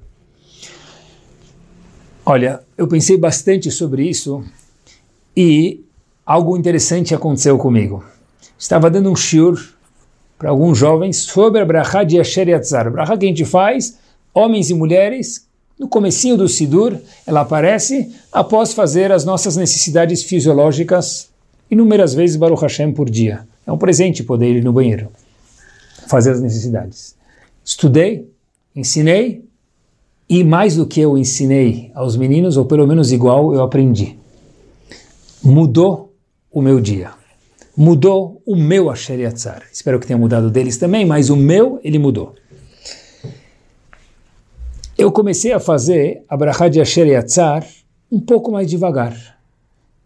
Olha, 2.24 2.62
eu 2.78 2.86
pensei 2.86 3.18
bastante 3.18 3.70
sobre 3.70 4.08
isso 4.08 4.44
e 5.36 5.84
algo 6.24 6.56
interessante 6.56 7.14
aconteceu 7.14 7.58
comigo. 7.58 8.04
Estava 8.56 8.88
dando 8.88 9.10
um 9.10 9.16
shiur 9.16 9.60
para 10.38 10.50
alguns 10.50 10.78
jovens 10.78 11.18
sobre 11.18 11.60
a 11.60 11.64
brachá 11.64 12.04
de 12.04 12.18
Asher 12.18 12.48
Yatzar. 12.48 12.90
Brachá 12.90 13.16
que 13.16 13.26
a 13.26 13.28
gente 13.28 13.44
faz 13.44 13.98
homens 14.32 14.70
e 14.70 14.74
mulheres, 14.74 15.48
no 15.82 15.88
comecinho 15.88 16.36
do 16.36 16.48
Sidur, 16.48 16.96
ela 17.26 17.40
aparece 17.40 18.14
após 18.30 18.72
fazer 18.72 19.10
as 19.10 19.24
nossas 19.24 19.56
necessidades 19.56 20.22
fisiológicas 20.22 21.28
inúmeras 21.68 22.14
vezes 22.14 22.36
Baruch 22.36 22.62
Hashem 22.62 22.92
por 22.92 23.10
dia. 23.10 23.48
É 23.66 23.72
um 23.72 23.76
presente 23.76 24.22
poder 24.22 24.54
ir 24.54 24.62
no 24.62 24.72
banheiro, 24.72 25.08
fazer 26.06 26.30
as 26.30 26.40
necessidades. 26.40 27.16
Estudei, 27.64 28.28
ensinei, 28.76 29.44
e 30.28 30.44
mais 30.44 30.76
do 30.76 30.86
que 30.86 31.00
eu 31.00 31.18
ensinei 31.18 31.90
aos 31.96 32.16
meninos, 32.16 32.56
ou 32.56 32.64
pelo 32.64 32.86
menos 32.86 33.10
igual, 33.10 33.52
eu 33.52 33.60
aprendi. 33.60 34.16
Mudou 35.42 36.14
o 36.50 36.62
meu 36.62 36.80
dia. 36.80 37.10
Mudou 37.76 38.40
o 38.46 38.54
meu 38.54 38.88
Asher 38.88 39.18
Yatzar. 39.18 39.64
Espero 39.72 39.98
que 39.98 40.06
tenha 40.06 40.18
mudado 40.18 40.48
deles 40.48 40.76
também, 40.76 41.04
mas 41.04 41.28
o 41.28 41.36
meu, 41.36 41.80
ele 41.82 41.98
mudou 41.98 42.36
eu 45.02 45.10
comecei 45.10 45.52
a 45.52 45.58
fazer 45.58 46.22
a 46.28 46.36
Brachá 46.36 46.68
de 46.68 46.80
Asher 46.80 47.08
Yatzar 47.08 47.66
um 48.10 48.20
pouco 48.20 48.52
mais 48.52 48.70
devagar. 48.70 49.16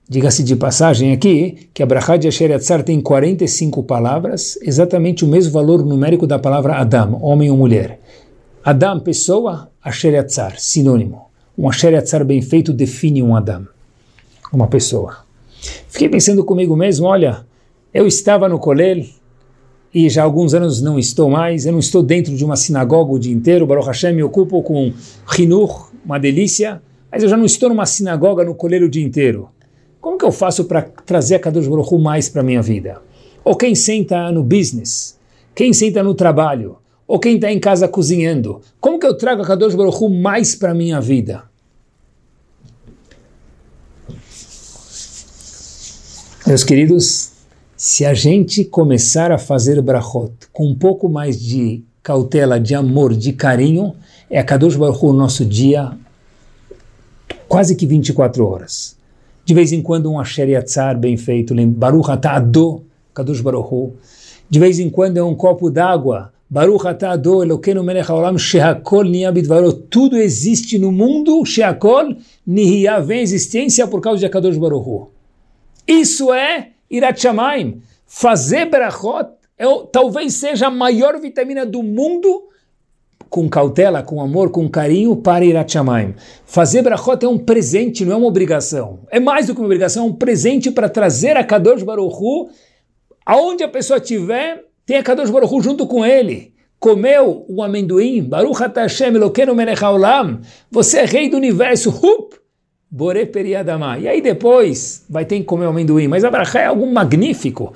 Diga-se 0.08 0.42
de 0.42 0.56
passagem 0.56 1.12
aqui 1.12 1.68
que 1.74 1.82
a 1.82 1.86
Brachá 1.86 2.16
de 2.16 2.26
Asher 2.26 2.50
Yatzar 2.50 2.82
tem 2.82 3.00
45 3.00 3.82
palavras, 3.82 4.58
exatamente 4.62 5.22
o 5.22 5.28
mesmo 5.28 5.52
valor 5.52 5.84
numérico 5.84 6.26
da 6.26 6.38
palavra 6.38 6.76
Adam, 6.76 7.18
homem 7.20 7.50
ou 7.50 7.56
mulher. 7.58 8.00
Adam, 8.64 8.98
pessoa, 9.00 9.70
Asher 9.84 10.14
Yatzar, 10.14 10.58
sinônimo. 10.58 11.26
Um 11.58 11.68
Asher 11.68 11.92
Yatzar 11.92 12.24
bem 12.24 12.40
feito 12.40 12.72
define 12.72 13.22
um 13.22 13.36
Adam, 13.36 13.66
uma 14.50 14.66
pessoa. 14.66 15.18
Fiquei 15.88 16.08
pensando 16.08 16.42
comigo 16.42 16.74
mesmo, 16.74 17.06
olha, 17.06 17.44
eu 17.92 18.06
estava 18.06 18.48
no 18.48 18.58
Kolel, 18.58 19.04
e 19.96 20.10
já 20.10 20.20
há 20.20 20.24
alguns 20.26 20.52
anos 20.52 20.82
não 20.82 20.98
estou 20.98 21.30
mais, 21.30 21.64
eu 21.64 21.72
não 21.72 21.78
estou 21.78 22.02
dentro 22.02 22.36
de 22.36 22.44
uma 22.44 22.54
sinagoga 22.54 23.12
o 23.12 23.18
dia 23.18 23.32
inteiro, 23.32 23.66
Baruch 23.66 23.86
Hashem 23.86 24.12
me 24.12 24.22
ocupo 24.22 24.62
com 24.62 24.92
Hinur, 25.38 25.90
uma 26.04 26.18
delícia, 26.18 26.82
mas 27.10 27.22
eu 27.22 27.30
já 27.30 27.36
não 27.36 27.46
estou 27.46 27.70
numa 27.70 27.86
sinagoga 27.86 28.44
no 28.44 28.54
colher 28.54 28.82
o 28.82 28.90
dia 28.90 29.02
inteiro. 29.02 29.48
Como 29.98 30.18
que 30.18 30.24
eu 30.26 30.30
faço 30.30 30.66
para 30.66 30.82
trazer 30.82 31.36
a 31.36 31.38
Kadosh 31.38 31.66
Baruch 31.66 31.94
Hu 31.94 31.98
mais 31.98 32.28
para 32.28 32.42
a 32.42 32.44
minha 32.44 32.60
vida? 32.60 33.00
Ou 33.42 33.56
quem 33.56 33.74
senta 33.74 34.30
no 34.30 34.42
business, 34.42 35.18
quem 35.54 35.72
senta 35.72 36.02
no 36.02 36.12
trabalho, 36.12 36.76
ou 37.08 37.18
quem 37.18 37.36
está 37.36 37.50
em 37.50 37.58
casa 37.58 37.88
cozinhando, 37.88 38.60
como 38.78 38.98
que 38.98 39.06
eu 39.06 39.16
trago 39.16 39.40
a 39.40 39.46
Kadosh 39.46 39.74
Baruch 39.74 39.96
Hu 39.96 40.10
mais 40.10 40.54
para 40.54 40.72
a 40.72 40.74
minha 40.74 41.00
vida? 41.00 41.44
Meus 46.46 46.62
queridos, 46.62 47.35
se 47.76 48.06
a 48.06 48.14
gente 48.14 48.64
começar 48.64 49.30
a 49.30 49.36
fazer 49.36 49.80
brachot 49.82 50.32
com 50.50 50.66
um 50.66 50.74
pouco 50.74 51.08
mais 51.08 51.38
de 51.38 51.84
cautela, 52.02 52.58
de 52.58 52.74
amor, 52.74 53.14
de 53.14 53.32
carinho, 53.32 53.94
é 54.30 54.38
a 54.38 54.44
Kadosh 54.44 54.76
Baruch 54.76 55.04
Hu, 55.04 55.12
nosso 55.12 55.44
dia 55.44 55.92
quase 57.46 57.76
que 57.76 57.86
24 57.86 58.46
horas. 58.46 58.96
De 59.44 59.54
vez 59.54 59.72
em 59.72 59.82
quando 59.82 60.10
um 60.10 60.18
Asher 60.18 60.48
Yatzar 60.48 60.98
bem 60.98 61.16
feito, 61.16 61.54
Baruch 61.54 62.10
Ata'ado, 62.10 62.82
Kadosh 63.14 63.40
Baruch 63.40 63.68
Hu. 63.72 63.92
De 64.48 64.58
vez 64.58 64.78
em 64.78 64.88
quando 64.88 65.18
é 65.18 65.22
um 65.22 65.34
copo 65.34 65.70
d'água, 65.70 66.32
Baruch 66.48 66.86
Ata'ado, 66.86 67.42
Elokeinu 67.42 67.82
Melech 67.82 68.10
HaOlam, 68.10 68.38
Shehakol 68.38 69.04
Niyabidvaro. 69.04 69.72
Tudo 69.72 70.16
existe 70.16 70.78
no 70.78 70.90
mundo, 70.90 71.44
Shehakol 71.44 72.16
Nihiyah, 72.46 73.00
vem 73.00 73.20
existência 73.20 73.86
por 73.86 74.00
causa 74.00 74.20
de 74.20 74.28
Kadosh 74.28 74.56
Baruch 74.56 74.88
Hu. 74.88 75.10
Isso 75.86 76.32
é 76.32 76.70
Irat 76.90 77.20
Shamayim. 77.20 77.82
Fazer 78.06 78.66
brachot 78.66 79.30
é, 79.58 79.64
talvez 79.90 80.34
seja 80.34 80.66
a 80.66 80.70
maior 80.70 81.18
vitamina 81.18 81.64
do 81.64 81.82
mundo 81.82 82.48
com 83.28 83.48
cautela, 83.48 84.02
com 84.02 84.20
amor, 84.20 84.50
com 84.50 84.68
carinho 84.68 85.16
para 85.16 85.44
Irat 85.44 85.72
Shamayim. 85.72 86.14
Fazer 86.44 86.82
brachot 86.82 87.24
é 87.24 87.28
um 87.28 87.38
presente, 87.38 88.04
não 88.04 88.12
é 88.12 88.16
uma 88.16 88.26
obrigação. 88.26 89.00
É 89.10 89.18
mais 89.18 89.46
do 89.46 89.54
que 89.54 89.60
uma 89.60 89.66
obrigação, 89.66 90.04
é 90.04 90.06
um 90.08 90.12
presente 90.12 90.70
para 90.70 90.88
trazer 90.88 91.36
a 91.36 91.44
Kadosh 91.44 91.82
Baruch 91.82 92.14
Hu, 92.14 92.48
aonde 93.24 93.64
a 93.64 93.68
pessoa 93.68 93.98
estiver, 93.98 94.64
tem 94.84 94.98
a 94.98 95.02
Kadosh 95.02 95.30
Baruch 95.30 95.52
Hu 95.52 95.60
junto 95.60 95.86
com 95.86 96.04
ele. 96.04 96.54
Comeu 96.78 97.44
um 97.48 97.62
amendoim, 97.62 98.22
Baruch 98.22 98.60
Hashem 98.74 99.14
Elokeinu 99.14 99.54
Melech 99.54 99.82
Haolam, 99.82 100.40
você 100.70 100.98
é 100.98 101.04
rei 101.04 101.28
do 101.28 101.36
universo, 101.36 101.90
hup! 101.90 102.45
Bore 102.90 103.26
periadama. 103.26 103.98
E 103.98 104.06
aí 104.06 104.22
depois 104.22 105.04
vai 105.10 105.24
ter 105.24 105.38
que 105.38 105.44
comer 105.44 105.66
o 105.66 105.70
amendoim. 105.70 106.06
Mas 106.08 106.24
a 106.24 106.30
é 106.60 106.66
algo 106.66 106.86
magnífico. 106.92 107.72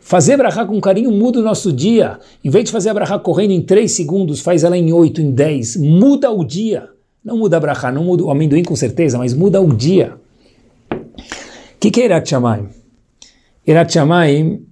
Fazer 0.00 0.36
brachá 0.36 0.64
com 0.64 0.80
carinho 0.80 1.10
muda 1.10 1.40
o 1.40 1.42
nosso 1.42 1.72
dia. 1.72 2.18
Em 2.44 2.50
vez 2.50 2.66
de 2.66 2.72
fazer 2.72 2.90
a 2.90 3.18
correndo 3.18 3.52
em 3.52 3.62
3 3.62 3.90
segundos, 3.90 4.40
faz 4.40 4.64
ela 4.64 4.76
em 4.76 4.92
8, 4.92 5.20
em 5.20 5.30
10. 5.30 5.76
Muda 5.76 6.30
o 6.30 6.44
dia. 6.44 6.88
Não 7.24 7.38
muda 7.38 7.56
a 7.56 7.92
não 7.92 8.04
muda 8.04 8.24
o 8.24 8.30
amendoim 8.30 8.64
com 8.64 8.74
certeza, 8.74 9.18
mas 9.18 9.34
muda 9.34 9.60
o 9.60 9.72
dia. 9.72 10.16
O 10.90 10.98
que, 11.78 11.90
que 11.90 12.00
é 12.00 12.04
Irat 12.06 12.28
Shamayim? 12.28 12.68
Irat 13.66 13.92
Shamayim, 13.92 14.64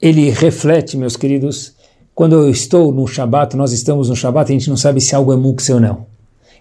ele 0.00 0.30
reflete, 0.30 0.96
meus 0.96 1.16
queridos, 1.16 1.74
quando 2.14 2.34
eu 2.36 2.48
estou 2.48 2.92
no 2.92 3.06
Shabat, 3.06 3.56
nós 3.56 3.72
estamos 3.72 4.08
no 4.08 4.16
Shabat, 4.16 4.50
a 4.50 4.54
gente 4.54 4.70
não 4.70 4.76
sabe 4.76 5.00
se 5.00 5.14
algo 5.14 5.32
é 5.32 5.36
mukse 5.36 5.72
ou 5.72 5.80
não. 5.80 6.06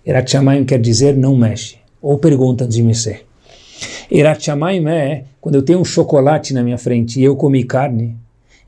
Irat 0.06 0.30
Shamayim 0.30 0.66
quer 0.66 0.80
dizer 0.80 1.16
não 1.16 1.36
mexe 1.36 1.83
ou 2.04 2.18
pergunta 2.18 2.68
de 2.68 2.84
me 2.84 2.94
ser. 2.94 3.26
Irat 4.12 4.44
Shamayim 4.44 4.86
é 4.88 5.24
quando 5.40 5.56
eu 5.56 5.64
tenho 5.64 5.80
um 5.80 5.86
chocolate 5.86 6.54
na 6.54 6.62
minha 6.62 6.78
frente 6.78 7.20
e 7.20 7.24
eu 7.24 7.36
comi 7.38 7.64
carne, 7.64 8.18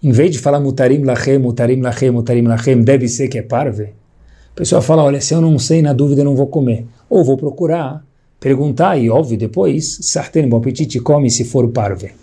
em 0.01 0.11
vez 0.11 0.31
de 0.31 0.39
falar 0.39 0.59
mutarim 0.61 1.03
lachem, 1.03 1.37
mutarim 1.37 1.81
lachem, 1.81 2.11
mutarim 2.11 2.43
lachem, 2.43 2.81
deve 2.81 3.07
ser 3.09 3.27
que 3.27 3.37
é 3.37 3.41
parve, 3.41 3.83
a 3.83 4.55
pessoa 4.55 4.81
fala, 4.81 5.03
olha, 5.03 5.19
se 5.19 5.33
eu 5.33 5.41
não 5.41 5.59
sei, 5.59 5.81
na 5.81 5.91
dúvida 5.91 6.21
eu 6.21 6.25
não 6.25 6.35
vou 6.35 6.47
comer. 6.47 6.85
Ou 7.09 7.25
vou 7.25 7.35
procurar, 7.35 8.05
perguntar 8.39 8.97
e, 8.97 9.09
óbvio, 9.09 9.37
depois, 9.37 9.97
sartén, 10.01 10.47
bom 10.47 10.57
apetite, 10.57 11.01
come 11.01 11.29
se 11.29 11.43
for 11.43 11.67
parve. 11.71 12.13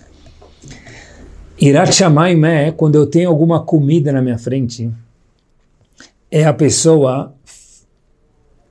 Irat 1.61 1.93
Shamayim 1.93 2.43
é 2.47 2.73
quando 2.73 2.95
eu 2.95 3.07
tenho 3.07 3.29
alguma 3.29 3.61
comida 3.65 4.11
na 4.11 4.23
minha 4.23 4.39
frente, 4.39 4.91
é 6.31 6.45
a 6.45 6.55
pessoa, 6.55 7.35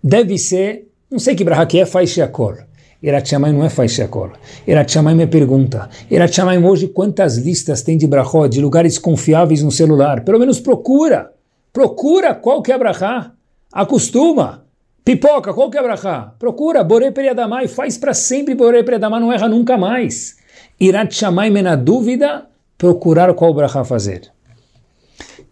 deve 0.03 0.39
ser 0.39 0.90
não 1.11 1.19
sei 1.19 1.35
que 1.35 1.43
braha 1.43 1.65
que 1.65 1.77
é 1.77 2.05
sheakol. 2.07 2.55
Irat 3.03 3.27
Shamayim 3.27 3.57
não 3.57 3.65
é 3.65 3.87
sheakol. 3.87 4.31
Irat 4.65 4.89
Shamayim 4.89 5.21
é 5.21 5.25
pergunta. 5.25 5.89
Shamayim 6.31 6.63
hoje 6.63 6.87
quantas 6.87 7.37
listas 7.37 7.81
tem 7.81 7.97
de 7.97 8.07
brachot, 8.07 8.47
de 8.47 8.61
lugares 8.61 8.97
confiáveis 8.97 9.61
no 9.61 9.71
celular? 9.71 10.23
Pelo 10.23 10.39
menos 10.39 10.61
procura. 10.61 11.31
Procura 11.73 12.33
qual 12.33 12.61
que 12.61 12.71
é 12.71 12.77
brachá. 12.77 13.33
Acostuma. 13.73 14.63
Pipoca, 15.03 15.53
qual 15.53 15.69
que 15.69 15.77
é 15.77 15.83
brachá? 15.83 16.33
Procura. 16.39 16.81
Borei 16.81 17.11
Periadamai, 17.11 17.67
faz 17.67 17.97
para 17.97 18.13
sempre 18.13 18.55
Borei 18.55 18.81
Periadamai, 18.81 19.19
não 19.19 19.33
erra 19.33 19.49
nunca 19.49 19.77
mais. 19.77 20.37
Irat 20.79 21.13
Shamayim 21.13 21.57
é 21.57 21.61
na 21.61 21.75
dúvida, 21.75 22.45
procurar 22.77 23.33
qual 23.33 23.53
brachá 23.53 23.83
fazer. 23.83 24.31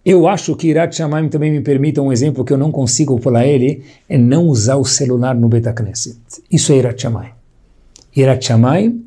Eu 0.05 0.27
acho 0.27 0.55
que 0.55 0.69
Irat 0.69 0.95
Shamayim 0.95 1.27
também 1.27 1.51
me 1.51 1.61
permita 1.61 2.01
um 2.01 2.11
exemplo 2.11 2.45
que 2.45 2.53
eu 2.53 2.57
não 2.57 2.71
consigo 2.71 3.19
pular 3.19 3.45
ele, 3.45 3.83
é 4.07 4.17
não 4.17 4.47
usar 4.47 4.77
o 4.77 4.85
celular 4.85 5.35
no 5.35 5.49
Betacneset. 5.49 6.17
Isso 6.49 6.71
é 6.71 6.77
Irat 6.77 7.01
Shamayim. 7.01 7.31
Irat 8.15 8.45
Shamayim 8.45 9.05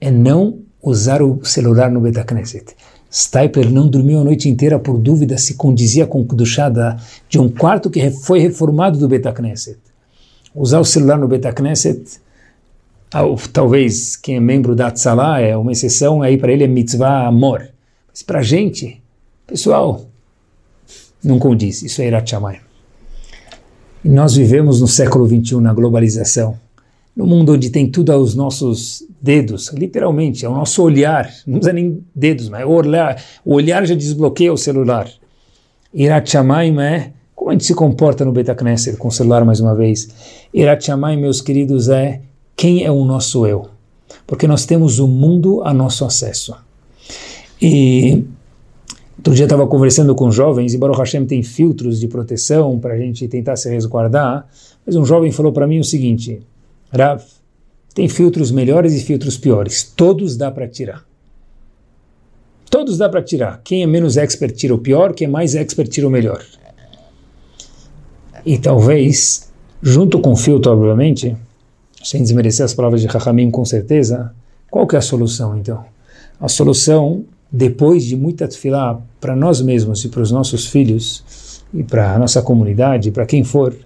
é 0.00 0.10
não 0.10 0.58
usar 0.82 1.22
o 1.22 1.44
celular 1.44 1.90
no 1.90 2.00
Betacneset. 2.00 2.74
Stipler 3.10 3.70
não 3.70 3.88
dormiu 3.88 4.20
a 4.20 4.24
noite 4.24 4.48
inteira 4.48 4.78
por 4.78 4.98
dúvida 4.98 5.38
se 5.38 5.54
condizia 5.54 6.06
com 6.06 6.22
o 6.22 6.24
Dushada 6.24 6.96
de 7.28 7.38
um 7.38 7.48
quarto 7.48 7.90
que 7.90 8.10
foi 8.10 8.40
reformado 8.40 8.98
do 8.98 9.06
Betacneset. 9.06 9.78
Usar 10.54 10.80
o 10.80 10.84
celular 10.84 11.18
no 11.18 11.28
Betacneset, 11.28 12.20
talvez 13.52 14.16
quem 14.16 14.36
é 14.36 14.40
membro 14.40 14.74
da 14.74 14.90
Tzalá 14.90 15.40
é 15.40 15.56
uma 15.56 15.72
exceção, 15.72 16.20
aí 16.20 16.36
para 16.36 16.52
ele 16.52 16.64
é 16.64 16.66
mitzvah 16.66 17.26
amor. 17.26 17.68
Mas 18.08 18.22
para 18.22 18.40
a 18.40 18.42
gente, 18.42 19.00
pessoal, 19.46 20.06
não 21.22 21.38
condiz, 21.38 21.82
isso 21.82 22.02
é 22.02 22.06
Irat. 22.06 22.32
E 24.04 24.08
nós 24.08 24.34
vivemos 24.34 24.80
no 24.80 24.88
século 24.88 25.26
XXI, 25.26 25.56
na 25.56 25.72
globalização, 25.72 26.58
no 27.14 27.26
mundo 27.26 27.52
onde 27.52 27.70
tem 27.70 27.90
tudo 27.90 28.10
aos 28.10 28.34
nossos 28.34 29.04
dedos, 29.20 29.70
literalmente, 29.72 30.44
é 30.44 30.48
o 30.48 30.54
nosso 30.54 30.82
olhar, 30.82 31.30
não 31.46 31.60
usa 31.60 31.72
nem 31.72 32.02
dedos, 32.14 32.48
mas 32.48 32.64
o 32.64 32.70
olhar, 32.70 33.22
o 33.44 33.54
olhar 33.54 33.86
já 33.86 33.94
desbloqueia 33.94 34.52
o 34.52 34.56
celular. 34.56 35.08
Irat 35.94 36.34
é 36.34 37.12
como 37.34 37.50
a 37.50 37.52
gente 37.52 37.64
se 37.64 37.74
comporta 37.74 38.24
no 38.24 38.32
Beta 38.32 38.54
Knesset 38.54 38.96
com 38.96 39.08
o 39.08 39.12
celular 39.12 39.44
mais 39.44 39.60
uma 39.60 39.74
vez. 39.74 40.08
Irat 40.54 40.88
meus 41.18 41.40
queridos, 41.40 41.88
é 41.88 42.20
quem 42.56 42.84
é 42.84 42.90
o 42.90 43.04
nosso 43.04 43.46
eu. 43.46 43.68
Porque 44.26 44.46
nós 44.46 44.64
temos 44.64 44.98
o 44.98 45.06
mundo 45.06 45.62
a 45.64 45.74
nosso 45.74 46.04
acesso. 46.04 46.54
E 47.60 48.24
Outro 49.22 49.36
dia 49.36 49.44
estava 49.44 49.68
conversando 49.68 50.16
com 50.16 50.32
jovens, 50.32 50.74
e 50.74 50.76
Baruch 50.76 50.98
Hashem 50.98 51.24
tem 51.24 51.44
filtros 51.44 52.00
de 52.00 52.08
proteção 52.08 52.76
para 52.76 52.94
a 52.94 52.98
gente 52.98 53.28
tentar 53.28 53.54
se 53.54 53.70
resguardar, 53.70 54.48
mas 54.84 54.96
um 54.96 55.04
jovem 55.04 55.30
falou 55.30 55.52
para 55.52 55.64
mim 55.64 55.78
o 55.78 55.84
seguinte, 55.84 56.42
Rav, 56.92 57.22
tem 57.94 58.08
filtros 58.08 58.50
melhores 58.50 58.94
e 58.94 59.00
filtros 59.00 59.38
piores, 59.38 59.84
todos 59.84 60.36
dá 60.36 60.50
para 60.50 60.66
tirar. 60.66 61.04
Todos 62.68 62.98
dá 62.98 63.08
para 63.08 63.22
tirar. 63.22 63.60
Quem 63.62 63.84
é 63.84 63.86
menos 63.86 64.16
expert 64.16 64.56
tira 64.56 64.74
o 64.74 64.78
pior, 64.78 65.14
quem 65.14 65.28
é 65.28 65.30
mais 65.30 65.54
expert 65.54 65.88
tira 65.88 66.08
o 66.08 66.10
melhor. 66.10 66.44
E 68.44 68.58
talvez, 68.58 69.52
junto 69.80 70.18
com 70.18 70.32
o 70.32 70.36
filtro, 70.36 70.72
obviamente, 70.72 71.36
sem 72.02 72.20
desmerecer 72.20 72.64
as 72.64 72.74
palavras 72.74 73.00
de 73.00 73.06
Rahamim 73.06 73.52
com 73.52 73.64
certeza, 73.64 74.34
qual 74.68 74.84
que 74.84 74.96
é 74.96 74.98
a 74.98 75.02
solução 75.02 75.56
então? 75.56 75.84
A 76.40 76.48
solução 76.48 77.24
depois 77.52 78.04
de 78.04 78.16
muita 78.16 78.48
tefilá 78.48 78.98
para 79.20 79.36
nós 79.36 79.60
mesmos 79.60 80.02
e 80.04 80.08
para 80.08 80.22
os 80.22 80.30
nossos 80.30 80.66
filhos 80.66 81.62
e 81.74 81.82
para 81.82 82.14
a 82.14 82.18
nossa 82.18 82.40
comunidade, 82.40 83.10
para 83.10 83.26
quem 83.26 83.44
for, 83.44 83.76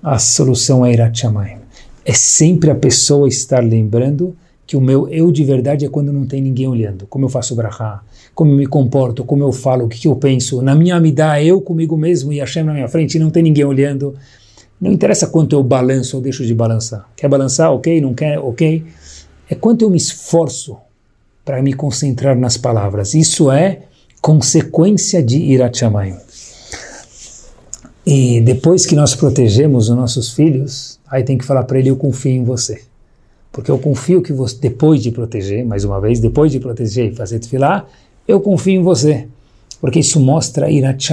a 0.00 0.18
solução 0.18 0.86
é 0.86 0.92
Irat 0.92 1.18
Shamayim. 1.18 1.58
É 2.04 2.12
sempre 2.12 2.70
a 2.70 2.74
pessoa 2.74 3.26
estar 3.26 3.62
lembrando 3.62 4.36
que 4.66 4.76
o 4.76 4.80
meu 4.80 5.08
eu 5.08 5.32
de 5.32 5.44
verdade 5.44 5.84
é 5.84 5.88
quando 5.88 6.12
não 6.12 6.26
tem 6.26 6.40
ninguém 6.40 6.68
olhando. 6.68 7.06
Como 7.06 7.24
eu 7.24 7.28
faço 7.28 7.54
brahá, 7.56 8.02
como 8.34 8.52
eu 8.52 8.56
me 8.56 8.66
comporto, 8.66 9.24
como 9.24 9.42
eu 9.42 9.52
falo, 9.52 9.84
o 9.84 9.88
que, 9.88 9.98
que 9.98 10.08
eu 10.08 10.16
penso. 10.16 10.62
Na 10.62 10.74
minha 10.74 10.96
amidá, 10.96 11.42
eu 11.42 11.60
comigo 11.60 11.96
mesmo 11.96 12.32
e 12.32 12.38
Hashem 12.38 12.64
na 12.64 12.72
minha 12.72 12.88
frente 12.88 13.16
e 13.16 13.18
não 13.18 13.30
tem 13.30 13.42
ninguém 13.42 13.64
olhando. 13.64 14.14
Não 14.80 14.90
interessa 14.90 15.26
quanto 15.26 15.54
eu 15.54 15.62
balanço 15.62 16.16
ou 16.16 16.22
deixo 16.22 16.44
de 16.44 16.54
balançar. 16.54 17.08
Quer 17.16 17.28
balançar? 17.28 17.72
Ok. 17.72 18.00
Não 18.00 18.14
quer? 18.14 18.38
Ok. 18.38 18.84
É 19.48 19.54
quanto 19.54 19.82
eu 19.82 19.90
me 19.90 19.96
esforço 19.96 20.76
para 21.44 21.62
me 21.62 21.72
concentrar 21.72 22.36
nas 22.36 22.56
palavras. 22.56 23.14
Isso 23.14 23.50
é 23.50 23.82
consequência 24.20 25.22
de 25.22 25.38
Irat. 25.38 25.82
E 28.04 28.40
depois 28.40 28.84
que 28.84 28.94
nós 28.94 29.14
protegemos 29.14 29.88
os 29.88 29.96
nossos 29.96 30.32
filhos, 30.32 30.98
aí 31.08 31.22
tem 31.22 31.38
que 31.38 31.44
falar 31.44 31.64
para 31.64 31.78
ele: 31.78 31.90
Eu 31.90 31.96
confio 31.96 32.32
em 32.32 32.44
você. 32.44 32.82
Porque 33.52 33.70
eu 33.70 33.78
confio 33.78 34.22
que 34.22 34.32
você, 34.32 34.56
depois 34.58 35.02
de 35.02 35.10
proteger, 35.10 35.64
mais 35.64 35.84
uma 35.84 36.00
vez, 36.00 36.18
depois 36.18 36.50
de 36.50 36.58
proteger 36.58 37.12
e 37.12 37.14
fazer 37.14 37.38
tefilah, 37.38 37.86
eu 38.26 38.40
confio 38.40 38.80
em 38.80 38.82
você. 38.82 39.28
Porque 39.78 39.98
isso 39.98 40.18
mostra 40.18 40.70
Irat. 40.70 41.10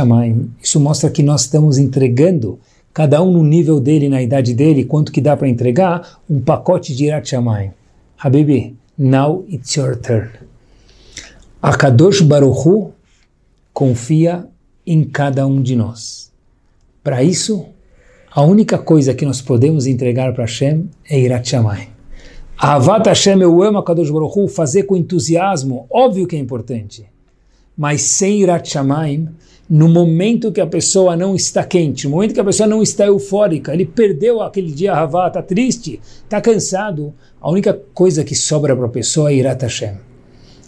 Isso 0.61 0.79
mostra 0.79 1.09
que 1.09 1.21
nós 1.21 1.41
estamos 1.41 1.77
entregando, 1.77 2.57
cada 2.93 3.21
um 3.21 3.31
no 3.31 3.43
nível 3.43 3.79
dele, 3.79 4.07
na 4.07 4.21
idade 4.21 4.53
dele, 4.53 4.85
quanto 4.85 5.11
que 5.11 5.19
dá 5.19 5.35
para 5.35 5.49
entregar, 5.49 6.19
um 6.29 6.39
pacote 6.39 6.95
de 6.95 7.05
Irat. 7.05 7.33
Habibi, 8.17 8.75
Now 9.01 9.45
it's 9.47 9.77
your 9.77 9.95
turn. 9.95 10.29
A 11.61 11.71
Kadosh 11.77 12.21
Baruchu 12.21 12.91
confia 13.73 14.45
em 14.85 15.05
cada 15.05 15.47
um 15.47 15.61
de 15.61 15.73
nós. 15.73 16.33
Para 17.01 17.23
isso, 17.23 17.65
a 18.29 18.41
única 18.41 18.77
coisa 18.77 19.13
que 19.13 19.25
nós 19.25 19.41
podemos 19.41 19.87
entregar 19.87 20.33
para 20.33 20.43
Hashem 20.43 20.89
é 21.09 21.17
Irat 21.17 21.47
Shamayim. 21.47 21.87
Avat 22.57 23.07
Hashem, 23.07 23.41
eu 23.41 23.63
amo 23.63 23.77
a 23.77 23.85
Kadosh 23.85 24.11
Baruchu, 24.11 24.49
fazer 24.49 24.83
com 24.83 24.97
entusiasmo, 24.97 25.87
óbvio 25.89 26.27
que 26.27 26.35
é 26.35 26.39
importante. 26.39 27.05
Mas 27.77 28.01
sem 28.01 28.41
Irat 28.41 28.69
Shamayim, 28.69 29.29
no 29.69 29.87
momento 29.87 30.51
que 30.51 30.59
a 30.59 30.65
pessoa 30.65 31.15
não 31.15 31.35
está 31.35 31.63
quente, 31.63 32.05
no 32.05 32.15
momento 32.15 32.33
que 32.33 32.39
a 32.39 32.43
pessoa 32.43 32.67
não 32.67 32.81
está 32.81 33.05
eufórica, 33.05 33.71
ele 33.71 33.85
perdeu 33.85 34.41
aquele 34.41 34.71
dia 34.71 34.93
Havá, 34.93 35.27
está 35.27 35.43
triste, 35.43 35.99
está 36.23 36.41
cansado, 36.41 37.13
a 37.39 37.51
única 37.51 37.79
coisa 37.93 38.23
que 38.23 38.33
sobra 38.33 38.75
para 38.75 38.87
a 38.87 38.89
pessoa 38.89 39.31
é 39.31 39.35
Irat 39.35 39.61
Hashem. 39.61 40.09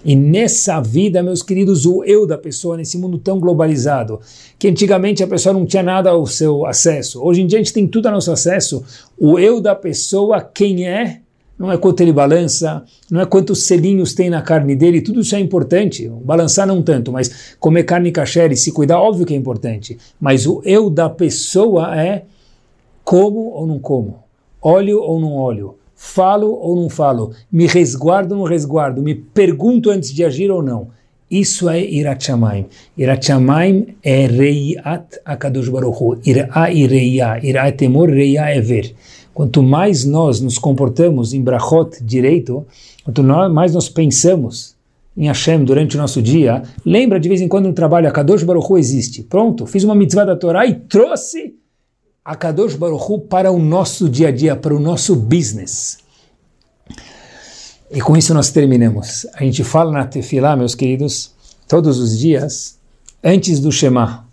E 0.05 0.15
nessa 0.15 0.79
vida, 0.79 1.21
meus 1.21 1.41
queridos, 1.41 1.85
o 1.85 2.03
eu 2.03 2.27
da 2.27 2.37
pessoa, 2.37 2.77
nesse 2.77 2.97
mundo 2.97 3.17
tão 3.17 3.39
globalizado, 3.39 4.19
que 4.57 4.67
antigamente 4.67 5.23
a 5.23 5.27
pessoa 5.27 5.53
não 5.53 5.65
tinha 5.65 5.83
nada 5.83 6.11
ao 6.11 6.25
seu 6.27 6.65
acesso, 6.65 7.23
hoje 7.23 7.41
em 7.41 7.47
dia 7.47 7.59
a 7.59 7.61
gente 7.61 7.73
tem 7.73 7.87
tudo 7.87 8.07
ao 8.07 8.13
nosso 8.13 8.31
acesso, 8.31 8.83
o 9.17 9.39
eu 9.39 9.59
da 9.59 9.75
pessoa, 9.75 10.41
quem 10.41 10.87
é, 10.87 11.20
não 11.61 11.71
é 11.71 11.77
quanto 11.77 12.01
ele 12.01 12.11
balança, 12.11 12.83
não 13.09 13.21
é 13.21 13.25
quantos 13.25 13.67
selinhos 13.67 14.15
tem 14.15 14.31
na 14.31 14.41
carne 14.41 14.75
dele, 14.75 14.99
tudo 14.99 15.21
isso 15.21 15.35
é 15.35 15.39
importante. 15.39 16.09
Balançar 16.25 16.65
não 16.65 16.81
tanto, 16.81 17.11
mas 17.11 17.55
comer 17.59 17.83
carne 17.83 18.11
kasher 18.11 18.51
e 18.51 18.57
se 18.57 18.71
cuidar, 18.71 18.99
óbvio 18.99 19.27
que 19.27 19.33
é 19.35 19.37
importante. 19.37 19.95
Mas 20.19 20.47
o 20.47 20.63
eu 20.65 20.89
da 20.89 21.07
pessoa 21.07 21.95
é 21.95 22.23
como 23.03 23.51
ou 23.51 23.67
não 23.67 23.77
como, 23.77 24.23
olho 24.59 24.99
ou 25.01 25.19
não 25.19 25.35
olho, 25.35 25.75
falo 25.95 26.51
ou 26.51 26.75
não 26.75 26.89
falo, 26.89 27.31
me 27.51 27.67
resguardo 27.67 28.33
ou 28.33 28.41
não 28.41 28.47
resguardo, 28.47 29.03
me 29.03 29.13
pergunto 29.13 29.91
antes 29.91 30.11
de 30.11 30.25
agir 30.25 30.49
ou 30.49 30.63
não. 30.63 30.87
Isso 31.29 31.69
é 31.69 31.79
Irat 31.79 32.25
Shamayim 32.25 33.85
é 34.03 34.25
Reiat 34.25 35.19
Akadosh 35.23 35.69
Baruch 35.69 36.03
Hu. 36.03 36.19
Irá 36.25 36.69
e 36.73 36.85
Reia. 36.85 37.39
Irá 37.41 37.67
é 37.67 37.71
temor, 37.71 38.09
Reia 38.09 38.49
é 38.49 38.59
ver. 38.59 38.93
Quanto 39.33 39.63
mais 39.63 40.03
nós 40.03 40.41
nos 40.41 40.57
comportamos 40.57 41.33
em 41.33 41.41
brachot 41.41 42.03
direito, 42.03 42.65
quanto 43.03 43.23
mais 43.23 43.73
nós 43.73 43.87
pensamos 43.87 44.75
em 45.15 45.27
Hashem 45.27 45.63
durante 45.63 45.95
o 45.95 45.99
nosso 45.99 46.21
dia, 46.21 46.63
lembra 46.85 47.19
de 47.19 47.29
vez 47.29 47.41
em 47.41 47.47
quando 47.47 47.67
no 47.67 47.73
trabalho, 47.73 48.07
a 48.07 48.11
Kadosh 48.11 48.43
Baruch 48.43 48.71
Hu 48.71 48.77
existe. 48.77 49.23
Pronto, 49.23 49.65
fiz 49.65 49.83
uma 49.83 49.95
mitzvah 49.95 50.25
da 50.25 50.35
Torá 50.35 50.65
e 50.65 50.75
trouxe 50.75 51.55
a 52.23 52.35
Kadosh 52.35 52.75
Baruch 52.75 53.03
Hu 53.09 53.19
para 53.19 53.51
o 53.51 53.59
nosso 53.59 54.09
dia 54.09 54.29
a 54.29 54.31
dia, 54.31 54.55
para 54.55 54.75
o 54.75 54.79
nosso 54.79 55.15
business. 55.15 55.99
E 57.89 57.99
com 57.99 58.15
isso 58.15 58.33
nós 58.33 58.51
terminamos. 58.51 59.27
A 59.33 59.43
gente 59.43 59.63
fala 59.63 59.91
na 59.91 60.05
Tefilá, 60.05 60.55
meus 60.55 60.75
queridos, 60.75 61.33
todos 61.67 61.99
os 61.99 62.17
dias, 62.17 62.79
antes 63.23 63.59
do 63.59 63.71
Shema, 63.71 64.25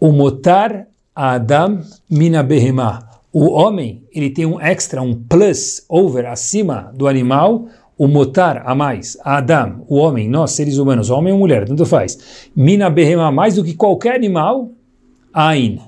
o 0.00 0.10
motar 0.10 0.88
Adam 1.14 1.80
mina 2.10 2.42
behemah 2.42 3.13
o 3.36 3.50
homem, 3.50 4.04
ele 4.12 4.30
tem 4.30 4.46
um 4.46 4.60
extra, 4.60 5.02
um 5.02 5.12
plus 5.12 5.84
over 5.88 6.24
acima 6.24 6.92
do 6.94 7.08
animal, 7.08 7.66
o 7.98 8.06
motar 8.06 8.62
a 8.64 8.76
mais, 8.76 9.18
a 9.24 9.38
Adam, 9.38 9.84
o 9.88 9.96
homem, 9.96 10.28
nós 10.28 10.52
seres 10.52 10.78
humanos, 10.78 11.10
homem 11.10 11.32
ou 11.32 11.40
mulher, 11.40 11.66
tanto 11.66 11.84
faz. 11.84 12.48
Mina 12.54 12.88
behema 12.88 13.32
mais 13.32 13.56
do 13.56 13.64
que 13.64 13.74
qualquer 13.74 14.14
animal, 14.14 14.70
Ain. 15.32 15.80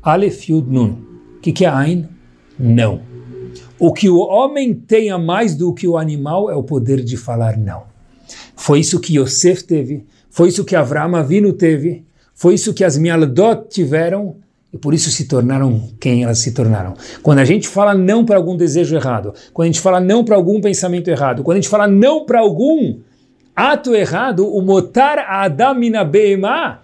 Aleph 0.00 0.48
Yud 0.48 0.70
Nun. 0.70 0.92
O 1.36 1.40
que, 1.40 1.50
que 1.50 1.64
é 1.64 1.68
Ain? 1.68 2.08
Não. 2.56 3.00
O 3.76 3.92
que 3.92 4.08
o 4.08 4.20
homem 4.20 4.72
tem 4.72 5.10
a 5.10 5.18
mais 5.18 5.56
do 5.56 5.74
que 5.74 5.88
o 5.88 5.98
animal 5.98 6.48
é 6.48 6.54
o 6.54 6.62
poder 6.62 7.02
de 7.02 7.16
falar 7.16 7.56
não. 7.56 7.82
Foi 8.54 8.78
isso 8.78 9.00
que 9.00 9.18
Yosef 9.18 9.64
teve, 9.64 10.06
foi 10.30 10.50
isso 10.50 10.64
que 10.64 10.76
Avraham 10.76 11.16
Avinu 11.16 11.52
teve, 11.52 12.04
foi 12.36 12.54
isso 12.54 12.72
que 12.72 12.84
as 12.84 12.96
Mialdot 12.96 13.68
tiveram, 13.68 14.36
e 14.72 14.78
por 14.78 14.92
isso 14.92 15.10
se 15.10 15.26
tornaram 15.26 15.90
quem 16.00 16.22
elas 16.22 16.38
se 16.38 16.52
tornaram. 16.52 16.94
Quando 17.22 17.38
a 17.38 17.44
gente 17.44 17.68
fala 17.68 17.94
não 17.94 18.24
para 18.24 18.36
algum 18.36 18.56
desejo 18.56 18.94
errado, 18.94 19.32
quando 19.52 19.66
a 19.66 19.72
gente 19.72 19.80
fala 19.80 20.00
não 20.00 20.24
para 20.24 20.36
algum 20.36 20.60
pensamento 20.60 21.08
errado, 21.08 21.42
quando 21.42 21.58
a 21.58 21.60
gente 21.60 21.70
fala 21.70 21.86
não 21.86 22.26
para 22.26 22.40
algum 22.40 22.98
ato 23.54 23.94
errado, 23.94 24.46
o 24.46 24.60
motar 24.60 25.18
adamina 25.18 26.04
beema, 26.04 26.80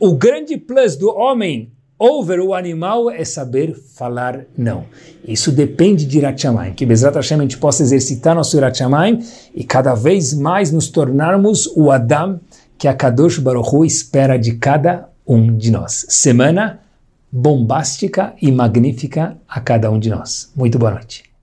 o 0.00 0.14
grande 0.14 0.56
plus 0.56 0.96
do 0.96 1.08
homem 1.10 1.70
over 1.98 2.40
o 2.40 2.54
animal 2.54 3.10
é 3.10 3.24
saber 3.24 3.74
falar 3.74 4.44
não. 4.56 4.84
Isso 5.26 5.52
depende 5.52 6.04
de 6.04 6.18
Irat 6.18 6.44
que 6.76 6.84
Bezrat 6.84 7.14
Hashem 7.14 7.38
a 7.38 7.42
gente 7.42 7.58
possa 7.58 7.82
exercitar 7.82 8.34
nosso 8.34 8.56
Irat 8.56 8.80
e 9.54 9.64
cada 9.64 9.94
vez 9.94 10.34
mais 10.34 10.72
nos 10.72 10.88
tornarmos 10.88 11.66
o 11.76 11.90
Adam 11.90 12.40
que 12.76 12.88
a 12.88 12.94
Kadosh 12.94 13.38
Baruch 13.38 13.74
Hu 13.74 13.84
espera 13.84 14.36
de 14.36 14.54
cada 14.54 15.08
um 15.26 15.56
de 15.56 15.70
nós. 15.70 16.04
Semana 16.08 16.80
bombástica 17.36 18.32
e 18.40 18.52
magnífica 18.52 19.36
a 19.48 19.60
cada 19.60 19.90
um 19.90 19.98
de 19.98 20.08
nós. 20.08 20.52
Muito 20.54 20.78
boa 20.78 20.92
noite. 20.92 21.33